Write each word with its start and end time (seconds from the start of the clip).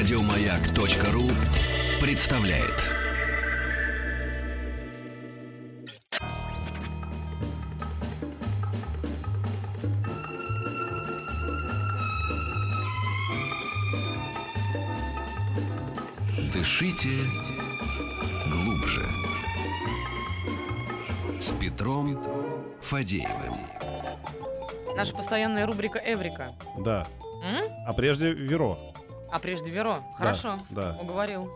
Радиомаяк.ру 0.00 1.28
представляет. 2.00 2.86
Дышите 16.50 17.10
глубже. 18.50 19.04
С 21.38 21.50
Петром 21.60 22.24
Фадеевым. 22.80 23.54
Наша 24.96 25.14
постоянная 25.14 25.66
рубрика 25.66 25.98
Эврика. 26.02 26.54
Да. 26.78 27.06
М? 27.44 27.66
А 27.86 27.92
прежде 27.92 28.32
Веро. 28.32 28.78
А 29.32 29.38
прежде 29.38 29.70
Веро. 29.70 30.02
Хорошо. 30.16 30.58
Да. 30.70 30.96
Уговорил. 31.00 31.50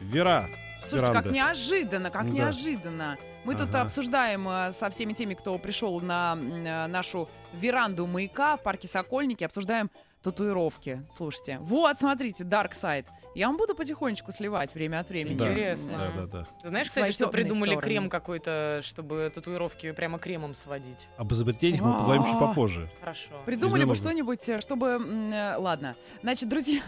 Вера. 0.00 0.48
Слушай, 0.84 1.12
как 1.12 1.26
неожиданно, 1.26 2.10
как 2.10 2.26
Да. 2.26 2.32
неожиданно. 2.32 3.16
Мы 3.44 3.54
тут 3.54 3.70
Ага. 3.70 3.82
обсуждаем 3.82 4.48
э, 4.48 4.72
со 4.72 4.90
всеми 4.90 5.12
теми, 5.12 5.34
кто 5.34 5.58
пришел 5.58 6.00
на 6.00 6.36
э, 6.36 6.86
нашу 6.86 7.28
веранду 7.54 8.06
маяка 8.06 8.56
в 8.56 8.62
парке 8.62 8.86
Сокольники, 8.88 9.42
обсуждаем 9.44 9.90
татуировки. 10.22 11.02
Слушайте, 11.12 11.58
вот, 11.60 11.98
смотрите, 11.98 12.44
Dark 12.44 12.72
Side. 12.72 13.06
Я 13.38 13.46
вам 13.46 13.56
буду 13.56 13.76
потихонечку 13.76 14.32
сливать 14.32 14.74
время 14.74 14.98
от 14.98 15.10
времени. 15.10 15.38
Да. 15.38 15.48
Интересно. 15.48 15.92
Да, 15.92 16.10
да, 16.10 16.26
да. 16.26 16.46
Ты 16.60 16.68
знаешь, 16.70 16.90
Свои 16.90 17.04
кстати, 17.04 17.14
что 17.14 17.24
тёмные 17.26 17.44
придумали 17.44 17.70
стороны. 17.70 17.88
крем 17.88 18.10
какой-то, 18.10 18.80
чтобы 18.82 19.30
татуировки 19.32 19.92
прямо 19.92 20.18
кремом 20.18 20.54
сводить? 20.54 21.06
Об 21.16 21.32
изобретениях 21.32 21.80
мы 21.80 21.92
поговорим 21.92 22.24
чуть 22.24 22.34
А. 22.34 22.40
попозже. 22.40 22.90
Хорошо. 22.98 23.28
Придумали 23.46 23.84
бы 23.84 23.94
что-нибудь, 23.94 24.48
э, 24.48 24.60
чтобы... 24.60 24.86
э, 25.32 25.54
Ладно. 25.56 25.94
Значит, 26.20 26.48
друзья, 26.48 26.80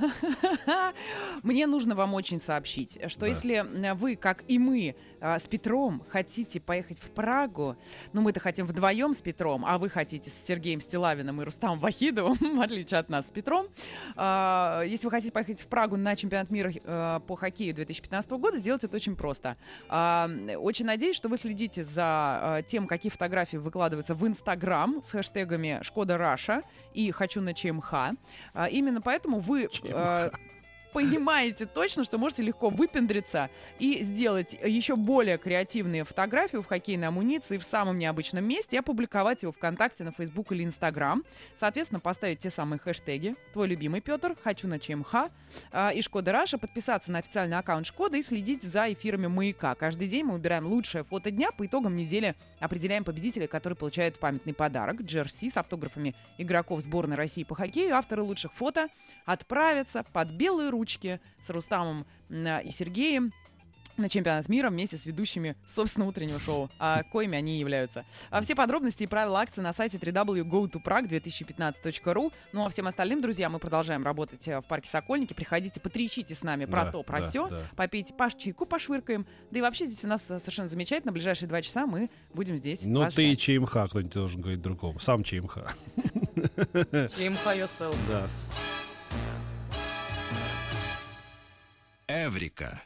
мне 1.45 1.69
нужно 1.69 1.95
вам 1.95 2.15
очень 2.15 2.41
сообщить, 2.41 2.99
что 3.07 3.21
Да. 3.21 3.27
если 3.29 3.65
э, 3.87 3.95
вы, 3.95 4.17
как 4.17 4.43
и 4.49 4.59
мы, 4.59 4.97
с 5.21 5.47
Петром 5.47 6.03
хотите 6.09 6.61
поехать 6.61 6.99
в 6.99 7.11
Прагу, 7.11 7.77
ну, 8.13 8.23
мы-то 8.23 8.41
хотим 8.41 8.67
вдвоем 8.67 9.15
с 9.15 9.23
Петром, 9.23 9.65
а 9.67 9.79
вы 9.79 9.89
хотите 9.89 10.31
с 10.31 10.47
Сергеем 10.47 10.81
Стилавиным 10.81 11.43
и 11.43 11.45
Рустамом 11.45 11.79
Вахидовым, 11.79 12.37
в 12.59 12.61
отличие 12.61 12.99
от 12.99 13.09
нас 13.09 13.29
с 13.29 13.31
Петром, 13.31 13.67
а, 14.17 14.83
если 14.83 15.07
вы 15.07 15.11
хотите 15.13 15.31
поехать 15.31 15.61
в 15.61 15.67
Прагу 15.69 15.97
на 15.97 16.17
чемпионат 16.17 16.40
мира 16.49 16.73
э, 16.73 17.21
по 17.27 17.37
хоккею 17.37 17.75
2015 17.75 18.31
года, 18.33 18.57
сделать 18.57 18.83
это 18.85 18.97
очень 18.97 19.17
просто. 19.17 19.59
А, 19.91 20.31
Очень 20.57 20.87
надеюсь, 20.87 21.17
что 21.17 21.29
вы 21.29 21.37
следите 21.37 21.85
за 21.85 22.61
э, 22.61 22.63
тем, 22.67 22.87
какие 22.87 23.11
фотографии 23.11 23.59
выкладываются 23.59 24.15
в 24.15 24.27
Инстаграм 24.27 25.03
с 25.03 25.11
хэштегами 25.11 25.81
Шкода 25.83 26.17
Раша 26.17 26.63
и 26.95 27.11
Хочу 27.11 27.43
на 27.43 27.53
ЧМХ. 27.53 27.93
А, 27.93 28.17
Именно 28.71 29.03
поэтому 29.03 29.41
вы 29.41 29.69
э, 29.83 30.31
понимаете 30.93 31.67
точно, 31.67 32.05
что 32.05 32.19
можете 32.19 32.43
легко 32.43 32.71
выпендриться 32.71 33.51
и 33.79 34.03
сделать 34.03 34.57
еще 34.65 34.97
более 34.97 35.39
креативные 35.39 36.05
фотографии 36.05 36.59
в 36.59 36.67
хоккейной 36.67 37.09
амуниции 37.09 37.59
в 37.59 37.65
самом 37.65 37.99
необычном 37.99 38.45
месте 38.45 38.77
и 38.77 38.79
опубликовать 38.79 39.43
его 39.43 39.53
ВКонтакте, 39.53 40.05
на 40.05 40.13
Фейсбук 40.13 40.53
или 40.53 40.65
Инстаграм. 40.65 41.25
Соответственно, 41.57 42.01
поставить 42.01 42.39
те 42.39 42.51
самые 42.51 42.79
хэштеги 42.79 43.37
«Твой 43.53 43.69
любимый 43.69 44.01
Петр», 44.01 44.37
«Хочу 44.43 44.69
на 44.69 44.79
ЧМХ» 44.79 45.31
а, 45.73 45.91
и 45.91 46.03
«Skoda 46.03 46.33
Russia», 46.33 46.59
подписаться 46.59 47.13
на 47.13 47.19
официальный 47.19 47.59
аккаунт 47.59 47.87
«Шкода» 47.87 48.17
и 48.17 48.23
следить 48.23 48.63
за 48.63 48.93
эфирами 48.93 49.27
«Маяка». 49.27 49.75
Каждый 49.75 50.09
день 50.09 50.25
мы 50.25 50.35
выбираем 50.35 50.67
лучшее 50.67 51.05
фото 51.05 51.31
дня. 51.31 51.51
По 51.53 51.67
итогам 51.67 51.97
недели 51.97 52.35
определяем 52.59 53.05
победителя, 53.05 53.47
который 53.47 53.75
получает 53.75 54.19
памятный 54.19 54.55
подарок– 54.55 55.01
джерси 55.03 55.51
с 55.51 55.57
автографами 55.57 56.15
игроков 56.39 56.81
сборной 56.83 57.17
России 57.17 57.45
по 57.45 57.55
хоккею. 57.55 57.97
Авторы 57.97 58.23
лучших 58.23 58.53
фото 58.53 58.89
отправятся 59.25 60.05
под 60.13 60.31
белые 60.31 60.71
ручки 60.81 61.21
с 61.43 61.51
Рустамом 61.51 62.07
м, 62.31 62.61
и 62.67 62.71
Сергеем 62.71 63.33
на 63.97 64.09
чемпионат 64.09 64.49
мира 64.49 64.71
вместе 64.71 64.97
с 64.97 65.05
ведущими, 65.05 65.57
собственно, 65.69 66.07
утреннего 66.07 66.41
шоу, 66.41 66.71
а 66.79 67.03
коими 67.03 67.37
они 67.37 67.59
являются. 67.59 68.07
А 68.31 68.41
все 68.41 68.55
подробности 68.55 69.03
и 69.03 69.07
правила 69.07 69.41
акции 69.41 69.61
на 69.61 69.75
сайте 69.75 69.99
www.gotoprag2015.ru. 69.99 72.33
Ну 72.55 72.65
а 72.65 72.71
всем 72.71 72.87
остальным, 72.87 73.21
друзья, 73.21 73.51
мы 73.51 73.59
продолжаем 73.59 74.03
работать 74.03 74.49
э, 74.49 74.61
в 74.61 74.65
парке 74.65 74.89
Сокольники. 74.89 75.35
Приходите, 75.35 75.81
потречите 75.81 76.35
с 76.35 76.43
нами 76.43 76.65
про 76.65 76.87
Да, 76.87 76.93
то, 76.93 77.03
про 77.03 77.21
да, 77.21 77.29
все, 77.29 77.49
да. 77.49 77.61
попейте 77.77 78.15
по 78.15 78.31
чайку, 78.31 78.65
пошвыркаем. 78.65 79.27
Да 79.51 79.59
и 79.59 79.63
вообще 79.63 79.85
здесь 79.85 80.03
у 80.05 80.09
нас 80.09 80.31
э, 80.31 80.39
совершенно 80.39 80.71
замечательно. 80.71 81.11
В 81.11 81.15
ближайшие 81.15 81.47
два 81.49 81.61
часа 81.61 81.85
мы 81.87 82.09
будем 82.33 82.57
здесь. 82.57 82.85
Ну 82.87 83.07
ты 83.11 83.25
и 83.25 83.33
ждать. 83.33 83.41
ЧМХ, 83.43 83.71
кто-нибудь 83.91 84.15
должен 84.15 84.41
говорить 84.41 84.63
другому. 84.63 84.99
Сам 85.01 85.23
ЧМХ. 85.25 85.59
ЧМХ 85.97 87.47
yourself. 87.55 87.95
Да. 88.09 88.27
Эврика. 92.11 92.83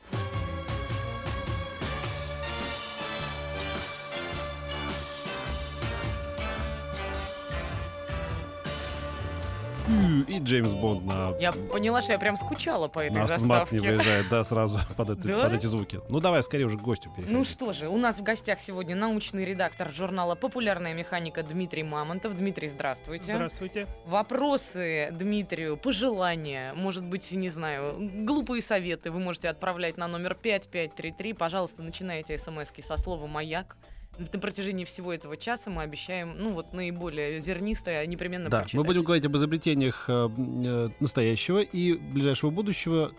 И 10.28 10.38
Джеймс 10.38 10.72
Бонд 10.72 11.04
на 11.04 11.34
Я 11.38 11.52
поняла, 11.52 12.00
что 12.02 12.12
я 12.12 12.18
прям 12.18 12.36
скучала 12.36 12.88
по 12.88 13.00
этой 13.00 13.16
на 13.16 13.26
заставке. 13.26 13.78
выезжает, 13.80 14.28
да, 14.30 14.42
сразу 14.44 14.78
под, 14.96 15.10
это- 15.10 15.28
Да? 15.28 15.42
под 15.44 15.54
эти 15.54 15.66
звуки. 15.66 16.00
Ну 16.08 16.20
давай 16.20 16.42
скорее 16.42 16.64
уже 16.64 16.78
к 16.78 16.80
гостю 16.80 17.10
переходим. 17.10 17.38
Ну 17.38 17.44
что 17.44 17.72
же, 17.72 17.88
у 17.88 17.96
нас 17.96 18.16
в 18.18 18.22
гостях 18.22 18.60
сегодня 18.60 18.96
научный 18.96 19.44
редактор 19.44 19.92
журнала 19.92 20.34
«Популярная 20.34 20.94
механика» 20.94 21.42
Дмитрий 21.42 21.82
Мамонтов. 21.82 22.36
Дмитрий, 22.36 22.68
здравствуйте. 22.68 23.34
Здравствуйте. 23.34 23.86
Вопросы 24.06 25.10
Дмитрию, 25.12 25.76
пожелания, 25.76 26.72
может 26.74 27.04
быть, 27.04 27.30
не 27.32 27.48
знаю, 27.50 27.96
глупые 28.24 28.62
советы 28.62 29.10
вы 29.10 29.20
можете 29.20 29.48
отправлять 29.48 29.96
на 29.96 30.08
номер 30.08 30.34
5533. 30.34 31.32
Пожалуйста, 31.34 31.82
начинайте 31.82 32.38
смс 32.38 32.72
со 32.82 32.96
слова 32.96 33.26
«Маяк». 33.26 33.76
На 34.18 34.38
протяжении 34.38 34.84
всего 34.84 35.12
этого 35.12 35.36
часа 35.36 35.70
мы 35.70 35.82
обещаем, 35.82 36.36
ну 36.38 36.52
вот, 36.52 36.72
наиболее 36.72 37.40
зернистое 37.40 38.06
непременно 38.06 38.48
Да, 38.48 38.58
прочитать. 38.60 38.78
мы 38.78 38.84
будем 38.84 39.02
говорить 39.02 39.24
об 39.26 39.36
изобретениях 39.36 40.04
э, 40.08 40.28
э, 40.64 40.88
настоящего 41.00 41.58
и 41.60 41.94
ближайшего 41.94 42.50
будущего. 42.50 43.12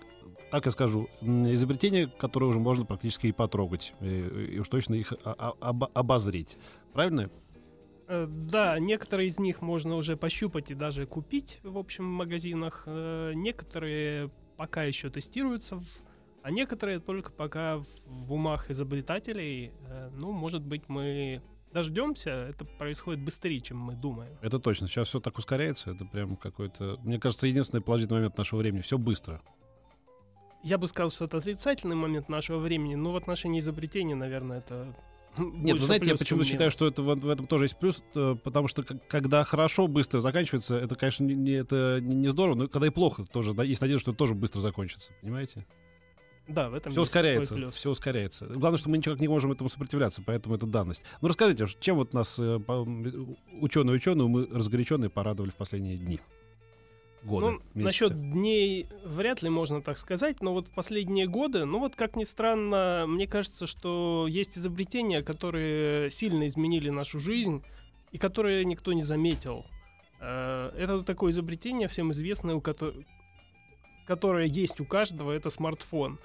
Так 0.51 0.65
я 0.67 0.71
скажу, 0.71 1.09
изобретения, 1.21 2.07
которые 2.07 2.49
уже 2.49 2.59
можно 2.59 2.85
практически 2.85 3.27
и 3.27 3.31
потрогать, 3.33 3.93
и, 3.99 4.51
и 4.55 4.59
уж 4.59 4.69
точно 4.69 4.93
их 4.95 5.11
о- 5.25 5.53
об- 5.59 5.89
обозреть. 5.93 6.57
Правильно? 6.93 7.29
Э, 8.07 8.25
Да, 8.29 8.79
некоторые 8.79 9.27
из 9.27 9.37
них 9.37 9.61
можно 9.61 9.95
уже 9.97 10.15
пощупать 10.15 10.71
и 10.71 10.75
даже 10.75 11.05
купить, 11.07 11.59
в 11.63 11.77
общем, 11.77 12.05
в 12.05 12.13
магазинах. 12.13 12.83
Некоторые 12.87 14.29
пока 14.55 14.83
еще 14.83 15.09
тестируются, 15.09 15.75
в- 15.77 15.85
а 16.45 16.51
некоторые 16.51 16.99
только 16.99 17.31
пока 17.31 17.77
в, 17.77 17.85
в 18.05 18.33
умах 18.33 18.69
изобретателей. 18.69 19.71
Э, 19.87 20.11
Ну, 20.13 20.31
может 20.31 20.61
быть, 20.61 20.83
мы 20.87 21.41
дождемся. 21.73 22.29
Это 22.29 22.65
происходит 22.65 23.19
быстрее, 23.19 23.59
чем 23.61 23.79
мы 23.79 23.95
думаем. 23.95 24.37
Это 24.43 24.59
точно. 24.59 24.87
Сейчас 24.87 25.07
все 25.07 25.19
так 25.19 25.39
ускоряется. 25.39 25.89
Это 25.89 26.05
прям 26.05 26.35
какой-то... 26.35 26.99
Мне 27.03 27.19
кажется, 27.19 27.47
единственный 27.47 27.81
положительный 27.81 28.17
момент 28.17 28.37
нашего 28.37 28.59
времени. 28.59 28.81
Все 28.81 28.99
быстро. 28.99 29.41
Я 30.61 30.77
бы 30.77 30.85
сказал, 30.85 31.09
что 31.09 31.25
это 31.25 31.37
отрицательный 31.37 31.95
момент 31.95 32.29
нашего 32.29 32.59
времени, 32.59 32.93
но 32.93 33.11
в 33.11 33.15
отношении 33.15 33.59
изобретения, 33.59 34.13
наверное, 34.13 34.59
это 34.59 34.95
Нет, 35.39 35.79
вы 35.79 35.85
знаете, 35.87 36.11
я 36.11 36.15
почему 36.15 36.43
считаю, 36.43 36.69
что 36.69 36.85
это 36.85 37.01
в, 37.01 37.07
в 37.07 37.27
этом 37.27 37.47
тоже 37.47 37.65
есть 37.65 37.79
плюс, 37.79 38.03
э, 38.13 38.35
потому 38.43 38.67
что 38.67 38.83
когда 38.83 39.43
хорошо, 39.43 39.87
быстро 39.87 40.19
заканчивается, 40.19 40.77
это, 40.77 40.95
конечно, 40.95 41.23
не, 41.23 41.33
не- 41.33 41.53
это 41.53 41.99
не 42.01 42.27
здорово, 42.27 42.55
но 42.55 42.67
когда 42.67 42.85
и 42.85 42.91
плохо, 42.91 43.25
тоже 43.25 43.55
да, 43.55 43.63
есть 43.63 43.81
надежда, 43.81 43.99
что 44.01 44.11
это 44.11 44.19
тоже 44.19 44.35
быстро 44.35 44.59
закончится, 44.61 45.11
понимаете? 45.21 45.65
Да, 46.47 46.69
в 46.69 46.75
этом 46.75 46.91
Все 46.91 47.01
ускоряется, 47.01 47.71
все 47.71 47.89
ускоряется. 47.89 48.45
Главное, 48.45 48.77
что 48.77 48.89
мы 48.89 48.97
никак 48.99 49.19
не 49.19 49.27
можем 49.27 49.51
этому 49.51 49.67
сопротивляться, 49.69 50.21
поэтому 50.23 50.55
это 50.55 50.65
данность. 50.67 51.03
Ну 51.21 51.27
расскажите, 51.27 51.65
чем 51.79 51.95
вот 51.97 52.13
нас 52.13 52.39
ученые 52.39 53.95
ученые, 53.95 54.27
мы 54.27 54.45
разгоряченные 54.51 55.09
порадовали 55.09 55.49
в 55.51 55.55
последние 55.55 55.97
дни? 55.97 56.19
Годы, 57.23 57.45
Ну, 57.47 57.51
месяцы. 57.73 57.83
насчет 57.83 58.31
дней 58.33 58.87
вряд 59.03 59.41
ли 59.41 59.49
можно 59.49 59.81
так 59.81 59.97
сказать, 59.97 60.43
но 60.43 60.53
вот 60.53 60.67
в 60.67 60.71
последние 60.71 61.25
годы, 61.25 61.65
ну 61.65 61.79
вот 61.79 61.95
как 61.95 62.15
ни 62.15 62.23
странно, 62.23 63.05
мне 63.07 63.25
кажется, 63.25 63.65
что 63.65 64.27
есть 64.29 64.55
изобретения, 64.59 65.23
которые 65.23 66.11
сильно 66.11 66.45
изменили 66.45 66.91
нашу 66.91 67.17
жизнь 67.19 67.63
и 68.11 68.19
которые 68.19 68.63
никто 68.65 68.93
не 68.93 69.01
заметил. 69.01 69.65
Э, 70.21 70.69
Это 70.77 71.01
такое 71.01 71.31
изобретение, 71.31 71.87
всем 71.87 72.11
известное, 72.11 72.53
у 72.53 72.61
кото- 72.61 72.93
которое 74.05 74.45
есть 74.45 74.79
у 74.79 74.85
каждого, 74.85 75.31
это 75.31 75.49
смартфон. 75.49 76.19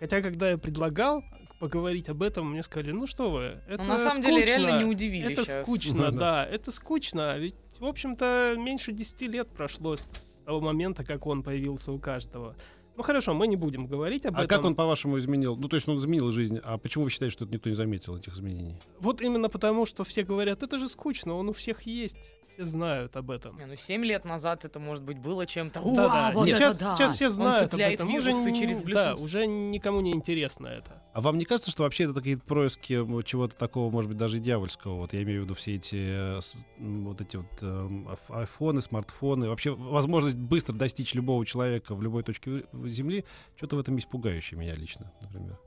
Хотя, 0.00 0.20
когда 0.22 0.50
я 0.50 0.58
предлагал 0.58 1.24
поговорить 1.58 2.08
об 2.08 2.22
этом, 2.22 2.50
мне 2.52 2.62
сказали, 2.62 2.92
ну 2.92 3.06
что 3.06 3.30
вы, 3.30 3.60
это 3.66 3.82
Ну, 3.82 3.88
на 3.88 3.98
самом 3.98 4.22
деле, 4.22 4.46
скучно, 4.46 4.58
реально 4.66 4.78
не 4.78 4.90
удивили 4.90 5.32
Это 5.32 5.44
щас. 5.44 5.62
скучно, 5.62 5.98
Да-да. 6.10 6.18
да, 6.18 6.46
это 6.46 6.70
скучно. 6.70 7.38
Ведь, 7.38 7.54
в 7.80 7.84
общем-то, 7.86 8.56
меньше 8.58 8.92
10 8.92 9.22
лет 9.22 9.48
прошло 9.48 9.96
с 9.96 10.04
того 10.44 10.60
момента, 10.60 11.02
как 11.04 11.26
он 11.26 11.42
появился 11.42 11.92
у 11.92 11.98
каждого. 11.98 12.54
Ну 12.96 13.02
хорошо, 13.02 13.34
мы 13.34 13.46
не 13.46 13.56
будем 13.56 13.86
говорить 13.86 14.24
об 14.26 14.36
А 14.36 14.44
этом. 14.44 14.48
как 14.48 14.64
он, 14.66 14.74
по-вашему, 14.74 15.18
изменил? 15.18 15.56
Ну, 15.56 15.68
то 15.68 15.76
есть 15.76 15.86
он 15.88 15.98
изменил 15.98 16.30
жизнь, 16.30 16.58
а 16.62 16.78
почему 16.78 17.04
вы 17.04 17.10
считаете, 17.10 17.32
что 17.34 17.44
это 17.44 17.52
никто 17.54 17.68
не 17.68 17.74
заметил, 17.74 18.16
этих 18.16 18.34
изменений? 18.34 18.76
Вот 19.00 19.20
именно 19.22 19.48
потому, 19.50 19.84
что 19.86 20.02
все 20.04 20.22
говорят, 20.24 20.62
это 20.62 20.78
же 20.78 20.88
скучно, 20.88 21.34
он 21.34 21.48
у 21.48 21.52
всех 21.52 21.82
есть. 21.82 22.32
Все 22.56 22.64
знают 22.64 23.14
об 23.16 23.30
этом. 23.30 23.58
Не, 23.58 23.66
ну 23.66 23.76
7 23.76 24.04
лет 24.04 24.24
назад 24.24 24.64
это, 24.64 24.80
может 24.80 25.04
быть, 25.04 25.18
было 25.18 25.46
чем-то. 25.46 25.80
Да, 25.80 25.86
Уа, 25.86 25.94
да. 26.08 26.30
вот 26.34 26.46
сейчас, 26.46 26.76
это 26.76 26.84
да! 26.86 26.96
сейчас 26.96 27.14
все 27.14 27.26
Он 27.26 27.32
знают 27.32 27.64
об 27.64 27.70
цепляет 27.70 27.94
этом. 27.94 28.14
Уже, 28.14 28.30
вирусы 28.30 28.52
через 28.54 28.78
да, 28.80 28.84
Bluetooth. 29.12 29.20
уже 29.22 29.46
никому 29.46 30.00
не 30.00 30.12
интересно 30.12 30.66
это. 30.68 31.02
А 31.12 31.20
вам 31.20 31.38
не 31.38 31.44
кажется, 31.44 31.70
что 31.70 31.82
вообще 31.82 32.04
это 32.04 32.14
такие 32.14 32.38
происки 32.38 32.94
м, 32.94 33.22
чего-то 33.22 33.54
такого, 33.56 33.90
может 33.90 34.08
быть, 34.08 34.18
даже 34.18 34.38
и 34.38 34.40
дьявольского? 34.40 34.94
Вот 34.96 35.12
я 35.12 35.22
имею 35.22 35.42
в 35.42 35.44
виду 35.44 35.54
все 35.54 35.74
эти 35.76 35.96
э, 36.38 36.40
вот 36.78 37.20
эти 37.20 37.36
вот 37.36 37.62
эм, 37.62 38.08
айф- 38.08 38.34
айфоны, 38.34 38.80
смартфоны, 38.80 39.48
вообще 39.48 39.74
возможность 39.74 40.36
быстро 40.36 40.72
достичь 40.74 41.14
любого 41.14 41.44
человека 41.44 41.94
в 41.94 42.02
любой 42.02 42.22
точке 42.22 42.64
Земли, 42.86 43.24
что-то 43.56 43.76
в 43.76 43.80
этом 43.80 43.96
есть 43.96 44.08
пугающее 44.08 44.58
меня 44.58 44.74
лично, 44.74 45.12
например. 45.20 45.58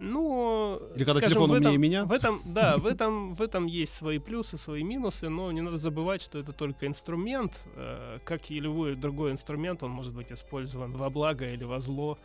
Ну, 0.00 0.80
Или 0.94 1.04
когда 1.04 1.20
скажем, 1.20 1.28
телефон 1.38 1.50
в 1.50 1.54
этом, 1.54 1.66
умнее 1.72 1.78
меня? 1.78 2.04
В 2.04 2.12
этом, 2.12 2.42
да, 2.44 2.76
в 2.78 2.86
этом, 2.86 3.34
в 3.34 3.42
этом 3.42 3.66
есть 3.66 3.94
свои 3.94 4.18
плюсы, 4.18 4.56
свои 4.58 4.82
минусы, 4.82 5.28
но 5.28 5.50
не 5.52 5.60
надо 5.60 5.78
забывать, 5.78 6.22
что 6.22 6.38
это 6.38 6.52
только 6.52 6.86
инструмент. 6.86 7.52
э, 7.76 8.18
Как 8.24 8.50
и 8.50 8.60
любой 8.60 8.94
другой 8.94 9.32
инструмент, 9.32 9.82
он 9.82 9.90
может 9.90 10.14
быть 10.14 10.30
использован 10.32 10.92
во 10.92 11.10
благо 11.10 11.46
или 11.46 11.64
во 11.64 11.80
зло. 11.80 12.16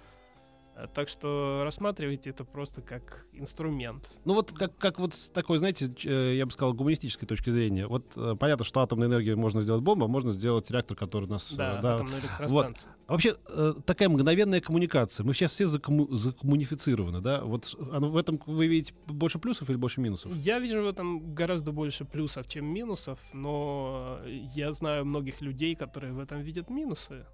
Э, 0.76 0.88
Так 0.94 1.10
что 1.10 1.62
рассматривайте 1.64 2.30
это 2.30 2.44
просто 2.44 2.82
как 2.82 3.26
инструмент. 3.34 4.08
Ну 4.26 4.34
вот 4.36 4.52
как, 4.52 4.78
как 4.78 5.00
вот 5.00 5.14
с 5.16 5.30
такой, 5.30 5.58
знаете, 5.58 5.92
э, 6.04 6.36
я 6.36 6.46
бы 6.46 6.52
сказал, 6.52 6.74
гуманистической 6.74 7.28
точки 7.28 7.50
зрения. 7.50 7.88
Вот 7.88 8.06
понятно, 8.40 8.66
что 8.66 8.82
атомной 8.82 9.08
энергией 9.08 9.36
можно 9.36 9.62
сделать 9.64 9.82
бомбу, 9.82 10.06
а 10.06 10.08
можно 10.08 10.32
сделать 10.32 10.70
реактор, 10.70 10.96
который 10.96 11.28
нас... 11.28 11.52
э, 11.52 11.56
Да, 11.56 11.82
да. 11.82 11.96
атомная 11.96 12.20
электростанция. 12.20 12.93
Вообще 13.08 13.36
э, 13.50 13.74
такая 13.86 14.08
мгновенная 14.10 14.62
коммуникация. 14.62 15.26
Мы 15.26 15.34
сейчас 15.34 15.52
все 15.52 15.66
закому- 15.66 16.08
закоммунифицированы, 16.16 17.20
да? 17.22 17.42
Вот 17.44 17.74
в 17.78 18.18
этом 18.18 18.40
вы 18.46 18.68
видите 18.68 18.94
больше 19.08 19.40
плюсов 19.40 19.70
или 19.70 19.76
больше 19.78 20.00
минусов? 20.02 20.34
Я 20.36 20.60
вижу 20.60 20.82
в 20.82 20.88
этом 20.88 21.34
гораздо 21.36 21.72
больше 21.72 22.06
плюсов, 22.06 22.48
чем 22.48 22.66
минусов, 22.66 23.20
но 23.34 24.20
я 24.56 24.72
знаю 24.72 25.06
многих 25.06 25.42
людей, 25.42 25.76
которые 25.76 26.14
в 26.14 26.20
этом 26.20 26.42
видят 26.42 26.70
минусы 26.70 27.26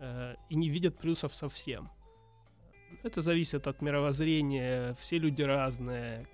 э, 0.00 0.34
и 0.50 0.54
не 0.54 0.70
видят 0.70 0.98
плюсов 0.98 1.34
совсем. 1.34 1.88
Это 3.02 3.22
зависит 3.22 3.66
от 3.66 3.82
мировоззрения, 3.82 4.94
все 5.00 5.18
люди 5.18 5.42
разные. 5.42 6.26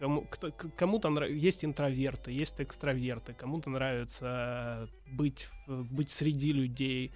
Кому, 0.00 0.22
кто- 0.30 0.50
кому-то 0.76 1.10
нрав- 1.10 1.30
есть 1.30 1.64
интроверты, 1.64 2.32
есть 2.32 2.58
экстраверты, 2.60 3.34
кому-то 3.34 3.70
нравится 3.70 4.88
быть, 5.12 5.48
быть 5.68 6.10
среди 6.10 6.52
людей, 6.52 7.12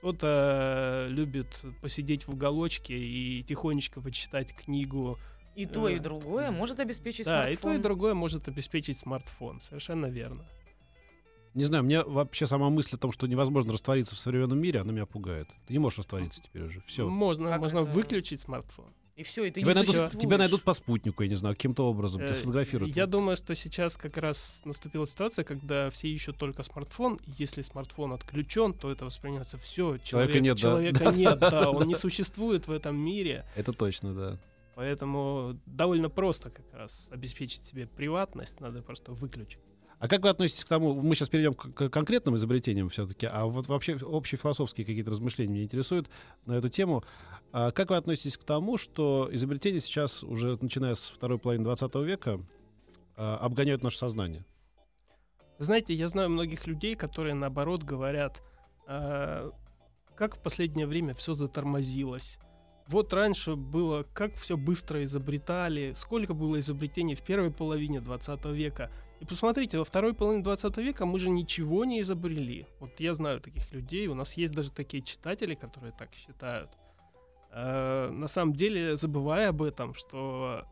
кто-то 0.00 1.06
любит 1.10 1.62
посидеть 1.82 2.26
в 2.26 2.30
уголочке 2.32 2.98
и 2.98 3.42
тихонечко 3.42 4.00
почитать 4.00 4.54
книгу, 4.54 5.18
И 5.54 5.66
то, 5.66 5.88
и 5.88 5.96
Э, 5.96 5.98
другое 6.00 6.50
может 6.50 6.80
обеспечить 6.80 7.26
да, 7.26 7.48
и 7.48 7.52
смартфон. 7.52 7.72
то, 7.72 7.78
и 7.78 7.82
другое 7.82 8.14
может 8.14 8.48
обеспечить 8.48 8.96
смартфон. 8.96 9.60
Совершенно 9.60 10.06
верно. 10.06 10.46
Не 11.52 11.64
знаю, 11.64 11.84
мне 11.84 12.02
вообще 12.02 12.46
сама 12.46 12.70
мысль 12.70 12.94
о 12.94 12.98
том, 12.98 13.12
что 13.12 13.26
невозможно 13.26 13.72
раствориться 13.72 14.14
в 14.14 14.18
современном 14.18 14.58
мире, 14.60 14.80
она 14.80 14.92
меня 14.92 15.04
пугает. 15.06 15.48
Ты 15.66 15.72
не 15.74 15.78
можешь 15.80 15.98
раствориться 15.98 16.42
теперь 16.42 16.62
уже. 16.62 16.82
Все. 16.86 17.06
Можно, 17.08 17.50
Как 17.50 17.60
можно 17.60 17.80
это? 17.80 17.88
выключить 17.90 18.40
смартфон. 18.40 18.94
И 19.16 19.22
все, 19.22 19.44
и 19.44 19.50
ты 19.50 19.60
Тебя 19.60 19.72
не 19.72 19.74
найдут, 19.74 19.94
существуешь. 19.94 20.22
тебя 20.22 20.38
найдут 20.38 20.62
по 20.62 20.72
спутнику, 20.72 21.22
я 21.22 21.28
не 21.28 21.34
знаю, 21.36 21.54
каким-то 21.54 21.86
образом. 21.88 22.20
Тебя 22.20 22.30
Э, 22.30 22.34
сфотографируют. 22.34 22.96
Я 22.96 23.06
думаю, 23.06 23.36
что 23.36 23.54
сейчас 23.54 23.96
как 23.96 24.16
раз 24.16 24.62
наступила 24.64 25.06
ситуация, 25.06 25.44
когда 25.44 25.90
все 25.90 26.08
ищут 26.08 26.38
только 26.38 26.62
смартфон. 26.62 27.18
и 27.26 27.30
Если 27.38 27.62
смартфон 27.62 28.12
отключен, 28.12 28.72
то 28.72 28.90
это 28.90 29.04
воспринимается 29.04 29.58
все. 29.58 29.98
Человека 29.98 30.40
нет, 30.40 30.56
да. 30.56 30.60
Человека 30.60 31.04
Да, 31.04 31.12
нет, 31.12 31.38
да, 31.38 31.70
он 31.70 31.86
не 31.86 31.94
существует 31.96 32.66
в 32.66 32.72
этом 32.72 32.96
мире. 32.96 33.44
Это 33.56 33.72
точно, 33.72 34.14
да. 34.14 34.38
Поэтому 34.74 35.58
довольно 35.66 36.08
просто 36.08 36.48
как 36.50 36.72
раз 36.72 37.08
обеспечить 37.10 37.64
себе 37.64 37.86
приватность, 37.86 38.60
надо 38.60 38.80
просто 38.80 39.12
выключить. 39.12 39.58
А 40.00 40.08
как 40.08 40.22
вы 40.22 40.30
относитесь 40.30 40.64
к 40.64 40.68
тому, 40.68 40.94
мы 40.94 41.14
сейчас 41.14 41.28
перейдем 41.28 41.52
к, 41.52 41.90
конкретным 41.90 42.34
изобретениям 42.34 42.88
все-таки, 42.88 43.26
а 43.26 43.44
вот 43.44 43.68
вообще 43.68 43.98
общие 43.98 44.38
философские 44.38 44.86
какие-то 44.86 45.10
размышления 45.10 45.52
меня 45.52 45.64
интересуют 45.64 46.08
на 46.46 46.54
эту 46.54 46.70
тему. 46.70 47.04
А 47.52 47.70
как 47.70 47.90
вы 47.90 47.96
относитесь 47.96 48.38
к 48.38 48.44
тому, 48.44 48.78
что 48.78 49.28
изобретения 49.30 49.78
сейчас, 49.78 50.24
уже 50.24 50.56
начиная 50.62 50.94
с 50.94 51.10
второй 51.10 51.38
половины 51.38 51.64
20 51.64 51.94
века, 51.96 52.40
а, 53.14 53.36
обгоняют 53.36 53.82
наше 53.82 53.98
сознание? 53.98 54.46
Знаете, 55.58 55.92
я 55.92 56.08
знаю 56.08 56.30
многих 56.30 56.66
людей, 56.66 56.94
которые 56.96 57.34
наоборот 57.34 57.82
говорят, 57.82 58.42
«А, 58.86 59.50
как 60.16 60.36
в 60.36 60.38
последнее 60.38 60.86
время 60.86 61.14
все 61.14 61.34
затормозилось. 61.34 62.38
Вот 62.86 63.12
раньше 63.12 63.54
было, 63.54 64.06
как 64.14 64.34
все 64.34 64.56
быстро 64.56 65.04
изобретали, 65.04 65.92
сколько 65.94 66.32
было 66.32 66.58
изобретений 66.58 67.14
в 67.14 67.22
первой 67.22 67.50
половине 67.50 68.00
20 68.00 68.46
века. 68.46 68.90
И 69.20 69.26
посмотрите, 69.26 69.78
во 69.78 69.84
второй 69.84 70.14
половине 70.14 70.42
20 70.42 70.76
века 70.78 71.04
мы 71.04 71.18
же 71.18 71.28
ничего 71.28 71.84
не 71.84 72.00
изобрели. 72.00 72.66
Вот 72.80 72.98
я 73.00 73.12
знаю 73.12 73.40
таких 73.40 73.70
людей, 73.70 74.06
у 74.06 74.14
нас 74.14 74.34
есть 74.34 74.54
даже 74.54 74.72
такие 74.72 75.02
читатели, 75.02 75.54
которые 75.54 75.92
так 75.92 76.14
считают. 76.14 76.70
А, 77.50 78.10
на 78.10 78.28
самом 78.28 78.54
деле, 78.54 78.96
забывая 78.96 79.50
об 79.50 79.62
этом, 79.62 79.94
что 79.94 80.64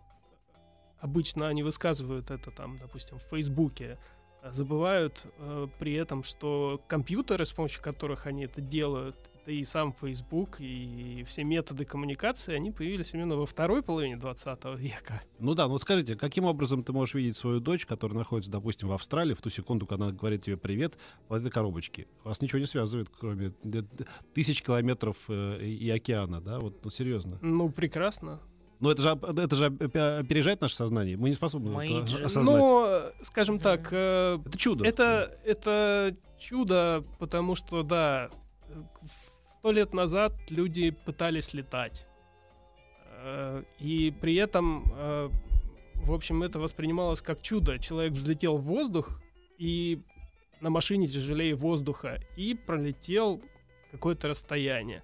обычно 0.98 1.48
они 1.48 1.62
высказывают 1.62 2.30
это 2.30 2.50
там, 2.50 2.78
допустим, 2.78 3.18
в 3.18 3.22
Фейсбуке, 3.24 3.98
а 4.42 4.52
забывают 4.52 5.20
э, 5.38 5.66
при 5.78 5.94
этом, 5.94 6.22
что 6.22 6.80
компьютеры, 6.86 7.44
с 7.44 7.52
помощью 7.52 7.82
которых 7.82 8.26
они 8.26 8.44
это 8.44 8.60
делают, 8.60 9.16
и 9.48 9.64
сам 9.64 9.92
Facebook, 9.92 10.56
и 10.60 11.24
все 11.26 11.44
методы 11.44 11.84
коммуникации, 11.84 12.54
они 12.54 12.70
появились 12.70 13.14
именно 13.14 13.36
во 13.36 13.46
второй 13.46 13.82
половине 13.82 14.16
20 14.16 14.64
века. 14.76 15.22
Ну 15.38 15.54
да, 15.54 15.64
ну 15.66 15.72
вот 15.72 15.80
скажите, 15.82 16.16
каким 16.16 16.44
образом 16.44 16.82
ты 16.82 16.92
можешь 16.92 17.14
видеть 17.14 17.36
свою 17.36 17.60
дочь, 17.60 17.86
которая 17.86 18.18
находится, 18.18 18.50
допустим, 18.50 18.88
в 18.88 18.92
Австралии, 18.92 19.34
в 19.34 19.40
ту 19.40 19.50
секунду, 19.50 19.86
когда 19.86 20.06
она 20.06 20.14
говорит 20.14 20.42
тебе 20.42 20.56
привет 20.56 20.98
в 21.28 21.32
этой 21.32 21.50
коробочке? 21.50 22.06
Вас 22.24 22.40
ничего 22.40 22.58
не 22.58 22.66
связывает, 22.66 23.08
кроме 23.18 23.52
тысяч 24.34 24.62
километров 24.62 25.16
э, 25.28 25.64
и 25.64 25.90
океана, 25.90 26.40
да? 26.40 26.58
Вот, 26.58 26.84
ну 26.84 26.90
серьезно. 26.90 27.38
Ну, 27.40 27.70
прекрасно. 27.70 28.40
Но 28.80 28.92
это 28.92 29.02
же, 29.02 29.08
это 29.08 29.56
же 29.56 29.66
опережает 29.66 30.60
наше 30.60 30.76
сознание. 30.76 31.16
Мы 31.16 31.30
не 31.30 31.34
способны 31.34 31.68
это 31.68 31.76
Мейджи. 31.78 32.24
осознать. 32.24 32.44
Но, 32.58 32.86
э, 32.86 33.12
скажем 33.22 33.58
так, 33.58 33.88
э, 33.90 34.38
Это 34.44 34.58
чудо. 34.58 34.84
это, 34.84 35.36
это 35.44 36.16
чудо, 36.38 37.04
потому 37.18 37.56
что, 37.56 37.82
да, 37.82 38.30
сто 39.58 39.72
лет 39.72 39.92
назад 39.92 40.32
люди 40.50 40.90
пытались 40.90 41.52
летать. 41.54 42.06
Э, 43.22 43.62
И 43.80 44.12
при 44.20 44.36
этом, 44.36 44.84
э, 44.96 45.28
в 45.94 46.12
общем, 46.12 46.42
это 46.42 46.58
воспринималось 46.58 47.20
как 47.20 47.42
чудо. 47.42 47.78
Человек 47.78 48.12
взлетел 48.12 48.56
в 48.58 48.62
воздух 48.62 49.20
и 49.58 50.00
на 50.60 50.70
машине 50.70 51.06
тяжелее 51.08 51.54
воздуха 51.54 52.20
и 52.36 52.54
пролетел 52.54 53.42
какое-то 53.90 54.28
расстояние. 54.28 55.02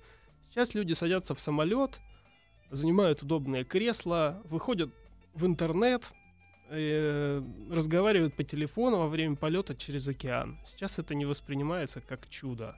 Сейчас 0.51 0.75
люди 0.75 0.93
садятся 0.93 1.35
в 1.35 1.41
самолет, 1.41 2.01
занимают 2.71 3.23
удобные 3.23 3.65
кресла, 3.65 4.41
выходят 4.45 4.91
в 5.35 5.47
интернет, 5.47 6.13
э, 6.71 7.43
разговаривают 7.71 8.37
по 8.37 8.45
телефону 8.45 8.99
во 8.99 9.09
время 9.09 9.35
полета 9.37 9.75
через 9.75 10.07
океан. 10.07 10.59
Сейчас 10.65 10.99
это 11.01 11.15
не 11.15 11.25
воспринимается 11.25 12.01
как 12.01 12.29
чудо. 12.29 12.77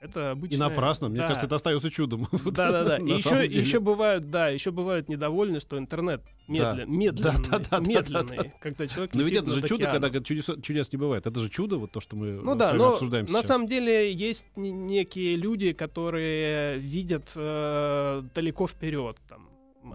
Это 0.00 0.30
обычно... 0.30 0.54
И 0.54 0.58
напрасно. 0.58 1.08
Мне 1.08 1.18
Да. 1.18 1.26
кажется, 1.26 1.46
это 1.46 1.56
остается 1.56 1.90
чудом. 1.90 2.28
Да-да-да. 2.44 2.98
И 2.98 3.02
На 3.02 3.14
еще, 3.14 3.44
еще 3.46 3.80
бывают, 3.80 4.30
да, 4.30 4.48
еще 4.48 4.70
бывают 4.70 5.08
недовольны, 5.08 5.58
что 5.58 5.76
интернет 5.76 6.22
медлен, 6.46 6.90
медленный, 6.90 7.32
Да-да-да-да-да-да. 7.42 7.80
медленный, 7.80 8.52
когда 8.60 8.86
человек 8.86 9.14
Но 9.14 9.22
ведь 9.22 9.34
это 9.36 9.50
же 9.52 9.62
чудо, 9.66 9.90
когда 9.90 10.10
чудес, 10.20 10.48
чудес 10.62 10.92
не 10.92 10.98
бывает. 10.98 11.26
Это 11.26 11.40
же 11.40 11.50
чудо, 11.50 11.78
вот 11.78 11.90
то, 11.90 12.00
что 12.00 12.14
мы 12.16 12.32
Ну 12.42 12.54
да, 12.54 12.72
но 12.74 12.90
обсуждаем 12.92 13.24
на 13.26 13.28
сейчас. 13.40 13.46
самом 13.46 13.66
деле 13.66 14.12
есть 14.12 14.46
не- 14.56 14.70
некие 14.70 15.34
люди, 15.34 15.72
которые 15.72 16.78
видят 16.78 17.30
э, 17.34 18.22
далеко 18.34 18.66
вперед. 18.68 19.16
Там, 19.28 19.48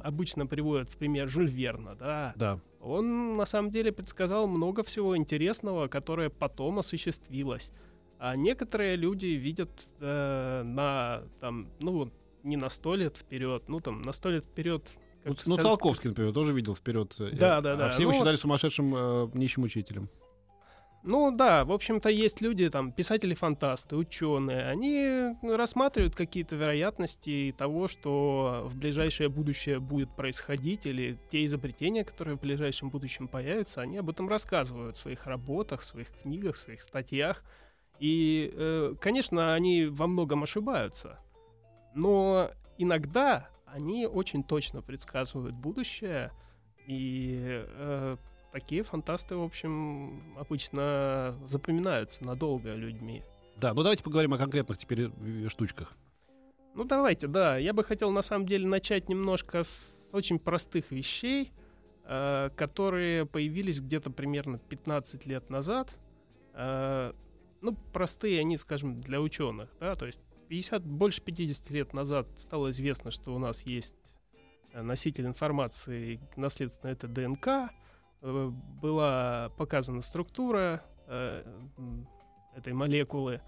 обычно 0.03 0.45
приводят 0.47 0.89
в 0.89 0.97
пример 0.97 1.29
Жюль 1.29 1.47
Верна, 1.49 1.95
да. 1.95 2.33
Да. 2.35 2.59
Он 2.81 3.37
на 3.37 3.45
самом 3.45 3.71
деле 3.71 3.93
предсказал 3.93 4.47
много 4.47 4.83
всего 4.83 5.15
интересного, 5.15 5.87
которое 5.87 6.29
потом 6.29 6.79
осуществилось. 6.79 7.71
А 8.19 8.35
некоторые 8.35 8.95
люди 8.95 9.25
видят 9.27 9.69
э, 9.99 10.61
на 10.63 11.23
там, 11.41 11.67
ну, 11.79 12.11
не 12.43 12.57
на 12.57 12.69
сто 12.69 12.95
лет 12.95 13.17
вперед, 13.17 13.63
ну 13.67 13.79
там 13.79 14.01
на 14.01 14.13
сто 14.13 14.29
лет 14.29 14.45
вперед. 14.45 14.83
Ну, 15.25 15.35
ну, 15.45 15.55
сказ- 15.55 15.61
Циолковский, 15.63 16.09
например, 16.09 16.33
тоже 16.33 16.53
видел 16.53 16.75
вперед. 16.75 17.13
э, 17.19 17.31
Да, 17.33 17.61
да, 17.61 17.75
да. 17.75 17.85
А 17.87 17.89
все 17.89 18.01
его 18.03 18.11
Ну, 18.11 18.17
считали 18.17 18.35
сумасшедшим 18.35 18.95
э, 18.95 19.29
нищим 19.33 19.63
учителем. 19.63 20.09
Ну 21.05 21.35
да, 21.35 21.65
в 21.65 21.73
общем-то, 21.73 22.07
есть 22.07 22.39
люди, 22.39 22.69
там, 22.69 22.93
писатели-фантасты, 22.93 23.97
ученые, 23.97 24.63
они 24.69 25.35
рассматривают 25.41 26.15
какие-то 26.15 26.55
вероятности 26.55 27.53
того, 27.57 27.89
что 27.89 28.63
в 28.69 28.77
ближайшее 28.77 29.27
будущее 29.27 29.79
будет 29.79 30.15
происходить, 30.15 30.85
или 30.85 31.19
те 31.29 31.43
изобретения, 31.43 32.05
которые 32.05 32.37
в 32.37 32.39
ближайшем 32.39 32.89
будущем 32.89 33.27
появятся, 33.27 33.81
они 33.81 33.97
об 33.97 34.09
этом 34.09 34.29
рассказывают 34.29 34.95
в 34.95 35.01
своих 35.01 35.25
работах, 35.27 35.81
в 35.81 35.83
своих 35.83 36.07
книгах, 36.21 36.55
в 36.55 36.59
своих 36.59 36.81
статьях. 36.81 37.43
И, 37.99 38.51
э, 38.53 38.95
конечно, 38.99 39.53
они 39.53 39.85
во 39.85 40.07
многом 40.07 40.43
ошибаются, 40.43 41.19
но 41.93 42.51
иногда 42.77 43.49
они 43.65 44.07
очень 44.07 44.43
точно 44.43 44.81
предсказывают 44.81 45.55
будущее, 45.55 46.31
и 46.85 47.63
э, 47.65 48.17
такие 48.51 48.83
фантасты, 48.83 49.35
в 49.35 49.43
общем, 49.43 50.37
обычно 50.37 51.35
запоминаются 51.47 52.23
надолго 52.25 52.73
людьми. 52.75 53.23
Да, 53.57 53.73
ну 53.73 53.83
давайте 53.83 54.03
поговорим 54.03 54.33
о 54.33 54.37
конкретных 54.37 54.77
теперь 54.77 55.09
э, 55.09 55.47
штучках. 55.49 55.95
Ну 56.75 56.85
давайте, 56.85 57.27
да. 57.27 57.57
Я 57.57 57.73
бы 57.73 57.83
хотел 57.83 58.11
на 58.11 58.21
самом 58.21 58.47
деле 58.47 58.67
начать 58.67 59.09
немножко 59.09 59.63
с 59.63 59.95
очень 60.11 60.39
простых 60.39 60.91
вещей, 60.91 61.51
э, 62.05 62.49
которые 62.55 63.25
появились 63.25 63.79
где-то 63.79 64.09
примерно 64.11 64.57
15 64.57 65.25
лет 65.25 65.49
назад. 65.49 65.89
Э, 66.53 67.13
ну, 67.63 67.73
простые 67.93 68.41
они, 68.41 68.57
скажем, 68.57 68.99
для 68.99 69.21
ученых, 69.21 69.69
да, 69.79 69.95
то 69.95 70.05
есть 70.05 70.19
50, 70.49 70.83
больше 70.83 71.21
50 71.21 71.69
лет 71.71 71.93
назад 71.93 72.27
стало 72.37 72.71
известно, 72.71 73.09
что 73.09 73.33
у 73.33 73.39
нас 73.39 73.61
есть 73.61 73.95
э, 74.73 74.81
носитель 74.81 75.25
информации, 75.25 76.19
наследственно 76.35 76.91
это 76.91 77.07
ДНК, 77.07 77.47
э, 78.21 78.49
была 78.81 79.49
показана 79.57 80.01
структура 80.01 80.83
э, 81.07 81.43
этой 82.53 82.73
молекулы, 82.73 83.41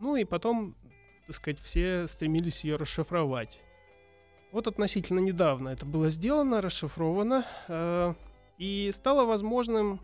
ну 0.00 0.16
и 0.16 0.24
потом, 0.24 0.74
так 1.26 1.36
сказать, 1.36 1.60
все 1.60 2.08
стремились 2.08 2.64
ее 2.64 2.76
расшифровать. 2.76 3.60
Вот 4.50 4.66
относительно 4.66 5.20
недавно 5.20 5.68
это 5.68 5.84
было 5.84 6.08
сделано, 6.08 6.62
расшифровано, 6.62 7.44
и 8.56 8.90
стало 8.94 9.26
возможным 9.26 10.00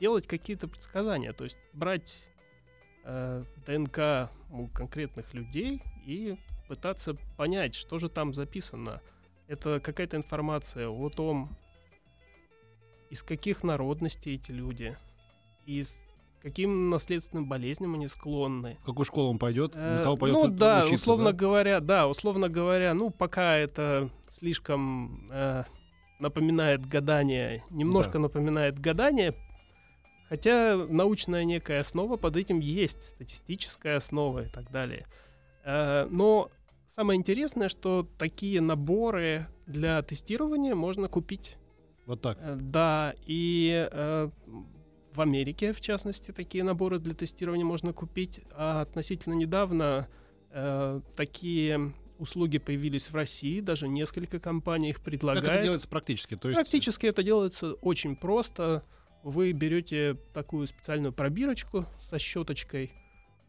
делать 0.00 0.26
какие-то 0.26 0.68
предсказания, 0.68 1.32
то 1.32 1.44
есть 1.44 1.58
брать 1.72 2.28
э, 3.04 3.44
ДНК 3.66 4.30
у 4.50 4.66
конкретных 4.68 5.32
людей 5.34 5.82
и 6.06 6.36
пытаться 6.68 7.14
понять, 7.36 7.74
что 7.74 7.98
же 7.98 8.08
там 8.08 8.32
записано. 8.34 9.00
Это 9.46 9.80
какая-то 9.80 10.16
информация 10.16 10.88
о 10.88 11.10
том, 11.10 11.50
из 13.10 13.22
каких 13.22 13.62
народностей 13.62 14.34
эти 14.34 14.50
люди, 14.50 14.96
из 15.66 15.96
каким 16.42 16.90
наследственным 16.90 17.48
болезням 17.48 17.94
они 17.94 18.08
склонны. 18.08 18.76
В 18.82 18.86
какую 18.86 19.04
школу 19.04 19.30
он 19.30 19.38
пойдет? 19.38 19.74
На 19.74 20.00
Э, 20.00 20.04
кого 20.04 20.16
пойдет 20.16 20.36
ну 20.36 20.48
да, 20.48 20.80
учиться, 20.84 20.94
условно 20.94 21.32
да? 21.32 21.38
говоря, 21.38 21.80
да, 21.80 22.08
условно 22.08 22.48
говоря, 22.48 22.92
ну 22.94 23.10
пока 23.10 23.56
это 23.56 24.10
слишком 24.30 25.28
э, 25.30 25.64
напоминает 26.18 26.86
гадание, 26.86 27.62
немножко 27.70 28.14
Да. 28.14 28.18
напоминает 28.20 28.78
гадание, 28.78 29.32
хотя 30.28 30.76
научная 30.76 31.44
некая 31.44 31.80
основа 31.80 32.16
под 32.16 32.36
этим 32.36 32.60
есть, 32.60 33.02
статистическая 33.10 33.96
основа 33.96 34.44
и 34.44 34.48
так 34.48 34.70
далее. 34.70 35.06
Э, 35.64 36.06
но 36.10 36.50
самое 36.94 37.18
интересное, 37.18 37.68
что 37.68 38.08
такие 38.18 38.60
наборы 38.60 39.46
для 39.66 40.02
тестирования 40.02 40.74
можно 40.74 41.08
купить. 41.08 41.56
Вот 42.06 42.20
так. 42.22 42.38
Э, 42.40 42.56
Да, 42.56 43.14
и 43.26 43.88
э, 43.90 44.28
в 45.14 45.20
Америке, 45.20 45.72
в 45.72 45.80
частности, 45.80 46.32
такие 46.32 46.64
наборы 46.64 46.98
для 46.98 47.14
тестирования 47.14 47.64
можно 47.64 47.92
купить. 47.92 48.40
А 48.52 48.82
относительно 48.82 49.34
недавно 49.34 50.08
такие 51.16 51.92
услуги 52.18 52.58
появились 52.58 53.10
в 53.10 53.14
России, 53.16 53.60
даже 53.60 53.88
несколько 53.88 54.38
компаний 54.38 54.90
их 54.90 54.96
Как 54.96 55.04
предлагают. 55.04 55.46
это 55.48 55.62
делается 55.62 55.88
практически? 55.88 56.36
То 56.36 56.48
есть 56.48 56.60
Практически 56.60 57.06
это 57.06 57.24
делается 57.24 57.72
очень 57.74 58.14
просто. 58.14 58.84
Вы 59.24 59.52
берете 59.52 60.18
такую 60.34 60.66
специальную 60.66 61.10
пробирочку 61.12 61.86
со 61.98 62.18
щеточкой, 62.18 62.92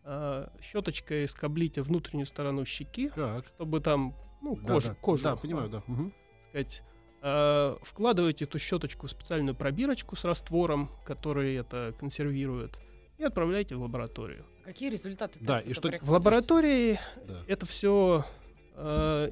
э, 0.06 0.48
щеточкой 0.62 1.28
скоблите 1.28 1.82
внутреннюю 1.82 2.26
сторону 2.26 2.64
щеки, 2.64 3.10
Так. 3.10 3.46
чтобы 3.48 3.82
там 3.82 4.16
ну, 4.42 4.56
Да, 4.56 4.74
кожа, 4.74 4.88
да. 4.90 4.96
кожа, 4.96 5.24
Да, 5.24 5.36
понимаю, 5.36 5.70
да. 5.70 5.84
Мгм. 5.88 6.14
сказать, 6.50 6.82
э, 7.22 7.76
вкладываете 7.82 8.46
эту 8.46 8.58
щеточку 8.58 9.08
в 9.08 9.12
специальную 9.12 9.54
пробирочку 9.54 10.16
с 10.16 10.24
раствором, 10.24 10.90
который 11.04 11.56
это 11.56 11.94
консервирует, 12.00 12.80
и 13.18 13.24
отправляете 13.24 13.76
в 13.76 13.82
лабораторию. 13.82 14.46
Какие 14.64 14.90
результаты 14.90 15.40
Да, 15.42 15.60
и 15.60 15.74
что- 15.74 15.92
В 16.02 16.10
лаборатории 16.10 17.00
Да. 17.28 17.44
это 17.48 17.66
все 17.66 18.24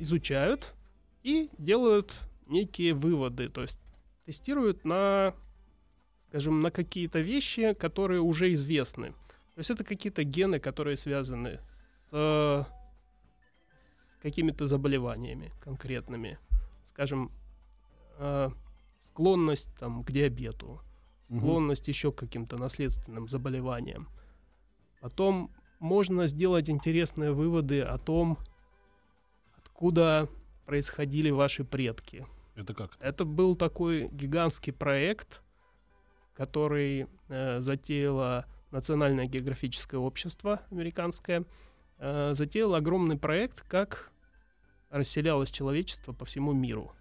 изучают 0.02 0.74
и 1.24 1.50
делают 1.58 2.14
некие 2.48 2.94
выводы, 2.94 3.48
то 3.50 3.62
есть 3.62 3.80
тестируют 4.26 4.84
на, 4.86 5.34
скажем, 6.34 6.62
на 6.62 6.72
какие-то 6.72 7.20
вещи, 7.20 7.74
которые 7.74 8.20
уже 8.20 8.52
известны. 8.54 9.12
То 9.54 9.60
есть 9.60 9.70
это 9.70 9.84
какие-то 9.84 10.24
гены, 10.24 10.60
которые 10.60 10.98
связаны 10.98 11.60
с, 11.92 12.10
э, 12.12 12.64
с 14.18 14.22
какими-то 14.24 14.66
заболеваниями 14.66 15.52
конкретными. 15.60 16.40
Скажем, 16.86 17.32
э, 18.18 18.50
склонность 19.04 19.76
там, 19.80 20.04
к 20.04 20.12
диабету, 20.12 20.82
склонность 21.28 21.88
еще 21.88 22.12
к 22.12 22.16
каким-то 22.16 22.58
наследственным 22.58 23.28
заболеваниям. 23.28 24.08
Потом 25.02 25.52
можно 25.80 26.26
сделать 26.26 26.68
интересные 26.68 27.32
выводы 27.32 27.82
о 27.82 28.00
том, 28.00 28.40
откуда 29.56 30.28
происходили 30.66 31.30
ваши 31.30 31.64
предки. 31.64 32.26
Это 32.56 32.74
как? 32.74 32.98
Это 33.00 33.24
был 33.24 33.56
такой 33.56 34.08
гигантский 34.08 34.74
проект, 34.74 35.43
который 36.34 37.08
э, 37.30 37.60
затеяло 37.60 38.46
Национальное 38.72 39.28
географическое 39.28 40.00
общество 40.00 40.62
американское. 40.72 41.46
Э, 42.00 42.34
затеяло 42.34 42.78
огромный 42.78 43.18
проект, 43.18 43.62
как 43.62 44.12
расселялось 44.90 45.52
человечество 45.52 46.14
по 46.14 46.26
всему 46.26 46.54
миру. 46.54 46.92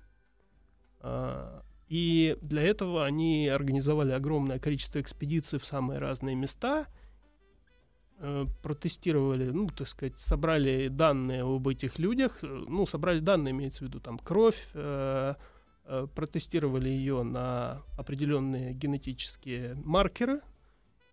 Э, 1.01 1.63
и 1.89 2.39
для 2.41 2.63
этого 2.63 3.05
они 3.05 3.49
организовали 3.49 4.13
огромное 4.13 4.59
количество 4.59 4.99
экспедиций 4.99 5.59
в 5.59 5.67
самые 5.67 5.99
разные 5.99 6.35
места, 6.35 6.87
э, 8.19 8.47
протестировали, 8.63 9.51
ну, 9.51 9.69
так 9.69 9.89
сказать, 9.89 10.19
собрали 10.19 10.89
данные 10.89 11.43
об 11.43 11.69
этих 11.69 11.99
людях, 11.99 12.39
э, 12.43 12.47
ну, 12.47 12.87
собрали 12.87 13.21
данные, 13.21 13.53
имеется 13.53 13.81
в 13.85 13.89
виду, 13.89 14.01
там, 14.01 14.19
кровь, 14.19 14.69
э, 14.73 15.35
протестировали 16.15 16.89
ее 16.89 17.23
на 17.23 17.83
определенные 17.97 18.73
генетические 18.73 19.75
маркеры, 19.75 20.41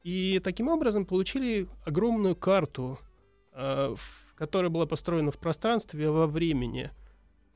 и 0.03 0.39
таким 0.43 0.69
образом 0.69 1.05
получили 1.05 1.67
огромную 1.85 2.35
карту, 2.35 2.99
э, 3.53 3.95
которая 4.35 4.69
была 4.69 4.85
построена 4.85 5.31
в 5.31 5.37
пространстве 5.37 6.09
во 6.09 6.27
времени. 6.27 6.85
э, 6.85 7.08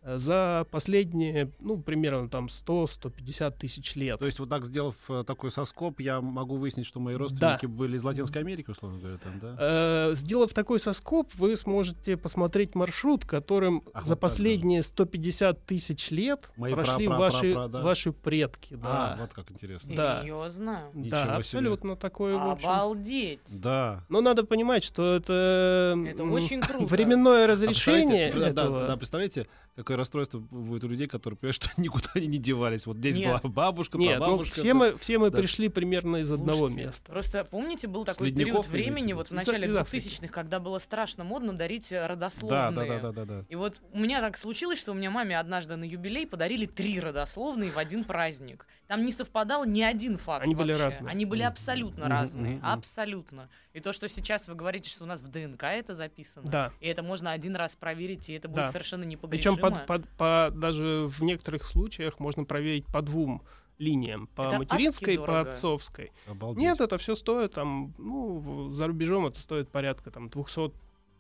за 0.03 0.65
последние, 0.72 1.51
ну, 1.60 1.77
примерно 1.81 2.27
там 2.29 2.48
100-150 2.48 3.57
тысяч 3.57 3.95
лет. 3.95 4.19
То 4.19 4.25
есть 4.25 4.39
вот 4.39 4.50
так 4.50 4.65
сделав 4.65 4.95
э, 5.10 5.24
такой 5.25 5.51
соскоп, 5.51 6.00
я 6.00 6.19
могу 6.22 6.57
выяснить, 6.57 6.86
что 6.86 7.00
мои 7.00 7.15
родственники 7.15 7.65
были 7.65 7.98
из 7.98 8.03
Латинской 8.03 8.41
Америки, 8.41 8.69
условно 8.69 9.00
говоря, 9.00 9.17
там, 9.17 9.39
да? 9.39 9.55
Э, 9.60 10.12
Сделав 10.15 10.53
такой 10.53 10.79
соскоп, 10.79 11.33
вы 11.36 11.55
сможете 11.55 12.17
посмотреть 12.17 12.75
маршрут, 12.75 13.25
которым 13.25 13.81
Ах, 13.93 14.03
за 14.03 14.10
вот 14.10 14.15
так, 14.15 14.19
последние 14.19 14.83
150 14.83 15.65
тысяч 15.65 16.12
лет 16.12 16.51
Мои 16.57 16.74
прошли 16.74 17.07
пра- 17.07 17.15
пра- 17.15 17.19
ваши, 17.19 17.53
пра- 17.53 17.67
да? 17.67 17.81
ваши 17.81 18.12
предки. 18.12 18.75
Да, 18.75 19.13
А, 19.13 19.17
вот 19.19 19.33
как 19.33 19.51
интересно. 19.51 19.95
Да. 19.95 20.22
Серьезно? 20.22 20.83
Ничего 20.93 21.10
да 21.12 21.24
себе. 21.25 21.36
абсолютно 21.36 21.95
такое. 21.95 22.39
Обалдеть. 22.39 23.39
Да. 23.50 24.03
Но 24.10 24.22
надо 24.22 24.43
понимать, 24.43 24.83
что 24.83 25.15
это, 25.15 25.98
Это 26.07 26.24
очень 26.24 26.62
круто. 26.62 26.86
временное 26.86 27.45
А 27.45 27.48
разрешение 27.48 28.31
представляете, 28.31 28.55
да, 28.55 28.62
этого. 28.63 28.79
Да, 28.81 28.88
да, 28.88 28.98
представляете, 28.98 29.48
какое 29.75 29.92
расстройство 29.95 30.39
будет 30.39 30.83
у 30.83 30.88
людей, 30.88 31.07
которые 31.07 31.38
понимают, 31.38 31.55
что 31.55 31.69
никуда 31.77 32.07
они 32.15 32.27
не 32.27 32.38
девались. 32.38 32.85
Вот 32.85 32.97
здесь 32.97 33.17
Нет. 33.17 33.27
была 33.41 33.51
бабушка, 33.51 33.97
Нет, 33.97 34.19
ну, 34.19 34.31
бабушка. 34.31 34.55
все 34.55 34.73
мы, 34.73 34.97
все 34.97 35.17
мы 35.17 35.29
да. 35.29 35.38
пришли 35.38 35.69
примерно 35.69 36.17
из 36.17 36.31
одного 36.31 36.67
Слушайте, 36.67 36.88
места. 36.88 37.12
Просто 37.12 37.43
помните, 37.45 37.88
был 37.88 38.05
такой 38.05 38.27
ледников 38.27 38.67
период 38.67 38.67
времени, 38.67 39.13
вот 39.13 39.27
в 39.27 39.31
начале 39.31 39.67
из 39.67 39.75
Африки. 39.75 40.07
2000-х, 40.07 40.27
когда 40.27 40.59
было 40.59 40.79
страшно 40.79 41.23
модно 41.23 41.53
дарить 41.53 41.91
э, 41.91 42.00
Да, 42.00 42.07
родословные. 42.07 42.71
да, 42.71 42.85
да, 42.85 43.00
да, 43.00 43.12
да, 43.12 43.25
да. 43.25 43.45
И 43.50 43.55
вот 43.55 43.81
у 43.91 44.00
меня 44.00 44.21
так 44.21 44.38
случилось, 44.38 44.79
что 44.79 44.91
у 44.91 44.95
меня 44.95 45.12
маме 45.12 45.39
однажды 45.39 45.75
на 45.75 45.83
юбилей 45.83 46.25
подарили 46.27 46.65
три 46.65 47.00
родословные 47.00 47.71
в 47.71 47.77
один 47.77 48.03
праздник. 48.03 48.65
Там 48.88 49.05
не 49.05 49.12
совпадал 49.12 49.65
ни 49.65 49.81
один 49.81 50.17
факт 50.17 50.43
Они 50.43 50.55
были 50.55 50.73
вообще. 50.73 50.85
разные. 50.85 51.12
Они 51.12 51.25
были 51.25 51.41
абсолютно 51.43 52.09
разные. 52.09 52.59
Абсолютно. 52.62 53.50
И 53.74 53.80
то, 53.80 53.92
что 53.92 54.08
сейчас 54.08 54.48
вы 54.48 54.53
говорите, 54.53 54.89
что 54.89 55.03
у 55.03 55.08
нас 55.08 55.22
в 55.22 55.27
ДНК 55.30 55.63
это 55.63 55.96
записано, 55.96 56.48
Да. 56.50 56.72
и 56.80 56.88
это 56.88 57.01
можно 57.01 57.32
один 57.32 57.56
раз 57.56 57.75
проверить, 57.75 58.30
и 58.30 58.34
это 58.34 58.48
будет 58.48 58.65
Да. 58.65 58.72
совершенно 58.72 59.03
непогрешимо. 59.03 59.56
Причем 59.56 59.62
под- 59.75 59.86
под- 59.88 60.08
по- 60.10 60.51
даже 60.56 61.08
в 61.10 61.24
некоторых 61.24 61.63
случаях 61.63 62.20
можно 62.20 62.46
проверить 62.46 62.86
по 62.86 63.01
двум 63.01 63.42
линиям. 63.80 64.27
По 64.36 64.44
Это 64.44 64.58
материнской 64.60 65.18
по 65.18 65.42
отцовской. 65.42 66.12
Обалдеть. 66.27 66.62
Нет, 66.62 66.82
это 66.82 67.00
все 67.00 67.15
стоит 67.15 67.53
там, 67.53 67.96
ну, 67.98 68.70
за 68.70 68.86
рубежом 68.86 69.25
это 69.25 69.39
стоит 69.39 69.70
порядка 69.70 70.12
там 70.12 70.30
200 70.30 70.72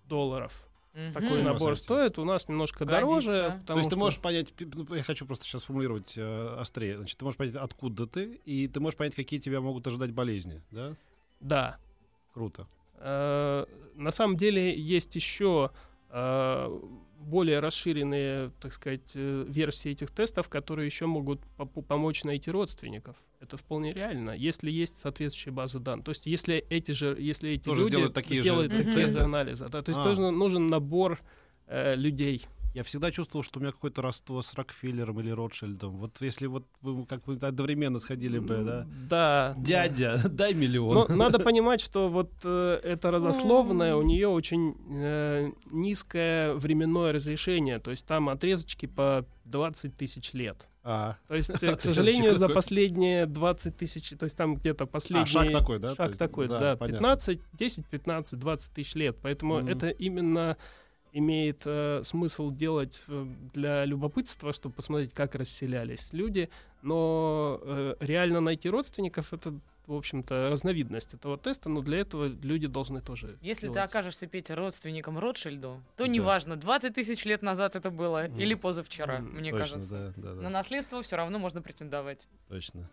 долларов. 0.07 0.53
Мгм. 0.93 1.11
Такой 1.11 1.41
набор 1.41 1.75
сойти. 1.75 1.83
стоит. 1.83 2.19
У 2.19 2.23
нас 2.23 2.47
немножко 2.47 2.85
Годится. 2.85 3.01
дороже. 3.07 3.61
То 3.65 3.73
есть 3.77 3.89
ты 3.89 3.95
что- 3.95 3.99
можешь 3.99 4.19
понять, 4.19 4.53
ну, 4.59 4.93
я 4.93 5.01
хочу 5.01 5.25
просто 5.25 5.43
сейчас 5.45 5.63
формулировать 5.63 6.13
э, 6.15 6.55
острее. 6.59 6.97
Значит, 6.97 7.17
ты 7.17 7.25
можешь 7.25 7.37
понять, 7.39 7.55
откуда 7.55 8.05
ты, 8.05 8.39
и 8.45 8.67
ты 8.67 8.79
можешь 8.79 8.95
понять, 8.95 9.15
какие 9.15 9.39
тебя 9.39 9.59
могут 9.59 9.87
ожидать 9.87 10.11
болезни, 10.11 10.61
да? 10.69 10.93
Да. 11.39 11.79
Круто. 12.33 12.67
Э, 12.95 13.65
на 13.95 14.11
самом 14.11 14.37
деле 14.37 14.75
есть 14.75 15.15
еще 15.15 15.71
э, 16.09 16.79
более 17.19 17.59
расширенные, 17.59 18.51
так 18.61 18.73
сказать, 18.73 19.11
э, 19.15 19.45
версии 19.47 19.91
этих 19.91 20.11
тестов, 20.11 20.49
которые 20.49 20.85
еще 20.87 21.05
могут 21.05 21.41
помочь 21.87 22.23
найти 22.23 22.51
родственников. 22.51 23.15
Это 23.39 23.57
вполне 23.57 23.91
реально, 23.91 24.31
если 24.31 24.71
есть 24.71 24.97
соответствующая 24.97 25.51
база 25.51 25.79
данных. 25.79 26.05
То 26.05 26.09
есть, 26.09 26.25
если 26.25 26.55
эти 26.69 26.91
же, 26.91 27.15
если 27.19 27.51
эти 27.51 27.65
Тоже 27.65 27.81
люди 27.83 27.89
сделают 27.91 28.13
такие 28.13 28.37
же 28.37 28.43
сделают 28.43 28.71
тесты? 28.71 28.93
тесты 28.93 29.19
анализа, 29.19 29.67
да, 29.69 29.81
то 29.81 29.89
есть 29.89 29.99
А. 29.99 30.03
тоже 30.03 30.31
нужен 30.31 30.67
набор 30.67 31.19
э, 31.67 31.95
людей. 31.95 32.45
Я 32.73 32.83
всегда 32.83 33.11
чувствовал, 33.11 33.43
что 33.43 33.59
у 33.59 33.61
меня 33.61 33.71
какое-то 33.71 34.01
родство 34.01 34.41
с 34.41 34.53
Рокфеллером 34.55 35.19
или 35.19 35.29
Ротшильдом. 35.29 35.97
Вот 35.97 36.19
если 36.21 36.47
вот 36.47 36.65
вы 36.81 37.05
как 37.05 37.23
бы 37.23 37.33
одновременно 37.35 37.99
сходили 37.99 38.39
бы, 38.39 38.63
да? 38.63 38.87
Да. 39.09 39.55
Дядя, 39.57 40.19
дай 40.29 40.53
миллион. 40.53 41.07
Но 41.09 41.15
надо 41.15 41.39
понимать, 41.39 41.81
что 41.81 42.09
вот 42.09 42.31
э, 42.43 42.79
это 42.83 43.11
родословное, 43.11 43.95
у 43.95 44.01
нее 44.01 44.27
очень 44.27 44.75
э, 44.89 45.51
низкое 45.71 46.53
временное 46.53 47.13
разрешение, 47.13 47.79
то 47.79 47.91
есть 47.91 48.07
там 48.07 48.29
отрезочки 48.29 48.87
по 48.87 49.25
20 49.45 49.95
тысяч 49.95 50.33
лет. 50.33 50.67
А, 50.85 51.17
То 51.27 51.35
есть, 51.35 51.51
э, 51.61 51.75
к 51.77 51.81
сожалению, 51.81 52.35
за 52.37 52.49
последние 52.49 53.25
20 53.25 53.77
тысяч, 53.77 54.09
то 54.17 54.25
есть 54.25 54.35
там 54.35 54.55
где-то 54.55 54.85
последний 54.85 55.23
А, 55.23 55.25
шаг 55.25 55.51
такой, 55.51 55.79
да? 55.79 55.95
Шаг 55.95 56.09
есть, 56.09 56.19
такой, 56.19 56.47
да, 56.47 56.59
да, 56.59 56.75
понятно. 56.75 56.97
15, 57.15 57.39
10, 57.53 57.85
15, 57.87 58.39
20 58.39 58.73
тысяч 58.73 58.95
лет. 58.95 59.17
Поэтому 59.21 59.59
Мгм. 59.59 59.67
это 59.69 59.89
именно 59.89 60.57
имеет 61.13 61.61
э, 61.65 62.01
смысл 62.03 62.51
делать 62.51 63.01
э, 63.07 63.25
для 63.53 63.85
любопытства, 63.85 64.51
чтобы 64.51 64.75
посмотреть, 64.75 65.13
как 65.13 65.35
расселялись 65.35 66.11
люди. 66.11 66.49
Но 66.81 67.59
э, 67.63 67.95
реально 67.99 68.41
найти 68.41 68.67
родственников 68.69 69.31
это, 69.31 69.53
в 69.85 69.93
общем-то, 69.93 70.49
разновидность 70.49 71.13
этого 71.13 71.37
теста, 71.37 71.69
но 71.69 71.81
для 71.81 71.99
этого 71.99 72.25
люди 72.25 72.65
должны 72.67 72.99
тоже. 72.99 73.37
Если 73.41 73.67
ты 73.67 73.73
делать. 73.73 73.89
окажешься, 73.91 74.25
Петя, 74.25 74.55
родственником 74.55 75.19
Ротшильду, 75.19 75.83
то 75.95 76.05
Да. 76.05 76.07
неважно, 76.07 76.55
20 76.55 76.95
тысяч 76.95 77.25
лет 77.25 77.43
назад 77.43 77.75
это 77.75 77.91
было 77.91 78.23
Мгм. 78.27 78.39
или 78.39 78.55
позавчера, 78.55 79.17
М, 79.17 79.35
мне 79.35 79.51
точно, 79.51 79.57
кажется. 79.65 79.89
да, 79.93 80.13
да, 80.17 80.33
да. 80.33 80.41
На 80.41 80.49
наследство 80.49 81.01
все 81.03 81.15
равно 81.15 81.37
можно 81.37 81.61
претендовать. 81.61 82.27
Точно. 82.49 82.89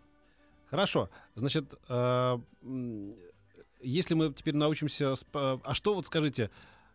Хорошо. 0.69 1.09
Значит, 1.35 1.73
м, 1.89 3.15
если 3.81 4.13
мы 4.13 4.31
теперь 4.31 4.55
научимся... 4.55 5.15
А 5.33 5.73
что 5.73 5.95
вот 5.95 6.05
скажите 6.05 6.49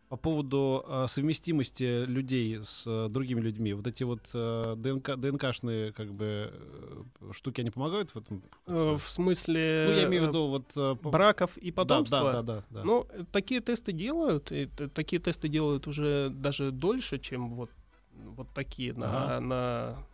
по 0.08 0.16
поводу 0.16 0.84
а, 0.86 1.06
совместимости 1.08 2.04
людей 2.04 2.60
с 2.62 2.84
а, 2.86 3.08
другими 3.08 3.40
людьми? 3.40 3.74
Вот 3.74 3.86
эти 3.86 4.04
вот 4.04 4.20
а, 4.34 4.76
ДНК, 4.76 5.16
ДНКшные 5.16 5.92
как 5.92 6.12
бы 6.12 6.52
э, 6.52 7.32
штуки, 7.32 7.60
они 7.60 7.70
помогают 7.70 8.10
в 8.14 8.18
этом? 8.18 8.42
Э, 8.66 8.96
в 8.96 9.08
смысле 9.08 9.86
Ну, 9.88 9.92
я 9.94 10.04
имею 10.04 10.22
в 10.22 10.26
э, 10.26 10.28
виду 10.28 10.46
вот... 10.46 10.64
а, 10.76 10.94
по- 10.94 11.10
браков 11.10 11.56
и 11.58 11.70
Да, 11.70 11.76
потомства. 11.76 12.32
Да, 12.32 12.42
да, 12.42 12.42
да. 12.42 12.64
да. 12.70 12.84
Ну, 12.84 13.06
э, 13.10 13.24
такие 13.32 13.60
тесты 13.60 13.92
делают, 13.92 14.52
и 14.52 14.66
такие 14.66 15.20
тесты 15.20 15.48
делают 15.48 15.86
уже 15.86 16.30
даже 16.30 16.70
дольше, 16.70 17.18
чем 17.18 17.54
вот, 17.54 17.70
вот 18.14 18.48
такие 18.54 18.92
на, 18.94 19.36
Ага. 19.36 19.40
на, 19.40 20.06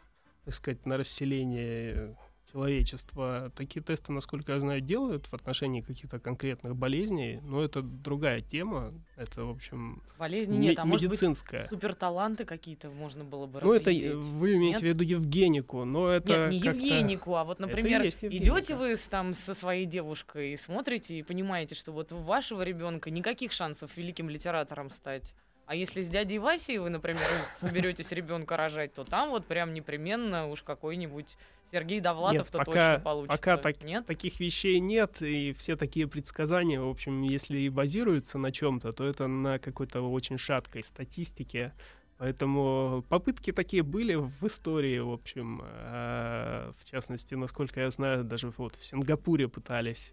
так 0.44 0.54
сказать, 0.54 0.86
на 0.86 0.96
расселение 0.96 2.16
человечества. 2.52 3.50
Такие 3.56 3.82
тесты, 3.82 4.12
насколько 4.12 4.52
я 4.52 4.60
знаю, 4.60 4.80
делают 4.80 5.26
в 5.26 5.34
отношении 5.34 5.80
каких-то 5.80 6.18
конкретных 6.18 6.76
болезней, 6.76 7.40
но 7.42 7.62
это 7.62 7.82
другая 7.82 8.40
тема. 8.40 8.92
Это, 9.16 9.44
в 9.44 9.50
общем, 9.50 10.02
Болезни 10.18 10.56
нет, 10.56 10.78
а 10.78 10.84
может 10.84 11.08
быть 11.08 11.20
медицинская. 11.20 11.66
суперталанты 11.68 12.44
какие-то 12.44 12.90
можно 12.90 13.24
было 13.24 13.46
бы 13.46 13.60
ну, 13.62 13.72
это 13.72 13.90
вы 13.90 14.56
имеете 14.56 14.72
Нет? 14.72 14.80
в 14.80 14.84
виду 14.84 15.04
Евгенику, 15.04 15.84
но 15.84 16.08
это 16.08 16.48
Нет, 16.48 16.50
не 16.50 16.58
Евгенику, 16.58 17.34
а 17.34 17.44
вот, 17.44 17.58
например, 17.58 18.06
идете 18.06 18.76
вы 18.76 18.96
с, 18.96 19.02
там 19.02 19.34
со 19.34 19.54
своей 19.54 19.86
девушкой 19.86 20.52
и 20.52 20.56
смотрите 20.56 21.18
и 21.18 21.22
понимаете, 21.22 21.74
что 21.74 21.92
вот 21.92 22.12
у 22.12 22.18
вашего 22.18 22.62
ребенка 22.62 23.10
никаких 23.10 23.52
шансов 23.52 23.96
великим 23.96 24.28
литератором 24.28 24.90
стать. 24.90 25.34
А 25.66 25.74
если 25.74 26.02
с 26.02 26.08
дядей 26.08 26.38
Васей 26.38 26.78
вы, 26.78 26.90
например, 26.90 27.22
соберетесь 27.56 28.10
ребенка 28.12 28.56
рожать, 28.56 28.92
то 28.92 29.04
там 29.04 29.30
вот 29.30 29.46
прям 29.46 29.72
непременно 29.72 30.48
уж 30.48 30.62
какой-нибудь 30.62 31.36
Сергей 31.72 32.00
Довлатов-то 32.00 32.58
Нет, 32.58 32.66
пока- 32.66 32.88
точно 32.92 33.04
получится. 33.04 33.38
пока 33.38 33.56
так- 33.56 33.82
Нет? 33.82 34.06
Таких 34.06 34.38
вещей 34.40 34.78
нет, 34.78 35.22
и 35.22 35.54
все 35.54 35.74
такие 35.76 36.06
предсказания, 36.06 36.78
в 36.80 36.88
общем, 36.88 37.22
если 37.22 37.58
и 37.58 37.68
базируются 37.70 38.38
на 38.38 38.52
чем-то, 38.52 38.92
то 38.92 39.04
это 39.04 39.26
на 39.26 39.58
какой-то 39.58 40.02
очень 40.02 40.36
шаткой 40.38 40.84
статистике. 40.84 41.72
Поэтому 42.18 43.04
попытки 43.08 43.52
такие 43.52 43.82
были 43.82 44.14
в 44.14 44.44
истории, 44.46 44.98
в 44.98 45.10
общем. 45.10 45.62
э, 45.64 46.72
В 46.78 46.90
частности, 46.90 47.34
насколько 47.34 47.80
я 47.80 47.90
знаю, 47.90 48.22
даже 48.22 48.52
вот 48.56 48.76
в 48.76 48.84
Сингапуре 48.84 49.48
пытались 49.48 50.12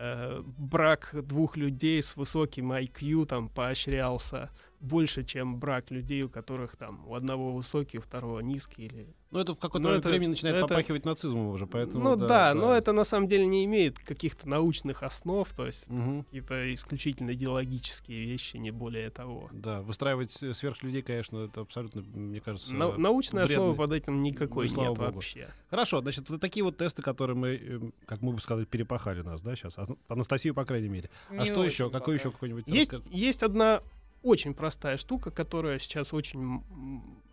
э, 0.00 0.42
брак 0.44 1.10
двух 1.26 1.56
людей 1.56 2.00
с 2.00 2.14
высоким 2.16 2.70
IQ 2.72 3.26
там 3.26 3.48
поощрялся 3.48 4.50
больше, 4.80 5.24
чем 5.24 5.58
брак 5.58 5.90
людей, 5.90 6.22
у 6.22 6.28
которых 6.28 6.76
там 6.76 7.04
у 7.08 7.14
одного 7.14 7.52
высокий, 7.52 7.98
у 7.98 8.00
второго 8.00 8.40
низкий 8.40 8.86
или 8.86 9.08
Ну, 9.30 9.40
это 9.40 9.54
в 9.54 9.58
какое-то 9.58 9.80
ну, 9.82 9.88
время 9.88 10.00
это- 10.00 10.08
времени 10.08 10.28
начинает 10.30 10.56
это- 10.56 10.68
попахивать 10.68 11.04
нацизмом 11.04 11.48
уже, 11.48 11.66
поэтому... 11.66 12.02
ну 12.04 12.16
да, 12.16 12.54
но 12.54 12.72
это 12.72 12.92
на 12.92 13.04
самом 13.04 13.26
деле 13.28 13.44
не 13.46 13.64
имеет 13.64 13.98
каких-то 13.98 14.48
научных 14.48 15.02
основ, 15.02 15.46
то 15.52 15.66
есть 15.66 15.88
Мгм. 15.88 16.22
какие-то 16.24 16.72
исключительно 16.74 17.32
идеологические 17.32 18.24
вещи, 18.26 18.56
не 18.56 18.70
более 18.70 19.10
того. 19.10 19.48
Да, 19.52 19.82
выстраивать 19.82 20.40
э, 20.42 20.54
сверхлюдей, 20.54 21.02
конечно, 21.02 21.38
это 21.44 21.60
абсолютно, 21.62 22.02
мне 22.02 22.40
кажется... 22.40 22.72
На- 22.72 22.96
научной 22.96 23.44
вредно. 23.46 23.64
основы 23.64 23.76
под 23.76 23.92
этим 23.92 24.22
никакой 24.22 24.68
Ну, 24.68 24.74
слава 24.74 24.88
нет 24.90 24.98
богу. 24.98 25.12
вообще. 25.14 25.48
Хорошо, 25.70 26.00
значит, 26.00 26.30
вот 26.30 26.40
такие 26.40 26.62
вот 26.64 26.76
тесты, 26.78 27.02
которые 27.02 27.36
мы, 27.36 27.48
эм, 27.56 27.94
как 28.06 28.22
мы 28.22 28.32
бы 28.32 28.40
сказали, 28.40 28.64
перепахали 28.64 29.22
нас, 29.22 29.42
да, 29.42 29.54
сейчас. 29.56 29.76
Анастасию, 30.08 30.54
по 30.54 30.64
крайней 30.64 30.88
мере. 30.88 31.10
А 31.30 31.34
Не 31.38 31.44
что 31.44 31.64
еще? 31.64 31.90
Какой 31.90 32.14
еще 32.16 32.30
какой-нибудь 32.30 32.66
Есть, 32.68 32.92
рассказ- 32.92 33.12
есть 33.12 33.42
одна 33.42 33.82
очень 34.28 34.54
простая 34.54 34.96
штука, 34.96 35.30
которая 35.30 35.78
сейчас 35.78 36.12
очень 36.12 36.62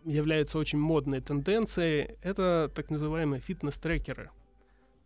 является 0.06 0.58
очень 0.58 0.80
модной 0.80 1.22
тенденцией. 1.22 2.18
Это 2.22 2.72
так 2.74 2.90
называемые 2.90 3.42
фитнес-трекеры. 3.42 4.30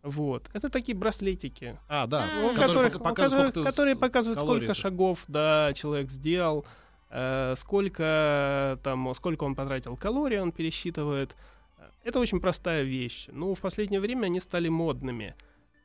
Вот. 0.02 0.48
Это 0.54 0.68
такие 0.70 0.96
браслетики. 0.96 1.78
А, 1.88 2.06
да. 2.06 2.26
Ну, 2.34 2.48
Которые 2.54 2.66
которые, 2.68 2.90
пока- 2.92 3.08
показывают, 3.10 3.48
которые- 3.54 3.70
которые 3.70 3.96
показывают, 3.96 4.40
сколько 4.40 4.74
шагов 4.74 5.24
да, 5.28 5.72
человек 5.74 6.10
сделал, 6.10 6.64
э, 7.10 7.54
сколько, 7.56 8.78
там, 8.82 9.12
сколько 9.14 9.44
он 9.44 9.54
потратил 9.54 9.96
калорий, 9.96 10.40
он 10.40 10.52
пересчитывает. 10.52 11.36
Это 12.02 12.18
очень 12.18 12.40
простая 12.40 12.82
вещь. 12.82 13.26
Ну, 13.32 13.54
в 13.54 13.60
последнее 13.60 14.00
время 14.00 14.26
они 14.26 14.40
стали 14.40 14.68
модными. 14.68 15.34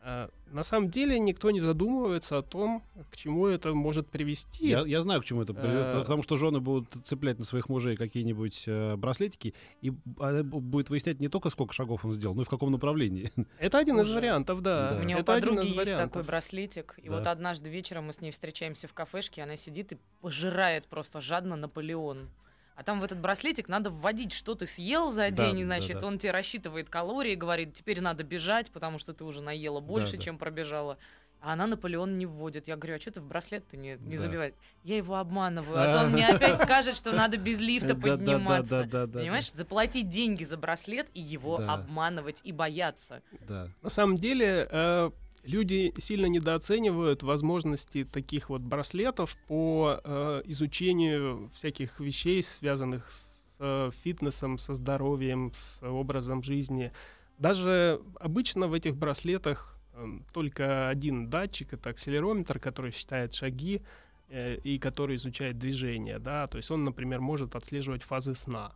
А, 0.07 0.29
на 0.51 0.63
самом 0.63 0.91
деле 0.91 1.17
никто 1.17 1.49
не 1.49 1.59
задумывается 1.59 2.37
о 2.37 2.43
том, 2.43 2.83
к 3.09 3.17
чему 3.17 3.47
это 3.47 3.73
может 3.73 4.07
привести. 4.07 4.67
Я, 4.67 4.81
я 4.85 5.01
знаю, 5.01 5.21
к 5.21 5.25
чему 5.25 5.41
это 5.41 5.55
приведет, 5.55 5.85
Э, 5.95 5.99
потому 6.01 6.21
что 6.21 6.37
жены 6.37 6.59
будут 6.59 6.87
цеплять 7.03 7.39
на 7.39 7.43
своих 7.45 7.69
мужей 7.69 7.95
какие-нибудь 7.97 8.65
э, 8.67 8.95
браслетики, 8.97 9.55
и 9.81 9.91
она 10.19 10.41
бу- 10.41 10.59
будет 10.59 10.91
выяснять 10.91 11.19
не 11.19 11.27
только, 11.27 11.49
сколько 11.49 11.73
шагов 11.73 12.05
он 12.05 12.13
сделал, 12.13 12.35
но 12.35 12.43
и 12.43 12.45
в 12.45 12.49
каком 12.49 12.71
направлении. 12.71 13.31
Это 13.59 13.79
один 13.79 13.99
из 13.99 14.11
вариантов, 14.13 14.61
да. 14.61 14.91
Да. 14.91 14.97
У 14.97 14.99
меня 15.01 15.17
у 15.17 15.19
это 15.21 15.33
один 15.33 15.49
подруги 15.49 15.65
из 15.65 15.73
есть 15.73 15.77
вариантов. 15.91 16.11
такой 16.11 16.23
браслетик. 16.27 16.99
И 17.01 17.09
Да. 17.09 17.15
вот 17.17 17.25
однажды 17.27 17.69
вечером 17.71 18.05
мы 18.05 18.13
с 18.13 18.21
ней 18.21 18.29
встречаемся 18.29 18.87
в 18.87 18.93
кафешке, 18.93 19.41
она 19.41 19.57
сидит 19.57 19.93
и 19.93 19.97
пожирает 20.21 20.85
просто 20.85 21.19
жадно 21.19 21.55
Наполеон. 21.55 22.29
А 22.75 22.83
там 22.83 22.99
в 22.99 23.03
этот 23.03 23.19
браслетик 23.19 23.69
надо 23.69 23.89
вводить, 23.89 24.33
что 24.33 24.53
ты 24.53 24.67
съел 24.67 25.09
за 25.09 25.31
Да, 25.31 25.45
день, 25.45 25.59
да, 25.59 25.63
значит, 25.65 25.99
да. 26.01 26.07
он 26.07 26.17
тебе 26.19 26.31
рассчитывает 26.31 26.89
калории, 26.89 27.35
говорит, 27.35 27.73
теперь 27.73 28.01
надо 28.01 28.23
бежать, 28.23 28.69
потому 28.71 28.97
что 28.97 29.13
ты 29.13 29.23
уже 29.23 29.41
наела 29.41 29.79
больше, 29.79 30.17
да. 30.17 30.23
чем 30.23 30.37
пробежала. 30.37 30.97
А 31.41 31.53
она 31.53 31.67
Наполеон 31.67 32.15
не 32.15 32.25
вводит. 32.25 32.67
Я 32.67 32.75
говорю, 32.75 32.95
а 32.95 32.99
что 32.99 33.11
ты 33.11 33.19
в 33.21 33.27
браслет-то 33.27 33.77
не, 33.77 33.97
не 34.01 34.15
Да. 34.15 34.21
забиваешь? 34.23 34.53
Я 34.83 34.97
его 34.97 35.15
обманываю, 35.15 35.77
а 35.79 35.93
то 35.93 36.05
он 36.05 36.11
мне 36.11 36.27
опять 36.27 36.59
скажет, 36.61 36.95
что 36.95 37.11
надо 37.11 37.37
без 37.37 37.59
лифта 37.59 37.89
Да, 37.89 37.93
да, 37.93 38.01
да, 38.01 38.17
подниматься. 38.17 38.69
да, 38.69 38.83
да, 38.83 39.05
да, 39.05 39.19
Понимаешь, 39.19 39.51
заплатить 39.51 40.09
деньги 40.09 40.43
за 40.43 40.57
браслет 40.57 41.07
и 41.13 41.21
его 41.21 41.59
Да. 41.59 41.73
обманывать 41.75 42.41
и 42.43 42.51
бояться. 42.51 43.21
Да. 43.47 43.69
На 43.83 43.89
самом 43.89 44.17
деле, 44.17 44.67
э, 44.71 45.11
люди 45.45 45.93
сильно 45.97 46.25
недооценивают 46.25 47.23
возможности 47.23 48.03
таких 48.03 48.49
вот 48.49 48.61
браслетов 48.61 49.37
по 49.47 49.99
э, 50.03 50.41
изучению 50.45 51.49
всяких 51.53 51.99
вещей, 51.99 52.43
связанных 52.43 53.09
с 53.09 53.27
э, 53.59 53.91
фитнесом, 54.03 54.57
со 54.57 54.73
здоровьем, 54.73 55.51
с 55.55 55.81
образом 55.81 56.43
жизни. 56.43 56.91
Даже 57.37 58.01
обычно 58.19 58.67
в 58.67 58.73
этих 58.73 58.95
браслетах 58.95 59.79
э, 59.93 60.05
только 60.33 60.89
один 60.89 61.29
датчик, 61.29 61.73
это 61.73 61.89
акселерометр, 61.91 62.59
который 62.59 62.91
считает 62.91 63.33
шаги 63.33 63.81
э, 64.29 64.57
и 64.57 64.79
который 64.79 65.15
изучает 65.15 65.57
движение, 65.57 66.19
да, 66.19 66.47
то 66.47 66.57
есть 66.57 66.71
он, 66.71 66.83
например, 66.83 67.21
может 67.21 67.55
отслеживать 67.55 68.03
фазы 68.03 68.35
сна 68.35 68.73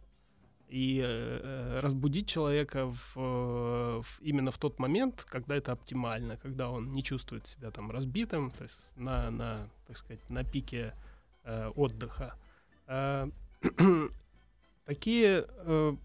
и 0.69 1.01
э, 1.03 1.39
э, 1.43 1.79
разбудить 1.81 2.27
человека 2.27 2.85
в, 2.85 3.13
э, 3.15 4.01
в- 4.01 4.21
именно 4.21 4.51
в 4.51 4.57
тот 4.57 4.79
момент, 4.79 5.25
когда 5.29 5.55
это 5.55 5.71
оптимально, 5.71 6.37
когда 6.37 6.69
он 6.69 6.91
не 6.93 7.03
чувствует 7.03 7.47
себя 7.47 7.71
там 7.71 7.91
разбитым, 7.91 8.51
то 8.51 8.63
есть 8.63 8.81
на, 8.95 9.31
на 9.31 9.69
так 9.87 9.97
сказать, 9.97 10.29
на 10.29 10.43
пике 10.43 10.93
э, 11.43 11.71
отдыха. 11.75 12.35
Э, 12.87 13.29
такие, 14.85 15.45
э, 15.47 15.95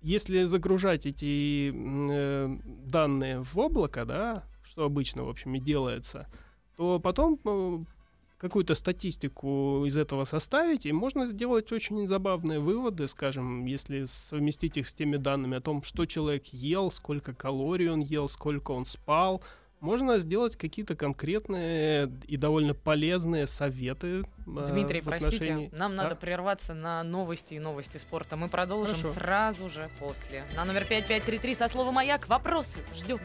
если 0.00 0.44
загружать 0.44 1.06
эти 1.06 1.70
э, 1.72 2.58
данные 2.86 3.42
в 3.42 3.58
облако, 3.58 4.04
да, 4.04 4.44
что 4.64 4.84
обычно, 4.84 5.24
в 5.24 5.28
общем, 5.28 5.54
и 5.54 5.60
делается, 5.60 6.26
то 6.76 6.98
потом 6.98 7.38
э, 7.44 7.84
какую-то 8.42 8.74
статистику 8.74 9.84
из 9.86 9.96
этого 9.96 10.24
составить, 10.24 10.84
и 10.84 10.92
можно 10.92 11.26
сделать 11.26 11.72
очень 11.72 12.06
забавные 12.06 12.58
выводы, 12.58 13.08
скажем, 13.08 13.64
если 13.66 14.04
совместить 14.04 14.76
их 14.76 14.88
с 14.88 14.92
теми 14.94 15.16
данными 15.16 15.56
о 15.56 15.60
том, 15.60 15.82
что 15.82 16.04
человек 16.06 16.44
ел, 16.48 16.90
сколько 16.90 17.32
калорий 17.34 17.88
он 17.88 18.00
ел, 18.00 18.28
сколько 18.28 18.72
он 18.72 18.84
спал, 18.84 19.42
можно 19.80 20.18
сделать 20.20 20.56
какие-то 20.56 20.94
конкретные 20.94 22.08
и 22.28 22.36
довольно 22.36 22.74
полезные 22.74 23.46
советы. 23.46 24.24
э, 24.46 24.66
Дмитрий, 24.68 25.00
в 25.00 25.04
простите, 25.04 25.36
отношении- 25.36 25.70
нам 25.72 25.96
Да? 25.96 26.02
надо 26.04 26.16
прерваться 26.16 26.74
на 26.74 27.02
новости 27.02 27.54
и 27.54 27.58
новости 27.58 27.98
спорта. 27.98 28.36
Мы 28.36 28.48
продолжим 28.48 28.94
Хорошо. 28.96 29.12
сразу 29.14 29.68
же 29.68 29.88
после. 29.98 30.44
На 30.54 30.64
номер 30.64 30.84
5533 30.84 31.54
со 31.54 31.66
словом 31.68 31.94
«Маяк» 31.94 32.28
вопросы. 32.28 32.78
Ждем. 32.96 33.18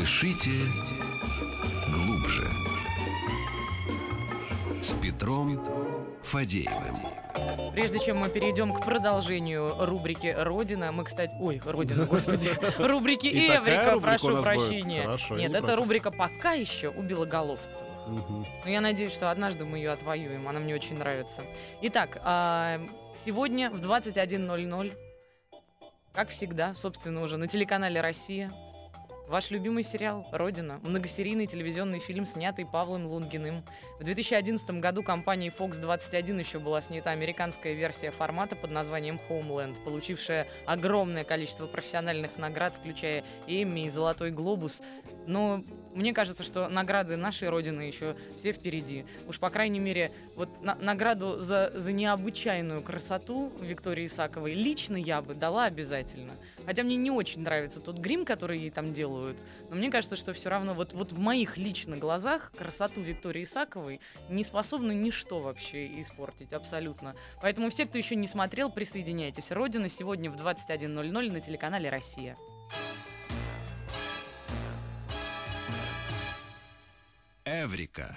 Дышите 0.00 0.52
глубже. 1.92 2.48
С 4.80 4.94
Петром 4.94 5.62
Фадеевым. 6.22 6.96
Прежде 7.74 7.98
чем 7.98 8.16
мы 8.16 8.30
перейдем 8.30 8.72
к 8.72 8.82
продолжению 8.82 9.74
рубрики 9.78 10.34
«Родина», 10.34 10.90
мы, 10.90 11.04
кстати... 11.04 11.34
Ой, 11.38 11.60
«Родина», 11.62 12.06
господи. 12.06 12.50
Рубрики 12.78 13.26
И 13.26 13.46
«Эврика», 13.46 14.00
прошу 14.00 14.42
прощения. 14.42 15.02
Хорошо, 15.02 15.36
Нет, 15.36 15.50
не 15.50 15.58
это 15.58 15.76
рубрика 15.76 16.10
«Пока 16.10 16.52
еще» 16.52 16.88
у 16.88 17.02
белоголовцев. 17.02 17.68
Но 18.06 18.70
я 18.70 18.80
надеюсь, 18.80 19.12
что 19.12 19.30
однажды 19.30 19.66
мы 19.66 19.76
ее 19.76 19.90
отвоюем. 19.90 20.48
Она 20.48 20.60
мне 20.60 20.74
очень 20.74 20.96
нравится. 20.96 21.42
Итак, 21.82 22.22
а, 22.24 22.80
сегодня 23.26 23.68
в 23.68 23.86
21.00, 23.86 24.96
как 26.14 26.30
всегда, 26.30 26.74
собственно, 26.74 27.20
уже 27.20 27.36
на 27.36 27.48
телеканале 27.48 28.00
«Россия», 28.00 28.50
Ваш 29.30 29.52
любимый 29.52 29.84
сериал 29.84 30.26
«Родина»— 30.32 30.80
многосерийный 30.82 31.46
телевизионный 31.46 32.00
фильм, 32.00 32.26
снятый 32.26 32.66
Павлом 32.66 33.06
Лунгиным. 33.06 33.62
В 34.00 34.02
2011 34.02 34.80
году 34.80 35.04
компанией 35.04 35.52
Fox 35.56 35.80
21 35.80 36.40
еще 36.40 36.58
была 36.58 36.82
снята 36.82 37.12
американская 37.12 37.74
версия 37.74 38.10
формата 38.10 38.56
под 38.56 38.72
названием 38.72 39.20
Homeland, 39.28 39.76
получившая 39.84 40.48
огромное 40.66 41.22
количество 41.22 41.68
профессиональных 41.68 42.38
наград, 42.38 42.74
включая 42.74 43.22
Эмми 43.46 43.84
и 43.84 43.88
Золотой 43.88 44.32
глобус. 44.32 44.82
Но 45.28 45.62
мне 45.94 46.12
кажется, 46.12 46.42
что 46.42 46.68
награды 46.68 47.16
нашей 47.16 47.48
Родины 47.48 47.82
еще 47.82 48.16
все 48.38 48.52
впереди. 48.52 49.04
Уж, 49.28 49.38
по 49.38 49.50
крайней 49.50 49.80
мере, 49.80 50.12
вот 50.36 50.62
на- 50.62 50.76
награду 50.76 51.40
за, 51.40 51.72
за 51.74 51.92
необычайную 51.92 52.82
красоту 52.82 53.52
Виктории 53.60 54.06
Исаковой 54.06 54.54
лично 54.54 54.96
я 54.96 55.20
бы 55.22 55.34
дала 55.34 55.64
обязательно. 55.64 56.32
Хотя 56.66 56.82
мне 56.82 56.96
не 56.96 57.10
очень 57.10 57.42
нравится 57.42 57.80
тот 57.80 57.98
грим, 57.98 58.24
который 58.24 58.58
ей 58.58 58.70
там 58.70 58.92
делают. 58.92 59.38
Но 59.68 59.76
мне 59.76 59.90
кажется, 59.90 60.16
что 60.16 60.32
все 60.32 60.48
равно 60.50 60.74
вот, 60.74 60.92
вот 60.92 61.12
в 61.12 61.18
моих 61.18 61.56
лично 61.56 61.96
глазах 61.96 62.52
красоту 62.56 63.00
Виктории 63.00 63.44
Исаковой 63.44 64.00
не 64.28 64.44
способно 64.44 64.92
ничто 64.92 65.40
вообще 65.40 66.00
испортить, 66.00 66.52
абсолютно. 66.52 67.16
Поэтому 67.42 67.70
все, 67.70 67.86
кто 67.86 67.98
еще 67.98 68.16
не 68.16 68.26
смотрел, 68.26 68.70
присоединяйтесь. 68.70 69.50
Родина 69.50 69.88
сегодня 69.88 70.30
в 70.30 70.36
21.00 70.36 71.30
на 71.32 71.40
телеканале 71.40 71.88
«Россия». 71.90 72.36
Эврика. 77.50 78.16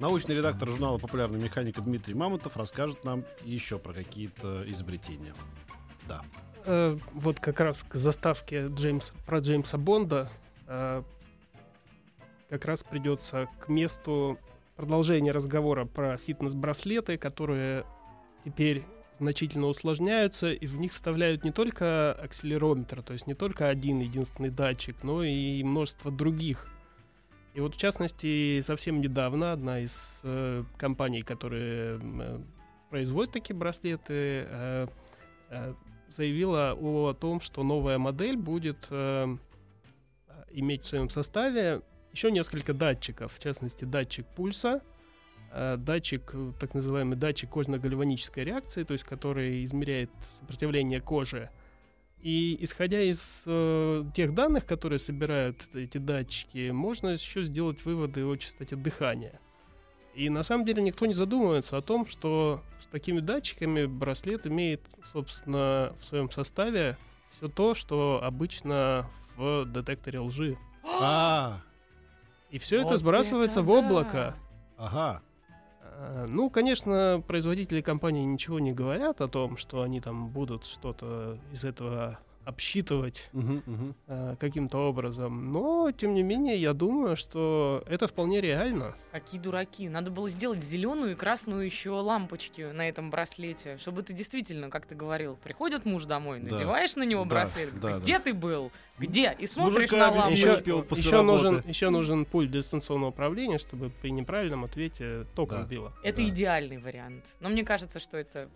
Научный 0.00 0.34
редактор 0.34 0.68
журнала 0.68 0.98
«Популярная 0.98 1.40
механика» 1.40 1.80
Дмитрий 1.80 2.14
Мамонтов 2.14 2.56
расскажет 2.56 3.04
нам 3.04 3.24
еще 3.44 3.78
про 3.78 3.92
какие-то 3.92 4.68
изобретения. 4.68 5.32
Да. 6.08 6.24
Э, 6.64 6.98
вот 7.12 7.38
как 7.38 7.60
раз 7.60 7.84
к 7.84 7.94
заставке 7.94 8.66
Джеймса, 8.66 9.14
про 9.26 9.38
Джеймса 9.38 9.78
Бонда 9.78 10.28
э, 10.66 11.04
как 12.50 12.64
раз 12.64 12.82
придется 12.82 13.46
к 13.60 13.68
месту 13.68 14.40
продолжения 14.74 15.30
разговора 15.30 15.84
про 15.84 16.16
фитнес-браслеты, 16.16 17.16
которые 17.16 17.86
теперь 18.44 18.84
значительно 19.18 19.66
усложняются, 19.66 20.52
и 20.52 20.66
в 20.66 20.78
них 20.78 20.92
вставляют 20.92 21.44
не 21.44 21.52
только 21.52 22.12
акселерометр, 22.12 23.02
то 23.02 23.12
есть 23.12 23.26
не 23.26 23.34
только 23.34 23.68
один 23.68 24.00
единственный 24.00 24.50
датчик, 24.50 25.02
но 25.02 25.22
и 25.22 25.62
множество 25.62 26.10
других. 26.10 26.68
И 27.54 27.60
вот 27.60 27.76
в 27.76 27.78
частности 27.78 28.60
совсем 28.60 29.00
недавно 29.00 29.52
одна 29.52 29.80
из 29.80 29.96
э, 30.24 30.64
компаний, 30.76 31.22
которые 31.22 32.00
э, 32.02 32.40
производят 32.90 33.32
такие 33.32 33.54
браслеты, 33.54 34.46
э, 34.48 34.86
э, 35.50 35.74
заявила 36.08 36.74
о 36.74 37.14
том, 37.14 37.40
что 37.40 37.62
новая 37.62 37.98
модель 37.98 38.36
будет 38.36 38.88
э, 38.90 39.36
иметь 40.50 40.82
в 40.82 40.86
своем 40.86 41.10
составе 41.10 41.82
еще 42.12 42.30
несколько 42.32 42.74
датчиков, 42.74 43.32
в 43.34 43.38
частности 43.40 43.84
датчик 43.84 44.26
пульса, 44.26 44.82
датчик, 45.76 46.30
э, 46.34 46.52
так 46.58 46.74
называемый 46.74 47.16
датчик 47.16 47.50
кожно-гальванической 47.50 48.44
реакции, 48.44 48.82
то 48.82 48.92
есть 48.92 49.04
который 49.04 49.64
измеряет 49.64 50.10
сопротивление 50.40 51.00
кожи. 51.00 51.50
И 52.20 52.56
исходя 52.60 53.00
из 53.02 53.44
э, 53.46 54.04
тех 54.14 54.32
данных, 54.32 54.66
которые 54.66 54.98
собирают 54.98 55.62
эти 55.74 55.98
датчики, 55.98 56.70
можно 56.70 57.08
еще 57.08 57.42
сделать 57.42 57.84
выводы 57.84 58.24
о 58.24 58.36
частоте 58.36 58.76
дыхания. 58.76 59.38
И 60.14 60.30
на 60.30 60.42
самом 60.42 60.64
деле 60.64 60.82
никто 60.82 61.06
не 61.06 61.14
задумывается 61.14 61.76
о 61.76 61.82
том, 61.82 62.06
что 62.06 62.62
с 62.82 62.86
такими 62.86 63.20
датчиками 63.20 63.84
браслет 63.84 64.46
имеет, 64.46 64.80
собственно, 65.12 65.94
в 66.00 66.04
своем 66.04 66.30
составе 66.30 66.96
все 67.36 67.48
то, 67.48 67.74
что 67.74 68.20
обычно 68.22 69.10
в 69.36 69.66
детекторе 69.66 70.20
лжи. 70.20 70.56
А, 71.00 71.60
И 72.50 72.58
все 72.58 72.78
Вот 72.78 72.86
это 72.86 72.96
сбрасывается 72.96 73.60
это 73.60 73.68
в 73.68 73.70
облако. 73.70 74.36
да. 74.78 74.84
ага. 74.86 75.22
А, 75.96 76.26
Ну, 76.28 76.50
конечно, 76.50 77.22
производители 77.26 77.80
компании 77.80 78.24
ничего 78.24 78.58
не 78.58 78.72
говорят 78.72 79.20
о 79.20 79.28
том, 79.28 79.56
что 79.56 79.82
они 79.82 80.00
там 80.00 80.28
будут 80.28 80.64
что-то 80.66 81.38
из 81.52 81.64
этого 81.64 82.18
обсчитывать 82.44 83.28
Мгм, 83.32 83.62
мгм. 83.66 83.94
э, 84.06 84.36
каким-то 84.38 84.78
образом. 84.88 85.52
Но, 85.52 85.90
тем 85.92 86.14
не 86.14 86.22
менее, 86.22 86.56
я 86.56 86.72
думаю, 86.72 87.16
что 87.16 87.82
это 87.86 88.06
вполне 88.06 88.40
реально. 88.40 88.94
Какие 89.12 89.40
дураки. 89.40 89.88
Надо 89.88 90.10
было 90.10 90.28
сделать 90.28 90.62
зеленую 90.62 91.12
и 91.12 91.14
красную 91.14 91.64
еще 91.64 91.90
лампочки 91.90 92.62
на 92.72 92.88
этом 92.88 93.10
браслете, 93.10 93.76
чтобы 93.78 94.02
ты 94.02 94.12
действительно, 94.12 94.70
как 94.70 94.86
ты 94.86 94.94
говорил, 94.94 95.36
приходит 95.42 95.84
муж 95.84 96.04
домой, 96.06 96.40
Да. 96.40 96.52
надеваешь 96.52 96.96
на 96.96 97.04
него 97.04 97.24
Да, 97.24 97.30
браслет, 97.30 97.80
да, 97.80 97.98
где 97.98 98.18
да. 98.18 98.24
ты 98.24 98.34
был? 98.34 98.70
Где? 98.98 99.34
И 99.38 99.46
смотришь 99.46 99.90
на 99.90 100.10
мужиками 100.10 100.18
лампочку. 100.18 100.48
еще 100.96 101.00
еще, 101.08 101.22
нужен, 101.22 101.62
еще 101.66 101.90
нужен 101.90 102.24
пульт 102.24 102.50
дистанционного 102.50 103.10
управления, 103.10 103.58
чтобы 103.58 103.90
при 104.02 104.10
неправильном 104.10 104.64
ответе 104.64 105.26
током 105.34 105.62
Да. 105.62 105.66
било. 105.68 105.92
Это 106.02 106.18
Да. 106.18 106.28
идеальный 106.28 106.78
вариант. 106.78 107.24
Но 107.40 107.48
мне 107.48 107.64
кажется, 107.64 107.98
что 107.98 108.16
это 108.16 108.48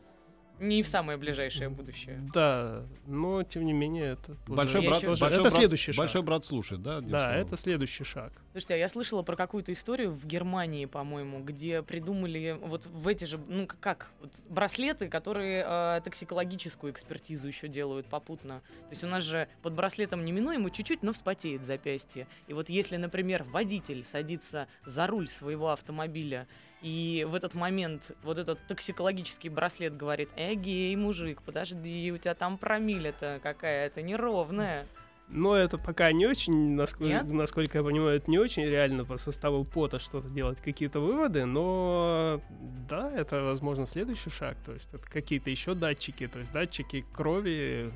не 0.61 0.83
в 0.83 0.87
самое 0.89 1.19
ближайшее 1.19 1.69
будущее. 1.69 2.21
Да, 2.35 2.83
но 3.07 3.43
тем 3.43 3.65
не 3.65 3.73
менее 3.73 4.13
это 4.13 4.37
Большой 4.47 4.87
брат, 4.87 4.99
еще- 4.99 5.09
большой 5.09 5.29
это 5.29 5.41
брат- 5.43 5.53
следующий 5.53 5.93
шаг. 5.93 6.03
Большой 6.05 6.23
брат 6.23 6.45
слушает, 6.45 6.83
да? 6.83 7.01
Да, 7.01 7.21
словом? 7.27 7.47
это 7.47 7.57
следующий 7.57 8.05
шаг. 8.05 8.33
Слушайте, 8.53 8.75
а 8.75 8.77
я 8.79 8.89
слышала 8.89 9.23
про 9.23 9.37
какую-то 9.37 9.73
историю 9.73 10.11
в 10.13 10.27
Германии, 10.27 10.87
по-моему, 10.87 11.41
где 11.45 11.83
придумали 11.83 12.57
вот 12.61 12.87
в 12.87 13.07
эти 13.09 13.25
же, 13.25 13.39
ну 13.49 13.69
как, 13.81 14.11
вот 14.21 14.33
браслеты, 14.49 15.09
которые 15.09 15.65
э, 15.67 16.01
токсикологическую 16.05 16.93
экспертизу 16.93 17.47
еще 17.47 17.69
делают 17.69 18.07
попутно. 18.07 18.61
То 18.61 18.91
есть 18.91 19.05
у 19.05 19.07
нас 19.07 19.23
же 19.25 19.49
под 19.63 19.75
браслетом 19.75 20.25
неминуемо 20.25 20.71
чуть-чуть, 20.71 21.03
но 21.03 21.13
вспотеет 21.13 21.65
запястье. 21.65 22.27
И 22.49 22.55
вот 22.55 22.69
если, 22.69 22.97
например, 22.97 23.45
водитель 23.45 24.05
садится 24.05 24.67
за 24.85 25.07
руль 25.07 25.29
своего 25.29 25.71
автомобиля, 25.71 26.47
и 26.81 27.27
в 27.29 27.35
этот 27.35 27.55
момент 27.55 28.13
вот 28.23 28.39
этот 28.39 28.59
токсикологический 28.69 29.49
браслет 29.49 29.97
говорит, 29.97 30.31
эгей, 30.37 30.95
мужик, 30.97 31.43
подожди, 31.43 32.13
у 32.13 32.19
тебя 32.19 32.35
там 32.35 32.59
промилле-то 32.59 33.41
какая-то 33.43 34.03
неровная. 34.03 34.87
Но 35.31 35.55
это 35.55 35.77
пока 35.77 36.11
не 36.13 36.27
очень, 36.27 36.75
насколько, 36.75 37.05
Нет? 37.05 37.31
насколько 37.31 37.79
я 37.79 37.85
понимаю, 37.85 38.17
это 38.17 38.31
не 38.31 38.39
очень 38.39 38.65
реально 38.65 39.05
по 39.05 39.19
составу 39.19 39.63
пота 39.65 39.99
что-то 39.99 40.29
делать, 40.29 40.59
какие-то 40.59 41.01
выводы, 41.01 41.45
но 41.45 42.41
да, 42.89 43.13
это, 43.13 43.43
возможно, 43.43 43.85
следующий 43.85 44.31
шаг. 44.31 44.57
То 44.65 44.73
есть 44.73 44.89
это 44.93 45.07
какие-то 45.07 45.51
еще 45.51 45.75
датчики, 45.75 46.27
то 46.29 46.39
есть 46.39 46.53
датчики 46.53 47.05
крови, 47.13 47.93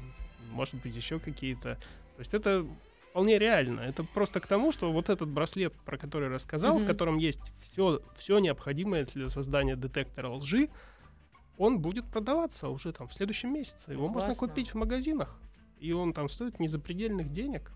может 0.51 0.75
быть, 0.75 0.95
еще 0.95 1.18
какие-то. 1.18 1.77
То 2.16 2.18
есть 2.18 2.35
это 2.35 2.66
вполне 3.12 3.38
реально. 3.38 3.81
Это 3.81 4.05
просто 4.05 4.40
к 4.40 4.46
тому, 4.46 4.72
что 4.72 4.90
вот 4.90 5.11
этот 5.11 5.29
браслет, 5.29 5.75
про 5.85 5.98
который 5.98 6.25
я 6.25 6.35
рассказал, 6.35 6.77
Мгм. 6.77 6.85
в 6.85 6.87
котором 6.87 7.18
есть 7.18 7.53
все, 7.61 8.01
все 8.16 8.38
необходимое 8.38 9.05
для 9.05 9.29
создания 9.29 9.77
детектора 9.77 10.31
лжи, 10.31 10.70
он 11.59 11.79
будет 11.81 12.07
продаваться 12.07 12.68
уже 12.70 12.90
там 12.92 13.09
в 13.09 13.12
следующем 13.12 13.53
месяце. 13.53 13.92
Его 13.92 14.09
можно 14.09 14.29
Классно. 14.29 14.48
купить 14.48 14.70
в 14.70 14.75
магазинах. 14.77 15.38
И 15.79 15.92
он 15.92 16.14
там 16.14 16.31
стоит 16.31 16.59
незапредельных 16.59 17.31
денег. 17.31 17.70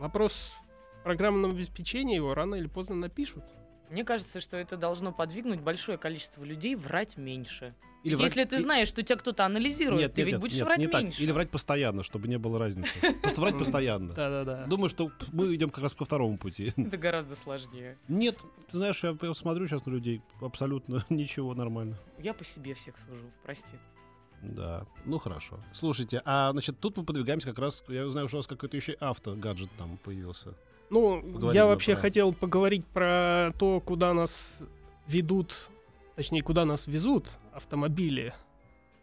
Вопрос 0.00 0.56
в 1.00 1.04
программном 1.04 1.52
обеспечении 1.52 2.16
его 2.16 2.34
рано 2.34 2.56
или 2.56 2.66
поздно 2.66 2.96
напишут. 2.96 3.44
Мне 3.90 4.04
кажется, 4.04 4.40
что 4.40 4.56
это 4.56 4.76
должно 4.76 5.12
подвигнуть 5.12 5.60
большое 5.60 5.98
количество 5.98 6.42
людей 6.42 6.74
врать 6.74 7.16
меньше. 7.16 7.74
Или 8.04 8.12
Ведь 8.12 8.20
врать- 8.20 8.36
Если 8.36 8.44
ты 8.44 8.60
знаешь, 8.60 8.88
что 8.88 9.02
тебя 9.02 9.16
кто-то 9.16 9.44
анализирует, 9.44 10.00
Нет, 10.00 10.14
ты 10.14 10.20
нет, 10.20 10.26
ведь 10.26 10.32
нет, 10.34 10.40
будешь 10.40 10.54
нет, 10.56 10.64
врать 10.64 10.78
не 10.78 10.86
так. 10.86 11.02
меньше. 11.02 11.22
Или 11.22 11.32
врать 11.32 11.50
постоянно, 11.50 12.02
чтобы 12.04 12.28
не 12.28 12.38
было 12.38 12.58
разницы. 12.58 12.90
Просто 13.22 13.40
врать 13.40 13.58
постоянно. 13.58 14.14
Да-да-да. 14.14 14.66
Думаю, 14.66 14.88
что 14.88 15.10
мы 15.32 15.54
идем 15.54 15.70
как 15.70 15.82
раз 15.82 15.94
ко 15.94 16.04
второму 16.04 16.38
пути. 16.38 16.72
Это 16.76 16.96
гораздо 16.96 17.34
сложнее. 17.36 17.98
Нет, 18.08 18.36
ты 18.70 18.76
знаешь, 18.76 19.02
я 19.02 19.16
смотрю 19.34 19.66
сейчас 19.66 19.84
на 19.84 19.90
людей, 19.90 20.22
абсолютно 20.40 21.04
ничего, 21.10 21.54
нормально. 21.54 21.98
Я 22.18 22.34
по 22.34 22.44
себе 22.44 22.74
всех 22.74 22.96
сужу, 22.98 23.24
прости. 23.42 23.76
Да, 24.42 24.86
ну 25.04 25.18
хорошо. 25.18 25.58
Слушайте, 25.72 26.22
а 26.24 26.52
значит, 26.52 26.78
тут 26.78 26.96
мы 26.96 27.04
подвигаемся 27.04 27.48
как 27.48 27.58
раз, 27.58 27.82
я 27.88 28.08
знаю, 28.08 28.28
что 28.28 28.36
у 28.36 28.38
вас 28.38 28.46
какой-то 28.46 28.76
еще 28.76 28.92
авто-гаджет 28.92 29.68
там 29.76 29.96
появился. 30.04 30.54
Ну, 30.90 31.20
Поговорим 31.20 31.50
я 31.52 31.66
вообще 31.66 31.94
про- 31.94 32.02
хотел 32.02 32.32
поговорить 32.32 32.86
про 32.86 33.50
то, 33.58 33.80
куда 33.80 34.14
нас 34.14 34.58
ведут, 35.08 35.68
точнее, 36.18 36.42
куда 36.42 36.64
нас 36.64 36.88
везут 36.88 37.28
автомобили. 37.52 38.34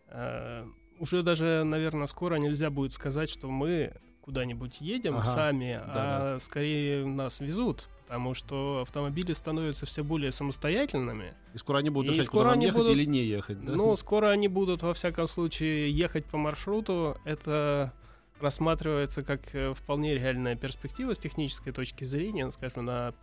Э, 0.10 0.66
уже 1.00 1.24
даже, 1.24 1.64
наверное, 1.64 2.08
скоро 2.08 2.36
нельзя 2.36 2.70
будет 2.70 2.92
сказать, 2.92 3.30
что 3.30 3.48
мы 3.50 3.94
куда-нибудь 4.20 4.82
едем 4.82 5.16
Ага, 5.16 5.26
сами, 5.28 5.80
да-да. 5.88 6.36
а 6.36 6.40
скорее 6.42 7.06
нас 7.06 7.40
везут, 7.40 7.88
потому 8.04 8.34
что 8.34 8.82
автомобили 8.82 9.32
становятся 9.32 9.86
все 9.86 10.04
более 10.04 10.34
самостоятельными. 10.34 11.34
И 11.54 11.58
скоро 11.58 11.78
они 11.78 11.90
будут 11.90 12.12
И 12.12 12.14
решать, 12.16 12.26
скоро 12.26 12.42
куда 12.44 12.52
нам 12.56 12.60
ехать 12.60 12.78
будут- 12.80 12.96
или 12.98 13.06
не 13.06 13.24
ехать, 13.24 13.64
да? 13.64 13.72
Ну, 13.72 13.96
скоро 13.96 14.28
они 14.32 14.50
будут, 14.50 14.84
во 14.84 14.94
всяком 14.94 15.30
случае, 15.30 15.90
ехать 15.92 16.26
по 16.26 16.38
маршруту. 16.38 17.16
Это 17.24 17.94
рассматривается 18.42 19.24
как 19.24 19.40
э, 19.56 19.74
вполне 19.74 20.16
реальная 20.16 20.58
перспектива 20.58 21.16
с 21.16 21.18
технической 21.18 21.72
точки 21.72 22.04
зрения, 22.04 22.52
скажем, 22.52 22.84
на 22.84 23.14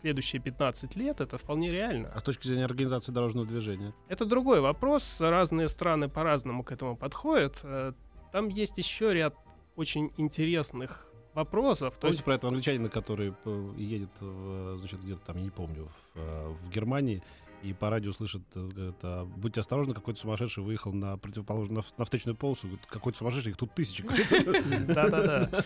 следующие 0.00 0.40
15 0.40 0.96
лет 0.96 1.20
это 1.20 1.38
вполне 1.38 1.70
реально. 1.70 2.10
А 2.14 2.20
с 2.20 2.22
точки 2.22 2.46
зрения 2.46 2.64
организации 2.64 3.12
дорожного 3.12 3.46
движения? 3.46 3.92
Это 4.08 4.24
другой 4.24 4.60
вопрос. 4.60 5.16
Разные 5.20 5.68
страны 5.68 6.08
по-разному 6.08 6.62
к 6.64 6.72
этому 6.72 6.96
подходят. 6.96 7.58
Э, 7.62 7.92
Там 8.32 8.48
есть 8.48 8.78
еще 8.78 9.14
ряд 9.14 9.34
очень 9.76 10.12
интересных 10.16 11.06
вопросов. 11.34 11.94
То 11.94 12.00
Помните 12.02 12.16
есть 12.18 12.24
про 12.24 12.34
этого 12.34 12.50
англичанина, 12.50 12.88
который 12.88 13.34
э, 13.44 13.70
едет, 13.76 14.10
в, 14.20 14.76
значит, 14.78 15.00
где-то 15.00 15.20
там, 15.26 15.36
я 15.36 15.42
не 15.42 15.50
помню, 15.50 15.86
в, 15.86 16.18
э, 16.18 16.48
в 16.48 16.70
Германии, 16.70 17.22
и 17.62 17.72
по 17.72 17.90
радио 17.90 18.12
слышит, 18.12 18.42
э, 18.54 18.90
это, 18.90 19.26
будьте 19.36 19.60
осторожны, 19.60 19.94
какой-то 19.94 20.20
сумасшедший 20.20 20.62
выехал 20.62 20.92
на 20.92 21.16
противоположную, 21.16 21.82
на, 21.82 21.98
на 21.98 22.04
встречную 22.04 22.36
полосу, 22.36 22.68
какой-то 22.88 23.18
сумасшедший, 23.18 23.50
их 23.50 23.56
тут 23.56 23.74
тысячи. 23.74 24.02
Да-да-да. 24.86 25.64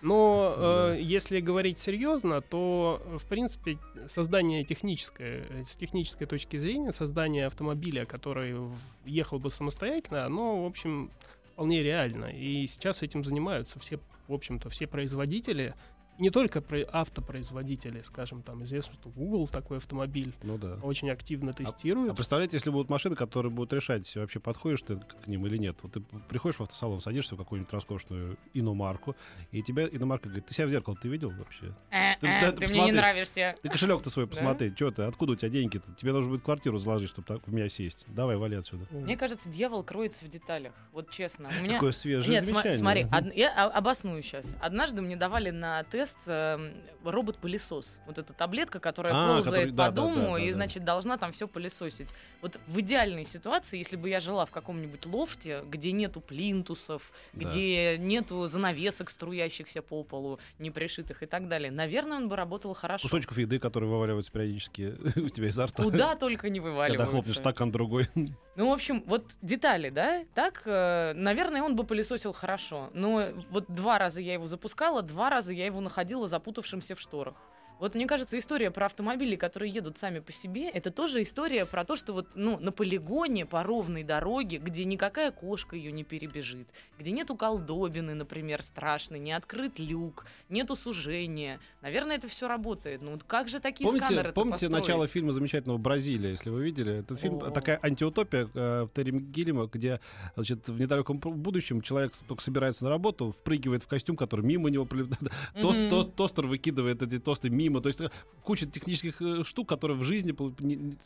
Но 0.00 0.54
э, 0.56 0.98
если 1.00 1.40
говорить 1.40 1.78
серьезно, 1.78 2.40
то, 2.40 3.02
э, 3.04 3.18
в 3.18 3.26
принципе, 3.26 3.78
создание 4.06 4.64
техническое, 4.64 5.64
с 5.66 5.76
технической 5.76 6.26
точки 6.26 6.56
зрения, 6.56 6.92
создание 6.92 7.46
автомобиля, 7.46 8.06
который 8.06 8.56
ехал 9.04 9.38
бы 9.38 9.50
самостоятельно, 9.50 10.24
оно, 10.24 10.62
в 10.62 10.66
общем, 10.66 11.10
вполне 11.52 11.82
реально. 11.82 12.26
И 12.26 12.66
сейчас 12.66 13.02
этим 13.02 13.24
занимаются 13.24 13.78
все, 13.78 14.00
в 14.28 14.32
общем-то, 14.32 14.70
все 14.70 14.86
производители. 14.86 15.74
Не 16.18 16.30
только 16.30 16.60
про- 16.60 16.84
автопроизводители, 16.92 18.02
скажем, 18.02 18.42
там 18.42 18.62
известно, 18.64 18.94
что 18.94 19.08
Google 19.08 19.48
такой 19.48 19.78
автомобиль 19.78 20.32
Ну 20.42 20.58
да. 20.58 20.78
очень 20.82 21.10
активно 21.10 21.50
А 21.50 21.54
тестирует. 21.54 22.14
представляете, 22.14 22.56
если 22.56 22.70
будут 22.70 22.88
машины, 22.88 23.16
которые 23.16 23.50
будут 23.50 23.72
решать, 23.72 24.14
вообще 24.16 24.38
подходишь 24.40 24.82
ты 24.82 24.96
к 24.96 25.26
ним 25.26 25.46
или 25.46 25.56
нет. 25.56 25.76
Вот 25.82 25.92
ты 25.92 26.00
приходишь 26.28 26.58
в 26.58 26.62
автосалон, 26.62 27.00
садишься 27.00 27.34
в 27.34 27.38
какую-нибудь 27.38 27.72
роскошную 27.72 28.36
иномарку, 28.52 29.16
и 29.50 29.62
тебя 29.62 29.88
иномарка 29.88 30.28
говорит, 30.28 30.46
ты 30.46 30.54
себя 30.54 30.66
в 30.66 30.70
зеркало 30.70 30.96
ты 31.00 31.08
видел 31.08 31.30
вообще? 31.30 31.74
Э, 31.90 32.14
Ты- 32.20 32.26
э, 32.28 32.40
да, 32.42 32.52
Ты 32.52 32.66
ты 32.66 32.72
мне 32.72 32.84
не 32.86 32.92
нравишься. 32.92 33.56
Ты 33.62 33.68
кошелек-то 33.68 34.10
свой 34.10 34.26
Да? 34.26 34.30
посмотри, 34.30 34.72
что 34.74 34.90
ты, 34.90 35.02
откуда 35.02 35.32
у 35.32 35.36
тебя 35.36 35.48
деньги-то? 35.48 35.92
Тебе 35.94 36.12
нужно 36.12 36.30
будет 36.32 36.44
квартиру 36.44 36.78
заложить, 36.78 37.08
чтобы 37.10 37.26
так 37.26 37.46
в 37.46 37.52
меня 37.52 37.68
сесть. 37.68 38.04
Давай, 38.08 38.36
вали 38.36 38.56
отсюда. 38.56 38.86
Мне 38.90 39.16
кажется, 39.16 39.48
дьявол 39.48 39.82
кроется 39.82 40.24
в 40.24 40.28
деталях. 40.28 40.72
Вот 40.92 41.10
честно. 41.10 41.48
У 41.60 41.64
меня... 41.64 41.74
Какое 41.74 41.92
свежее 41.92 42.30
Нет, 42.34 42.44
замечание. 42.44 42.78
смотри, 42.78 43.04
од- 43.12 43.34
я 43.34 43.66
обосную 43.68 44.22
сейчас. 44.22 44.54
Однажды 44.60 45.02
мне 45.02 45.16
давали 45.16 45.50
на 45.50 45.82
тест 45.84 46.03
эм, 46.26 46.72
робот-пылесос. 47.04 48.00
Вот 48.06 48.18
эта 48.18 48.32
таблетка, 48.32 48.80
которая 48.80 49.12
А, 49.14 49.34
ползает 49.34 49.44
который- 49.44 49.70
по 49.70 49.76
да, 49.76 49.90
дому 49.90 50.14
да, 50.20 50.32
да, 50.32 50.38
и, 50.40 50.52
значит, 50.52 50.84
должна 50.84 51.16
там 51.18 51.32
все 51.32 51.48
пылесосить. 51.48 52.08
Вот 52.42 52.58
в 52.66 52.80
идеальной 52.80 53.24
ситуации, 53.24 53.78
если 53.78 53.96
бы 53.96 54.08
я 54.08 54.20
жила 54.20 54.44
в 54.46 54.50
каком-нибудь 54.50 55.06
лофте, 55.06 55.62
где 55.66 55.92
нету 55.92 56.20
плинтусов, 56.20 57.12
где 57.32 57.96
нету 57.98 58.46
занавесок, 58.48 59.10
струящихся 59.10 59.82
по 59.82 60.02
полу, 60.04 60.38
не 60.58 60.70
пришитых 60.70 61.22
и 61.22 61.26
так 61.26 61.48
далее, 61.48 61.70
наверное, 61.70 62.18
он 62.18 62.28
бы 62.28 62.36
работал 62.36 62.74
хорошо. 62.74 63.08
Кусочков 63.08 63.38
еды, 63.38 63.58
которые 63.58 63.90
вываливаются 63.90 64.30
периодически 64.32 64.94
у 65.18 65.28
тебя 65.28 65.48
изо 65.48 65.66
рта. 65.66 65.82
Куда 65.82 66.14
только 66.16 66.48
не 66.50 66.60
Когда 66.60 66.70
вываливаются. 66.72 67.10
хлопнешь 67.10 67.36
стакан 67.38 67.70
другой. 67.70 68.08
Ну, 68.56 68.70
в 68.70 68.72
общем, 68.72 69.02
вот 69.08 69.32
детали, 69.42 69.90
да? 69.90 70.22
Так, 70.32 70.62
э, 70.64 71.12
наверное, 71.16 71.60
он 71.60 71.74
бы 71.74 71.82
пылесосил 71.82 72.32
хорошо. 72.32 72.88
Но 72.94 73.30
вот 73.50 73.64
два 73.66 73.98
раза 73.98 74.20
я 74.20 74.34
его 74.34 74.46
запускала, 74.46 75.02
два 75.02 75.28
раза 75.28 75.52
я 75.52 75.66
его 75.66 75.80
находила 75.94 76.26
запутавшимся 76.26 76.94
в 76.94 76.98
шторах. 76.98 77.34
Вот 77.80 77.94
мне 77.94 78.06
кажется, 78.06 78.38
история 78.38 78.70
про 78.70 78.86
автомобили, 78.86 79.36
которые 79.36 79.72
едут 79.72 79.98
сами 79.98 80.20
по 80.20 80.32
себе, 80.32 80.68
это 80.68 80.90
тоже 80.90 81.22
история 81.22 81.66
про 81.66 81.84
то, 81.84 81.96
что 81.96 82.12
вот 82.12 82.28
ну, 82.34 82.58
на 82.58 82.72
полигоне 82.72 83.46
по 83.46 83.62
ровной 83.62 84.04
дороге, 84.04 84.58
где 84.58 84.84
никакая 84.84 85.32
кошка 85.32 85.76
ее 85.76 85.90
не 85.90 86.04
перебежит, 86.04 86.68
где 86.98 87.10
нету 87.10 87.36
колдобины, 87.36 88.14
например, 88.14 88.62
страшной, 88.62 89.18
не 89.18 89.32
открыт 89.32 89.78
люк, 89.78 90.24
нету 90.48 90.76
сужения. 90.76 91.58
Наверное, 91.82 92.16
это 92.16 92.28
все 92.28 92.46
работает. 92.46 93.02
Ну 93.02 93.12
вот 93.12 93.24
как 93.24 93.48
же 93.48 93.58
такие 93.60 93.86
Помните, 93.86 94.06
сканеры 94.06 94.32
помните 94.32 94.68
начало 94.68 95.06
фильма 95.06 95.32
замечательного 95.32 95.78
«Бразилия», 95.78 96.30
если 96.30 96.50
вы 96.50 96.62
видели? 96.62 97.00
Этот 97.00 97.18
фильм 97.18 97.36
О. 97.36 97.50
такая 97.50 97.78
антиутопия 97.82 98.48
э, 98.54 98.86
Терри 98.94 99.10
Гиллима, 99.10 99.66
где 99.66 100.00
значит, 100.36 100.68
в 100.68 100.80
недалеком 100.80 101.18
будущем 101.18 101.80
человек 101.80 102.12
только 102.28 102.42
собирается 102.42 102.84
на 102.84 102.90
работу, 102.90 103.32
впрыгивает 103.32 103.82
в 103.82 103.88
костюм, 103.88 104.16
который 104.16 104.44
мимо 104.44 104.70
него. 104.70 104.84
Тост- 105.60 105.88
тост- 105.88 106.14
Тостер 106.14 106.46
выкидывает 106.46 107.02
эти 107.02 107.18
тосты 107.18 107.50
мимо. 107.50 107.63
То 107.80 107.88
есть 107.88 108.00
э, 108.00 108.10
куча 108.42 108.66
технических 108.66 109.20
э, 109.20 109.44
штук, 109.44 109.68
которые 109.68 109.96
в 109.96 110.02
жизни 110.02 110.34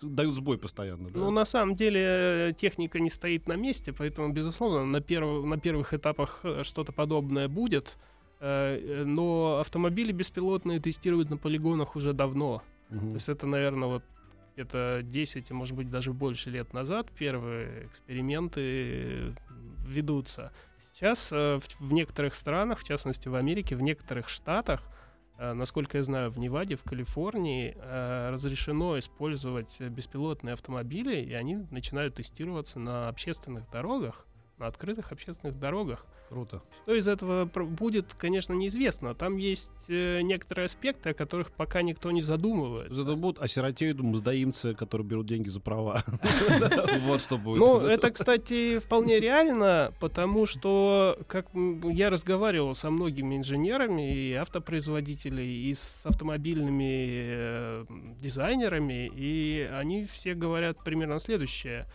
дают 0.03 0.35
сбой 0.35 0.59
постоянно. 0.59 1.11
да. 1.11 1.19
Ну, 1.19 1.31
на 1.31 1.45
самом 1.45 1.77
деле, 1.77 2.01
э, 2.03 2.53
техника 2.57 3.01
не 3.01 3.11
стоит 3.11 3.49
на 3.49 3.57
месте, 3.57 3.93
поэтому, 3.93 4.33
безусловно, 4.33 4.85
на, 4.85 4.99
перв- 4.99 5.45
на 5.45 5.59
первых 5.59 5.95
этапах 5.95 6.45
что-то 6.63 6.93
подобное 6.93 7.49
будет. 7.49 7.99
Но 8.41 9.59
автомобили 9.61 10.13
беспилотные 10.13 10.79
тестируют 10.79 11.29
на 11.29 11.37
полигонах 11.37 11.97
уже 11.97 12.13
давно. 12.13 12.63
Мгм. 12.89 13.09
То 13.09 13.15
есть 13.15 13.29
это, 13.29 13.49
наверное, 13.49 13.89
вот 13.89 14.05
где-то 14.55 15.01
10, 15.03 15.51
а 15.51 15.55
может 15.55 15.75
быть 15.75 15.91
даже 15.91 16.13
больше 16.13 16.49
лет 16.51 16.73
назад 16.73 17.09
первые 17.11 17.87
эксперименты 17.87 19.35
ведутся. 19.85 20.53
Сейчас 20.95 21.33
в, 21.33 21.93
некоторых 21.93 22.35
странах, 22.35 22.79
в 22.79 22.85
частности 22.85 23.27
в 23.27 23.35
Америке, 23.35 23.75
в 23.75 23.83
некоторых 23.83 24.29
штатах, 24.29 24.83
насколько 25.39 25.99
я 25.99 26.05
знаю, 26.05 26.31
в 26.31 26.39
Неваде, 26.39 26.77
в 26.77 26.83
Калифорнии 26.83 27.77
э, 27.77 28.31
разрешено 28.31 28.99
использовать 28.99 29.77
э, 29.79 29.89
беспилотные 29.89 30.53
автомобили, 30.53 31.21
и 31.21 31.33
они 31.33 31.57
начинают 31.71 32.17
тестироваться 32.17 32.79
на 32.79 33.09
общественных 33.09 33.71
дорогах, 33.71 34.28
на 34.59 34.67
открытых 34.67 35.13
общественных 35.13 35.59
дорогах. 35.59 36.05
Круто. 36.29 36.63
Что 36.83 36.95
из 36.95 37.09
этого 37.09 37.47
будет, 37.47 38.15
конечно, 38.15 38.53
неизвестно. 38.53 39.15
Там 39.15 39.37
есть 39.37 39.71
э, 39.89 40.21
некоторые 40.21 40.67
аспекты, 40.67 41.11
о 41.11 41.15
которых 41.15 41.51
пока 41.53 41.81
никто 41.83 42.11
не 42.11 42.21
задумывается. 42.21 42.95
Зато 42.95 43.17
будут 43.17 43.41
осиротеют 43.41 43.99
мздоимцы, 44.01 44.75
которые 44.75 45.07
берут 45.07 45.27
деньги 45.27 45.49
за 45.49 45.61
права. 45.61 46.05
Вот 47.03 47.23
что 47.23 47.39
будет. 47.39 47.59
Ну, 47.61 47.77
это, 47.79 48.11
кстати, 48.11 48.79
вполне 48.79 49.21
реально, 49.21 49.93
потому 50.01 50.47
что, 50.47 51.19
как 51.27 51.47
я 51.55 52.11
разговаривал 52.11 52.75
со 52.75 52.91
многими 52.91 53.37
инженерами 53.37 54.15
и 54.15 54.33
автопроизводителями, 54.35 55.43
и 55.43 55.75
с 55.75 56.01
автомобильными 56.05 57.07
э, 57.09 57.85
дизайнерами, 58.21 59.11
и 59.15 59.69
они 59.73 60.05
все 60.05 60.35
говорят 60.35 60.83
примерно 60.85 61.19
следующее, 61.21 61.87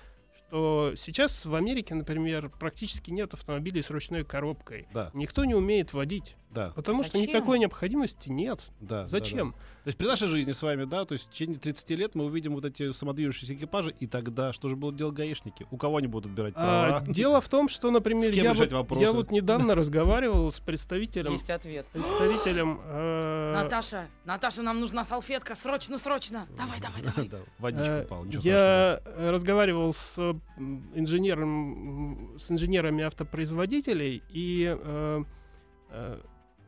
что 0.54 0.94
сейчас 0.96 1.46
в 1.46 1.56
Америке, 1.56 1.96
например, 1.96 2.52
практически 2.60 3.10
нет 3.10 3.34
автомобилей 3.34 3.82
с 3.82 3.90
ручной 3.90 4.24
коробкой. 4.24 4.88
Да, 4.94 5.10
Никто 5.16 5.46
не 5.46 5.56
умеет 5.56 5.94
водить, 5.94 6.36
да, 6.52 6.72
потому 6.76 7.04
что 7.04 7.18
Зачем? 7.18 7.36
никакой 7.36 7.58
необходимости 7.58 8.30
нет. 8.30 8.70
да. 8.80 9.02
да, 9.02 9.08
Зачем? 9.08 9.56
да. 9.83 9.83
То 9.84 9.90
есть 9.90 9.98
при 9.98 10.06
нашей 10.06 10.30
жизни 10.30 10.54
с 10.54 10.62
вами, 10.62 10.86
да, 10.86 11.04
то 11.04 11.12
есть 11.12 11.28
в 11.28 11.34
течение 11.34 11.60
30 11.60 11.90
лет 11.92 12.16
мы 12.16 12.24
увидим 12.24 12.54
вот 12.54 12.64
эти 12.64 12.94
самодвижущиеся 12.94 13.54
экипажи, 13.56 13.94
и 14.00 14.08
тогда 14.08 14.54
что 14.54 14.70
же 14.70 14.78
будут 14.78 14.96
делать 14.96 15.14
гаишники? 15.14 15.68
У 15.72 15.78
кого 15.78 15.98
они 15.98 16.08
будут 16.08 16.32
отбирать 16.32 16.54
А, 16.56 17.02
права? 17.02 17.14
дело 17.14 17.42
в 17.42 17.50
том, 17.50 17.68
что, 17.68 17.92
например, 17.92 18.32
я 18.32 18.54
вот, 18.54 18.72
вопросы? 18.72 19.04
я 19.04 19.12
вот 19.12 19.30
недавно 19.32 19.76
разговаривал 19.76 20.50
с 20.52 20.60
представителем 20.62 21.34
Есть 21.34 21.50
ответ. 21.50 21.86
представителем 21.92 22.80
э, 22.82 23.54
Наташа, 23.56 24.08
Наташа, 24.24 24.62
нам 24.62 24.80
нужна 24.80 25.04
салфетка, 25.04 25.54
срочно, 25.54 25.98
срочно. 25.98 26.48
Давай, 26.56 26.80
давай, 26.80 27.02
давай. 27.02 27.28
Да, 27.28 27.40
водичка 27.60 27.92
э, 27.92 28.04
упала, 28.06 28.24
ничего 28.24 28.42
я 28.46 29.02
разговаривал 29.18 29.92
с 29.92 30.18
инженером, 30.96 32.38
с 32.40 32.50
инженерами 32.50 33.04
автопроизводителей, 33.04 34.24
и 34.30 34.78
э, 34.80 35.24
э, 35.90 36.20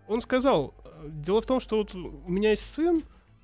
он 0.08 0.20
сказал, 0.22 0.74
Дело 1.10 1.42
в 1.42 1.46
том, 1.46 1.60
что 1.60 1.78
вот 1.78 1.94
у 1.96 2.30
меня 2.30 2.52
есть 2.52 2.74
сын, 2.74 3.02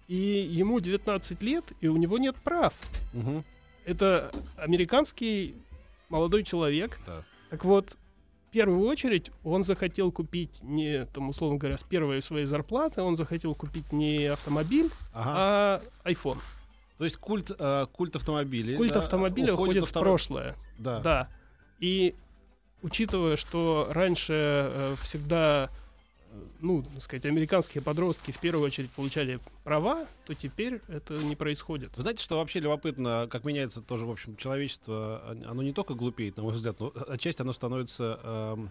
и 0.08 0.16
ему 0.16 0.80
19 0.80 1.42
лет, 1.44 1.66
и 1.80 1.88
у 1.88 1.98
него 1.98 2.18
нет 2.18 2.36
прав. 2.38 2.74
Мгм. 3.14 3.44
Это 3.86 4.32
американский 4.58 5.56
молодой 6.10 6.44
человек. 6.44 7.00
Да. 7.06 7.24
Так 7.50 7.66
вот, 7.66 7.96
в 8.50 8.52
первую 8.52 8.86
очередь 8.88 9.32
он 9.44 9.64
захотел 9.64 10.12
купить 10.12 10.60
не, 10.62 11.06
там, 11.06 11.30
условно 11.30 11.58
говоря, 11.58 11.78
с 11.78 11.84
первой 11.84 12.22
своей 12.22 12.46
зарплаты, 12.46 13.02
он 13.02 13.16
захотел 13.16 13.56
купить 13.56 13.92
не 13.94 14.26
автомобиль, 14.26 14.90
Ага. 15.14 15.82
а 16.04 16.10
iPhone. 16.10 16.40
То 16.98 17.06
есть 17.06 17.16
культ, 17.18 17.52
э, 17.58 17.88
культ 17.94 18.16
автомобилей. 18.16 18.76
Культ 18.76 18.94
да, 18.94 19.00
автомобиля 19.00 19.54
уходит 19.54 19.70
уходит 19.78 19.86
в 19.86 19.90
второй- 19.90 20.04
прошлое. 20.12 20.56
Да. 20.78 21.00
Да. 21.00 21.30
И 21.80 22.14
учитывая, 22.84 23.38
что 23.38 23.88
раньше 23.90 24.34
э, 24.34 24.96
всегда, 25.02 25.70
ну, 26.60 26.84
так 26.84 27.02
сказать, 27.02 27.26
американские 27.26 27.82
подростки 27.82 28.32
в 28.32 28.40
первую 28.40 28.66
очередь 28.66 28.90
получали 28.92 29.40
права, 29.64 30.06
то 30.26 30.34
теперь 30.34 30.82
это 30.88 31.16
не 31.16 31.36
происходит. 31.36 31.96
Вы 31.96 32.02
знаете, 32.04 32.24
что 32.24 32.38
вообще 32.38 32.60
любопытно, 32.60 33.28
как 33.30 33.44
меняется 33.44 33.82
тоже, 33.82 34.06
в 34.06 34.12
общем, 34.12 34.36
человечество. 34.38 35.22
О- 35.26 35.52
Оно 35.52 35.64
не 35.64 35.74
только 35.74 35.94
глупеет, 35.94 36.38
на 36.38 36.44
мой 36.44 36.54
взгляд, 36.54 36.80
но 36.80 36.94
отчасти 37.08 37.42
оно 37.42 37.54
становится... 37.54 38.20
эм, 38.24 38.70